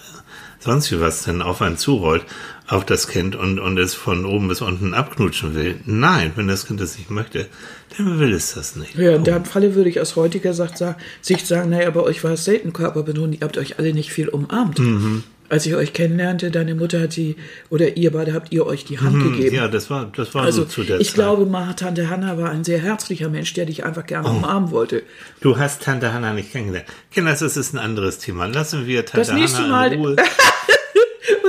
sonst 0.60 0.92
wie 0.92 1.00
was 1.00 1.24
denn 1.24 1.42
auf 1.42 1.60
einen 1.62 1.76
zurollt, 1.76 2.24
auf 2.68 2.84
das 2.84 3.08
Kind 3.08 3.34
und, 3.34 3.58
und 3.58 3.78
es 3.78 3.94
von 3.94 4.24
oben 4.24 4.48
bis 4.48 4.60
unten 4.60 4.94
abknutschen 4.94 5.54
will. 5.54 5.80
Nein, 5.86 6.32
wenn 6.36 6.46
das 6.46 6.66
Kind 6.66 6.80
das 6.80 6.96
nicht 6.96 7.10
möchte, 7.10 7.48
dann 7.96 8.20
will 8.20 8.32
es 8.32 8.54
das 8.54 8.76
nicht. 8.76 8.94
Ja, 8.94 9.16
in 9.16 9.24
dem 9.24 9.44
Falle 9.44 9.74
würde 9.74 9.90
ich 9.90 10.00
aus 10.00 10.14
heutiger 10.16 10.54
Sicht 10.54 11.46
sagen, 11.46 11.70
naja, 11.70 11.90
bei 11.90 12.00
euch 12.00 12.22
war 12.22 12.32
es 12.32 12.44
selten 12.44 12.72
Körperbetont, 12.72 13.34
ihr 13.34 13.40
habt 13.40 13.58
euch 13.58 13.78
alle 13.78 13.92
nicht 13.92 14.12
viel 14.12 14.28
umarmt. 14.28 14.78
Mhm. 14.78 15.24
Als 15.50 15.66
ich 15.66 15.74
euch 15.74 15.92
kennenlernte, 15.92 16.50
deine 16.50 16.74
Mutter 16.76 17.00
hat 17.00 17.16
die, 17.16 17.36
oder 17.70 17.96
ihr 17.96 18.12
beide 18.12 18.32
habt 18.32 18.52
ihr 18.52 18.64
euch 18.66 18.84
die 18.84 19.00
Hand 19.00 19.22
gegeben. 19.22 19.50
Mhm. 19.50 19.54
Ja, 19.62 19.68
das 19.68 19.90
war, 19.90 20.10
das 20.16 20.32
war 20.34 20.44
Also 20.44 20.62
so 20.62 20.68
zu 20.68 20.84
der 20.84 21.00
ich 21.00 21.08
Zeit. 21.08 21.14
glaube, 21.16 21.50
Tante 21.76 22.08
Hanna 22.08 22.38
war 22.38 22.50
ein 22.50 22.62
sehr 22.64 22.78
herzlicher 22.78 23.28
Mensch, 23.28 23.52
der 23.54 23.66
dich 23.66 23.84
einfach 23.84 24.06
gerne 24.06 24.28
umarmen 24.28 24.70
wollte. 24.70 25.02
Du 25.40 25.58
hast 25.58 25.82
Tante 25.82 26.12
Hanna 26.12 26.32
nicht 26.32 26.52
kennengelernt. 26.52 26.86
Kinders, 27.10 27.40
das 27.40 27.56
ist 27.56 27.74
ein 27.74 27.78
anderes 27.78 28.18
Thema. 28.18 28.46
Lassen 28.46 28.86
wir 28.86 29.04
Tante 29.04 29.26
Das 29.26 29.32
nächste 29.36 29.58
Hanna 29.58 29.68
Mal- 29.70 29.92
in 29.92 30.00
Ruhe. 30.00 30.16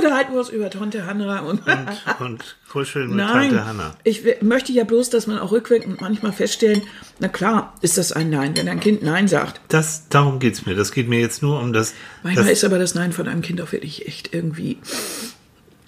unterhalten 0.02 0.32
wir 0.32 0.40
uns 0.40 0.48
über 0.48 0.70
Tante 0.70 1.06
Hanna 1.06 1.40
und, 1.40 1.62
und, 1.66 2.20
und 2.20 2.56
kuscheln 2.68 3.08
mit 3.08 3.18
Nein, 3.18 3.50
Tante 3.50 3.66
Hanna. 3.66 3.96
ich 4.04 4.22
möchte 4.42 4.72
ja 4.72 4.84
bloß, 4.84 5.10
dass 5.10 5.26
man 5.26 5.38
auch 5.38 5.52
rückwirkend 5.52 6.00
manchmal 6.00 6.32
feststellen, 6.32 6.82
na 7.20 7.28
klar, 7.28 7.74
ist 7.80 7.98
das 7.98 8.12
ein 8.12 8.30
Nein, 8.30 8.56
wenn 8.56 8.68
ein 8.68 8.80
Kind 8.80 9.02
Nein 9.02 9.28
sagt. 9.28 9.60
Das, 9.68 10.08
darum 10.08 10.38
geht's 10.38 10.66
mir. 10.66 10.74
Das 10.74 10.92
geht 10.92 11.08
mir 11.08 11.20
jetzt 11.20 11.42
nur 11.42 11.60
um 11.60 11.72
das. 11.72 11.94
Manchmal 12.22 12.44
das 12.46 12.52
ist 12.54 12.64
aber 12.64 12.78
das 12.78 12.94
Nein 12.94 13.12
von 13.12 13.28
einem 13.28 13.42
Kind 13.42 13.60
auch 13.60 13.72
wirklich 13.72 14.06
echt 14.06 14.34
irgendwie. 14.34 14.78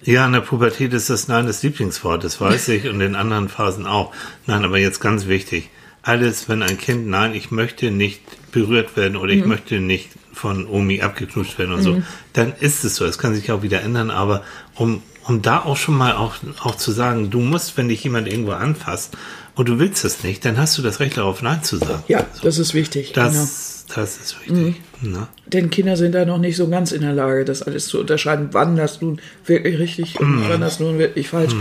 ja, 0.02 0.26
in 0.26 0.32
der 0.32 0.40
Pubertät 0.40 0.92
ist 0.92 1.10
das 1.10 1.28
Nein 1.28 1.46
das 1.46 1.62
Lieblingswort, 1.62 2.24
das 2.24 2.40
weiß 2.40 2.68
ich, 2.68 2.88
und 2.88 3.00
in 3.00 3.16
anderen 3.16 3.48
Phasen 3.48 3.86
auch. 3.86 4.12
Nein, 4.46 4.64
aber 4.64 4.78
jetzt 4.78 5.00
ganz 5.00 5.26
wichtig. 5.26 5.70
Alles, 6.02 6.48
wenn 6.50 6.62
ein 6.62 6.76
Kind, 6.76 7.06
nein, 7.06 7.34
ich 7.34 7.50
möchte 7.50 7.90
nicht 7.90 8.20
berührt 8.52 8.96
werden 8.96 9.16
oder 9.16 9.32
ich 9.32 9.46
möchte 9.46 9.80
nicht 9.80 10.10
von 10.34 10.66
Omi 10.66 11.00
abgeknutscht 11.00 11.58
werden 11.58 11.74
und 11.74 11.82
so, 11.82 12.02
dann 12.32 12.52
ist 12.60 12.84
es 12.84 12.96
so. 12.96 13.04
Es 13.04 13.18
kann 13.18 13.34
sich 13.34 13.50
auch 13.52 13.62
wieder 13.62 13.80
ändern, 13.82 14.10
aber 14.10 14.42
um, 14.74 15.02
um 15.26 15.40
da 15.42 15.60
auch 15.60 15.76
schon 15.76 15.96
mal 15.96 16.14
auch, 16.14 16.34
auch 16.60 16.74
zu 16.74 16.92
sagen, 16.92 17.30
du 17.30 17.40
musst, 17.40 17.76
wenn 17.76 17.88
dich 17.88 18.04
jemand 18.04 18.28
irgendwo 18.28 18.52
anfasst 18.52 19.16
und 19.54 19.68
du 19.68 19.78
willst 19.78 20.04
es 20.04 20.24
nicht, 20.24 20.44
dann 20.44 20.56
hast 20.58 20.76
du 20.76 20.82
das 20.82 21.00
Recht 21.00 21.16
darauf, 21.16 21.40
Nein 21.42 21.62
zu 21.62 21.76
sagen. 21.78 22.02
Ja, 22.08 22.26
das 22.42 22.58
ist 22.58 22.74
wichtig. 22.74 23.12
genau. 23.12 23.26
Das, 23.26 23.86
das 23.94 24.16
ist 24.16 24.36
wichtig. 24.40 24.80
Ne? 25.02 25.28
Denn 25.46 25.70
Kinder 25.70 25.96
sind 25.96 26.12
da 26.12 26.24
noch 26.24 26.38
nicht 26.38 26.56
so 26.56 26.68
ganz 26.68 26.90
in 26.90 27.02
der 27.02 27.12
Lage, 27.12 27.44
das 27.44 27.62
alles 27.62 27.86
zu 27.86 28.00
unterscheiden, 28.00 28.48
wann 28.52 28.76
das 28.76 29.00
nun 29.00 29.20
wirklich 29.46 29.78
richtig 29.78 30.18
und 30.20 30.48
wann 30.48 30.60
das 30.60 30.80
nun 30.80 30.98
wirklich 30.98 31.28
falsch. 31.28 31.54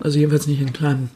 Also 0.00 0.18
jedenfalls 0.18 0.46
nicht 0.46 0.60
in 0.60 0.72
kleinen. 0.72 1.10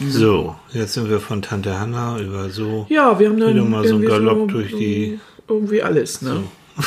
So, 0.00 0.56
jetzt 0.72 0.92
sind 0.94 1.08
wir 1.08 1.20
von 1.20 1.40
Tante 1.42 1.78
Hanna 1.78 2.18
über 2.20 2.50
so. 2.50 2.86
Ja, 2.90 3.18
wir 3.18 3.28
haben 3.28 3.40
dann 3.40 3.54
Wieder 3.54 3.64
mal 3.64 3.86
so 3.86 3.94
einen 3.96 4.04
Galopp 4.06 4.48
durch 4.48 4.74
die- 4.76 5.18
irgendwie 5.48 5.82
alles, 5.82 6.20
ne? 6.22 6.42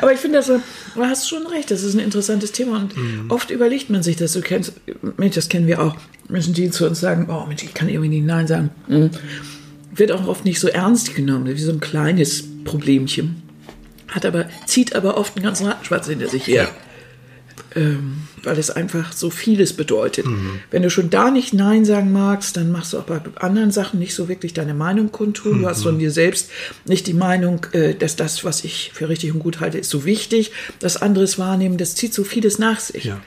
Aber 0.00 0.12
ich 0.12 0.20
finde, 0.20 0.38
das, 0.38 0.46
du 0.46 0.60
hast 1.04 1.28
schon 1.28 1.46
recht, 1.48 1.70
das 1.72 1.82
ist 1.82 1.94
ein 1.94 2.00
interessantes 2.00 2.52
Thema 2.52 2.76
und 2.76 2.96
Mhm. 2.96 3.30
oft 3.30 3.50
überlegt 3.50 3.90
man 3.90 4.02
sich 4.04 4.16
das. 4.16 4.32
Du 4.32 4.40
kennst, 4.40 4.74
Mensch, 5.16 5.34
das 5.34 5.48
kennen 5.48 5.66
wir 5.66 5.82
auch. 5.82 5.96
Menschen, 6.28 6.54
die 6.54 6.70
zu 6.70 6.86
uns 6.86 7.00
sagen, 7.00 7.26
oh 7.30 7.46
Mensch, 7.46 7.64
ich 7.64 7.74
kann 7.74 7.88
irgendwie 7.88 8.08
nicht 8.10 8.24
Nein 8.26 8.46
sagen. 8.46 8.70
Mhm. 8.86 9.10
Wird 9.94 10.12
auch 10.12 10.28
oft 10.28 10.44
nicht 10.44 10.60
so 10.60 10.68
ernst 10.68 11.16
genommen, 11.16 11.46
wie 11.46 11.58
so 11.58 11.72
ein 11.72 11.80
kleines 11.80 12.44
Problemchen. 12.64 13.42
Hat 14.08 14.24
aber, 14.24 14.46
zieht 14.66 14.94
aber 14.94 15.16
oft 15.16 15.36
einen 15.36 15.44
ganzen 15.44 15.66
Rattenschwanz 15.66 16.06
hinter 16.06 16.28
sich 16.28 16.46
her. 16.46 16.68
Ähm, 17.74 18.27
weil 18.42 18.58
es 18.58 18.70
einfach 18.70 19.12
so 19.12 19.30
vieles 19.30 19.72
bedeutet. 19.72 20.26
Wenn 20.70 20.82
du 20.82 20.90
schon 20.90 21.10
da 21.10 21.30
nicht 21.30 21.54
Nein 21.54 21.84
sagen 21.84 22.12
magst, 22.12 22.56
dann 22.56 22.72
machst 22.72 22.92
du 22.92 22.98
auch 22.98 23.04
bei 23.04 23.20
anderen 23.36 23.70
Sachen 23.70 23.98
nicht 23.98 24.14
so 24.14 24.28
wirklich 24.28 24.54
deine 24.54 24.74
Meinung 24.74 25.12
kundtun. 25.12 25.62
Du 25.62 25.68
hast 25.68 25.82
von 25.82 25.98
dir 25.98 26.10
selbst 26.10 26.50
nicht 26.86 27.06
die 27.06 27.14
Meinung, 27.14 27.66
äh, 27.72 27.94
dass 27.94 28.16
das, 28.16 28.44
was 28.44 28.64
ich 28.64 28.90
für 28.94 29.08
richtig 29.08 29.32
und 29.32 29.40
gut 29.40 29.60
halte, 29.60 29.78
ist 29.78 29.90
so 29.90 30.04
wichtig. 30.04 30.52
Das 30.78 30.96
anderes 30.96 31.38
wahrnehmen, 31.38 31.78
das 31.78 31.94
zieht 31.94 32.14
so 32.14 32.24
vieles 32.24 32.58
nach 32.58 32.80
sich. 32.80 33.04
Ja. 33.04 33.20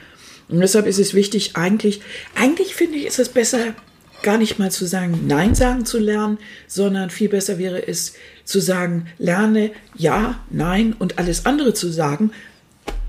Und 0.48 0.60
deshalb 0.60 0.86
ist 0.86 0.98
es 0.98 1.14
wichtig, 1.14 1.52
eigentlich, 1.54 2.02
eigentlich 2.34 2.74
finde 2.74 2.98
ich, 2.98 3.06
ist 3.06 3.18
es 3.18 3.28
besser, 3.28 3.74
gar 4.22 4.38
nicht 4.38 4.58
mal 4.58 4.70
zu 4.70 4.86
sagen, 4.86 5.24
Nein 5.26 5.54
sagen 5.54 5.84
zu 5.84 5.98
lernen, 5.98 6.38
sondern 6.66 7.10
viel 7.10 7.28
besser 7.28 7.58
wäre 7.58 7.86
es 7.86 8.14
zu 8.44 8.60
sagen, 8.60 9.06
lerne 9.18 9.72
Ja, 9.96 10.40
Nein 10.50 10.94
und 10.98 11.18
alles 11.18 11.46
andere 11.46 11.74
zu 11.74 11.88
sagen, 11.90 12.30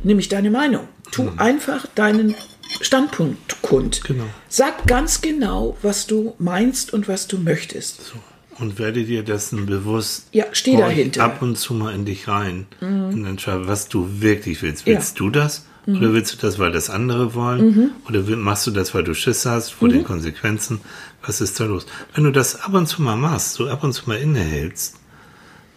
nämlich 0.03 0.29
deine 0.29 0.51
Meinung. 0.51 0.87
Tu 1.11 1.29
einfach 1.37 1.85
deinen 1.95 2.35
Standpunkt 2.81 3.61
kund. 3.61 4.03
Genau. 4.03 4.25
Sag 4.49 4.87
ganz 4.87 5.21
genau, 5.21 5.77
was 5.81 6.07
du 6.07 6.33
meinst 6.39 6.93
und 6.93 7.07
was 7.07 7.27
du 7.27 7.37
möchtest. 7.37 8.13
Und 8.59 8.77
werde 8.79 9.03
dir 9.03 9.23
dessen 9.23 9.65
bewusst. 9.65 10.27
Ja, 10.31 10.45
steh 10.51 10.77
dahinter. 10.77 11.23
Ab 11.23 11.41
und 11.41 11.57
zu 11.57 11.73
mal 11.73 11.93
in 11.93 12.05
dich 12.05 12.27
rein 12.27 12.67
und 12.81 13.25
entscheide, 13.25 13.67
was 13.67 13.87
du 13.89 14.07
wirklich 14.21 14.61
willst. 14.61 14.85
Willst 14.85 15.19
Ja. 15.19 15.25
Mhm. 15.25 15.31
du 15.33 15.39
das? 15.39 15.65
Oder 15.85 16.13
willst 16.13 16.31
du 16.33 16.37
das, 16.37 16.59
weil 16.59 16.71
das 16.71 16.89
andere 16.89 17.33
wollen? 17.35 17.91
Oder 18.07 18.25
will- 18.27 18.37
machst 18.37 18.65
du 18.67 18.71
das, 18.71 18.93
weil 18.93 19.03
du 19.03 19.13
Schiss 19.13 19.45
hast 19.45 19.71
vor 19.73 19.89
Mhm. 19.89 19.93
den 19.93 20.03
Konsequenzen? 20.05 20.79
Was 21.25 21.41
ist 21.41 21.59
da 21.59 21.65
los? 21.65 21.85
Wenn 22.15 22.23
du 22.23 22.31
das 22.31 22.61
ab 22.61 22.73
und 22.73 22.87
zu 22.87 23.01
mal 23.01 23.17
machst, 23.17 23.55
so 23.55 23.67
ab 23.67 23.83
und 23.83 23.91
zu 23.91 24.07
mal 24.07 24.17
innehältst, 24.17 24.95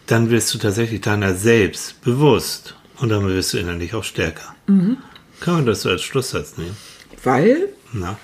dann 0.05 0.29
wirst 0.29 0.53
du 0.53 0.57
tatsächlich 0.59 1.01
deiner 1.01 1.33
selbst 1.35 1.99
bewusst. 2.01 2.75
Und 2.99 3.09
dann 3.09 3.27
wirst 3.27 3.53
du 3.53 3.57
innerlich 3.57 3.93
auch 3.93 4.03
stärker. 4.03 4.55
Mhm. 4.67 4.97
Kann 5.39 5.55
man 5.55 5.65
das 5.65 5.81
so 5.83 5.89
als 5.89 6.01
Schlusssatz 6.01 6.57
nehmen? 6.57 6.75
Weil 7.23 7.69
Na? 7.93 8.17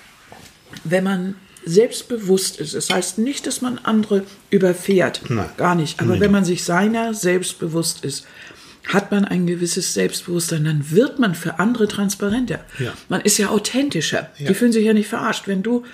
wenn 0.84 1.04
man 1.04 1.34
selbstbewusst 1.64 2.58
ist, 2.60 2.74
das 2.74 2.90
heißt 2.90 3.18
nicht, 3.18 3.46
dass 3.46 3.62
man 3.62 3.78
andere 3.78 4.24
überfährt, 4.50 5.22
Nein. 5.28 5.48
gar 5.56 5.74
nicht, 5.74 6.00
aber 6.00 6.14
Nee. 6.14 6.20
wenn 6.20 6.30
man 6.32 6.44
sich 6.44 6.64
seiner 6.64 7.14
selbst 7.14 7.58
bewusst 7.58 8.04
ist, 8.04 8.26
hat 8.86 9.10
man 9.10 9.24
ein 9.24 9.46
gewisses 9.46 9.94
Selbstbewusstsein, 9.94 10.64
dann 10.64 10.90
wird 10.90 11.18
man 11.18 11.34
für 11.34 11.58
andere 11.58 11.88
transparenter. 11.88 12.60
Ja. 12.78 12.92
Man 13.08 13.22
ist 13.22 13.38
ja 13.38 13.48
authentischer. 13.48 14.30
Ja. 14.38 14.48
Die 14.48 14.54
fühlen 14.54 14.72
sich 14.72 14.84
ja 14.84 14.92
nicht 14.92 15.08
verarscht. 15.08 15.46
Wenn 15.48 15.62
du 15.62 15.84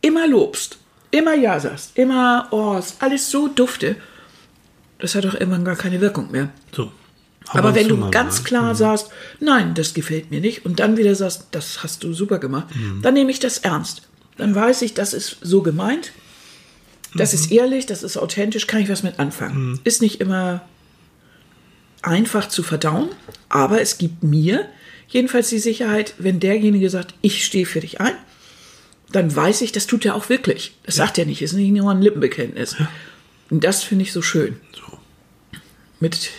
immer 0.00 0.28
lobst, 0.28 0.78
immer 1.10 1.34
Ja 1.34 1.58
sagst, 1.58 1.92
immer, 1.98 2.46
oh, 2.52 2.76
ist 2.78 3.02
alles 3.02 3.30
so 3.30 3.48
dufte, 3.48 3.96
das 5.00 5.16
hat 5.16 5.24
doch 5.24 5.34
irgendwann 5.34 5.64
gar 5.64 5.74
keine 5.76 6.00
Wirkung 6.00 6.30
mehr. 6.30 6.50
So. 6.72 6.92
Ab 7.50 7.56
Aber 7.56 7.74
wenn 7.74 7.88
du 7.88 8.10
ganz 8.10 8.44
klar 8.44 8.74
sagst, 8.76 9.08
nein, 9.40 9.74
das 9.74 9.92
gefällt 9.92 10.30
mir 10.30 10.40
nicht, 10.40 10.64
und 10.64 10.78
dann 10.78 10.96
wieder 10.96 11.14
sagst, 11.16 11.46
das 11.50 11.82
hast 11.82 12.04
du 12.04 12.12
super 12.14 12.38
gemacht, 12.38 12.68
Mhm. 12.74 13.02
dann 13.02 13.14
nehme 13.14 13.30
ich 13.32 13.40
das 13.40 13.58
ernst. 13.58 14.02
Dann 14.36 14.54
weiß 14.54 14.82
ich, 14.82 14.94
das 14.94 15.12
ist 15.12 15.36
so 15.42 15.60
gemeint, 15.62 16.12
das 17.16 17.32
Mhm. 17.32 17.38
ist 17.38 17.50
ehrlich, 17.50 17.86
das 17.86 18.02
ist 18.04 18.16
authentisch, 18.16 18.66
kann 18.68 18.80
ich 18.82 18.88
was 18.88 19.02
mit 19.02 19.18
anfangen. 19.18 19.80
Ist 19.84 20.00
nicht 20.00 20.20
immer 20.20 20.62
einfach 22.02 22.48
zu 22.48 22.62
verdauen, 22.62 23.08
aber 23.48 23.80
es 23.80 23.98
gibt 23.98 24.22
mir 24.22 24.66
jedenfalls 25.08 25.48
die 25.48 25.58
Sicherheit, 25.58 26.14
wenn 26.18 26.38
derjenige 26.40 26.88
sagt, 26.88 27.14
ich 27.20 27.44
stehe 27.44 27.66
für 27.66 27.80
dich 27.80 28.00
ein, 28.00 28.14
dann 29.12 29.34
weiß 29.34 29.62
ich, 29.62 29.72
das 29.72 29.88
tut 29.88 30.04
er 30.06 30.14
auch 30.14 30.28
wirklich. 30.28 30.76
Das 30.84 30.94
sagt 30.94 31.18
er 31.18 31.26
nicht, 31.26 31.42
ist 31.42 31.52
nicht 31.54 31.72
nur 31.72 31.90
ein 31.90 32.00
Lippenbekenntnis. 32.00 32.76
Und 33.50 33.64
das 33.64 33.82
finde 33.82 34.04
ich 34.04 34.12
so 34.12 34.22
schön. 34.22 34.56
So. 34.72 34.98
Mit 35.98 36.30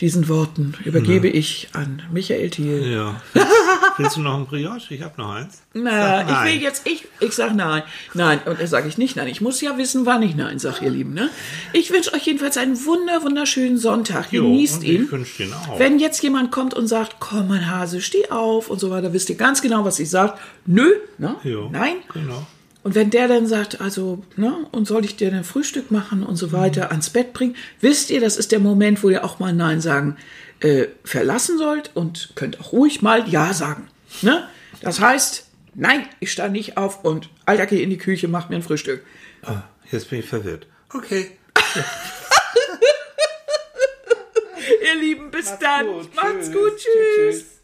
diesen 0.00 0.28
Worten 0.28 0.74
übergebe 0.84 1.28
ich 1.28 1.68
an 1.72 2.02
Michael 2.10 2.48
Thiel. 2.50 2.90
Ja. 2.90 3.20
Willst, 3.34 3.48
willst 3.98 4.16
du 4.16 4.20
noch 4.22 4.38
ein 4.38 4.46
Brioche? 4.46 4.94
Ich 4.94 5.02
habe 5.02 5.20
noch 5.20 5.34
eins. 5.34 5.62
Na, 5.74 6.26
Sag 6.26 6.30
ich 6.46 6.52
will 6.54 6.62
jetzt, 6.62 6.86
ich, 6.86 7.06
ich 7.20 7.32
sag 7.32 7.54
nein. 7.54 7.82
Nein, 8.14 8.40
und 8.46 8.60
da 8.60 8.66
sage 8.66 8.88
ich 8.88 8.96
nicht 8.96 9.16
nein. 9.16 9.28
Ich 9.28 9.40
muss 9.40 9.60
ja 9.60 9.76
wissen, 9.76 10.06
wann 10.06 10.22
ich 10.22 10.34
nein 10.34 10.58
sage, 10.58 10.86
ihr 10.86 10.90
Lieben. 10.90 11.12
Ne? 11.12 11.28
Ich 11.74 11.90
wünsche 11.90 12.14
euch 12.14 12.24
jedenfalls 12.24 12.56
einen 12.56 12.82
wunder, 12.86 13.22
wunderschönen 13.22 13.76
Sonntag. 13.76 14.32
Jo, 14.32 14.44
Genießt 14.44 14.78
und 14.78 14.84
ihn. 14.84 15.04
Ich 15.04 15.12
wünsche 15.12 15.42
den 15.42 15.52
auch. 15.52 15.78
Wenn 15.78 15.98
jetzt 15.98 16.22
jemand 16.22 16.50
kommt 16.50 16.72
und 16.72 16.86
sagt, 16.86 17.16
komm, 17.20 17.48
mein 17.48 17.70
Hase, 17.70 18.00
steh 18.00 18.30
auf 18.30 18.70
und 18.70 18.80
so 18.80 18.90
weiter, 18.90 19.12
wisst 19.12 19.28
ihr 19.28 19.36
ganz 19.36 19.60
genau, 19.60 19.84
was 19.84 19.98
ich 19.98 20.08
sage. 20.08 20.34
Nö, 20.64 20.90
ne? 21.18 21.36
Jo, 21.44 21.68
nein. 21.70 21.96
Genau. 22.14 22.46
Und 22.82 22.94
wenn 22.94 23.10
der 23.10 23.28
dann 23.28 23.46
sagt, 23.46 23.80
also, 23.80 24.22
ne, 24.36 24.66
und 24.72 24.86
soll 24.86 25.04
ich 25.04 25.16
dir 25.16 25.32
ein 25.32 25.44
Frühstück 25.44 25.90
machen 25.90 26.22
und 26.22 26.36
so 26.36 26.50
weiter 26.52 26.90
ans 26.90 27.10
Bett 27.10 27.32
bringen, 27.34 27.56
wisst 27.80 28.10
ihr, 28.10 28.20
das 28.20 28.36
ist 28.38 28.52
der 28.52 28.58
Moment, 28.58 29.02
wo 29.02 29.10
ihr 29.10 29.22
auch 29.24 29.38
mal 29.38 29.52
Nein 29.52 29.80
sagen 29.80 30.16
äh, 30.60 30.86
verlassen 31.04 31.58
sollt 31.58 31.90
und 31.94 32.32
könnt 32.36 32.60
auch 32.60 32.72
ruhig 32.72 33.02
mal 33.02 33.28
Ja 33.28 33.52
sagen. 33.52 33.88
Ne? 34.22 34.48
Das 34.80 35.00
heißt, 35.00 35.46
nein, 35.74 36.06
ich 36.20 36.32
stehe 36.32 36.48
nicht 36.50 36.76
auf 36.78 37.04
und 37.04 37.28
Alter, 37.44 37.66
geh 37.66 37.82
in 37.82 37.90
die 37.90 37.98
Küche, 37.98 38.28
mach 38.28 38.48
mir 38.48 38.56
ein 38.56 38.62
Frühstück. 38.62 39.04
Ah, 39.42 39.62
jetzt 39.90 40.08
bin 40.10 40.20
ich 40.20 40.26
verwirrt. 40.26 40.66
Okay. 40.92 41.32
Ihr 44.82 45.00
Lieben, 45.00 45.30
bis 45.30 45.56
dann. 45.58 45.86
gut. 45.86 46.14
Macht's 46.14 46.46
Tschüss. 46.46 46.52
gut. 46.52 46.76
Tschüss. 46.78 47.38
Tschüss. 47.38 47.59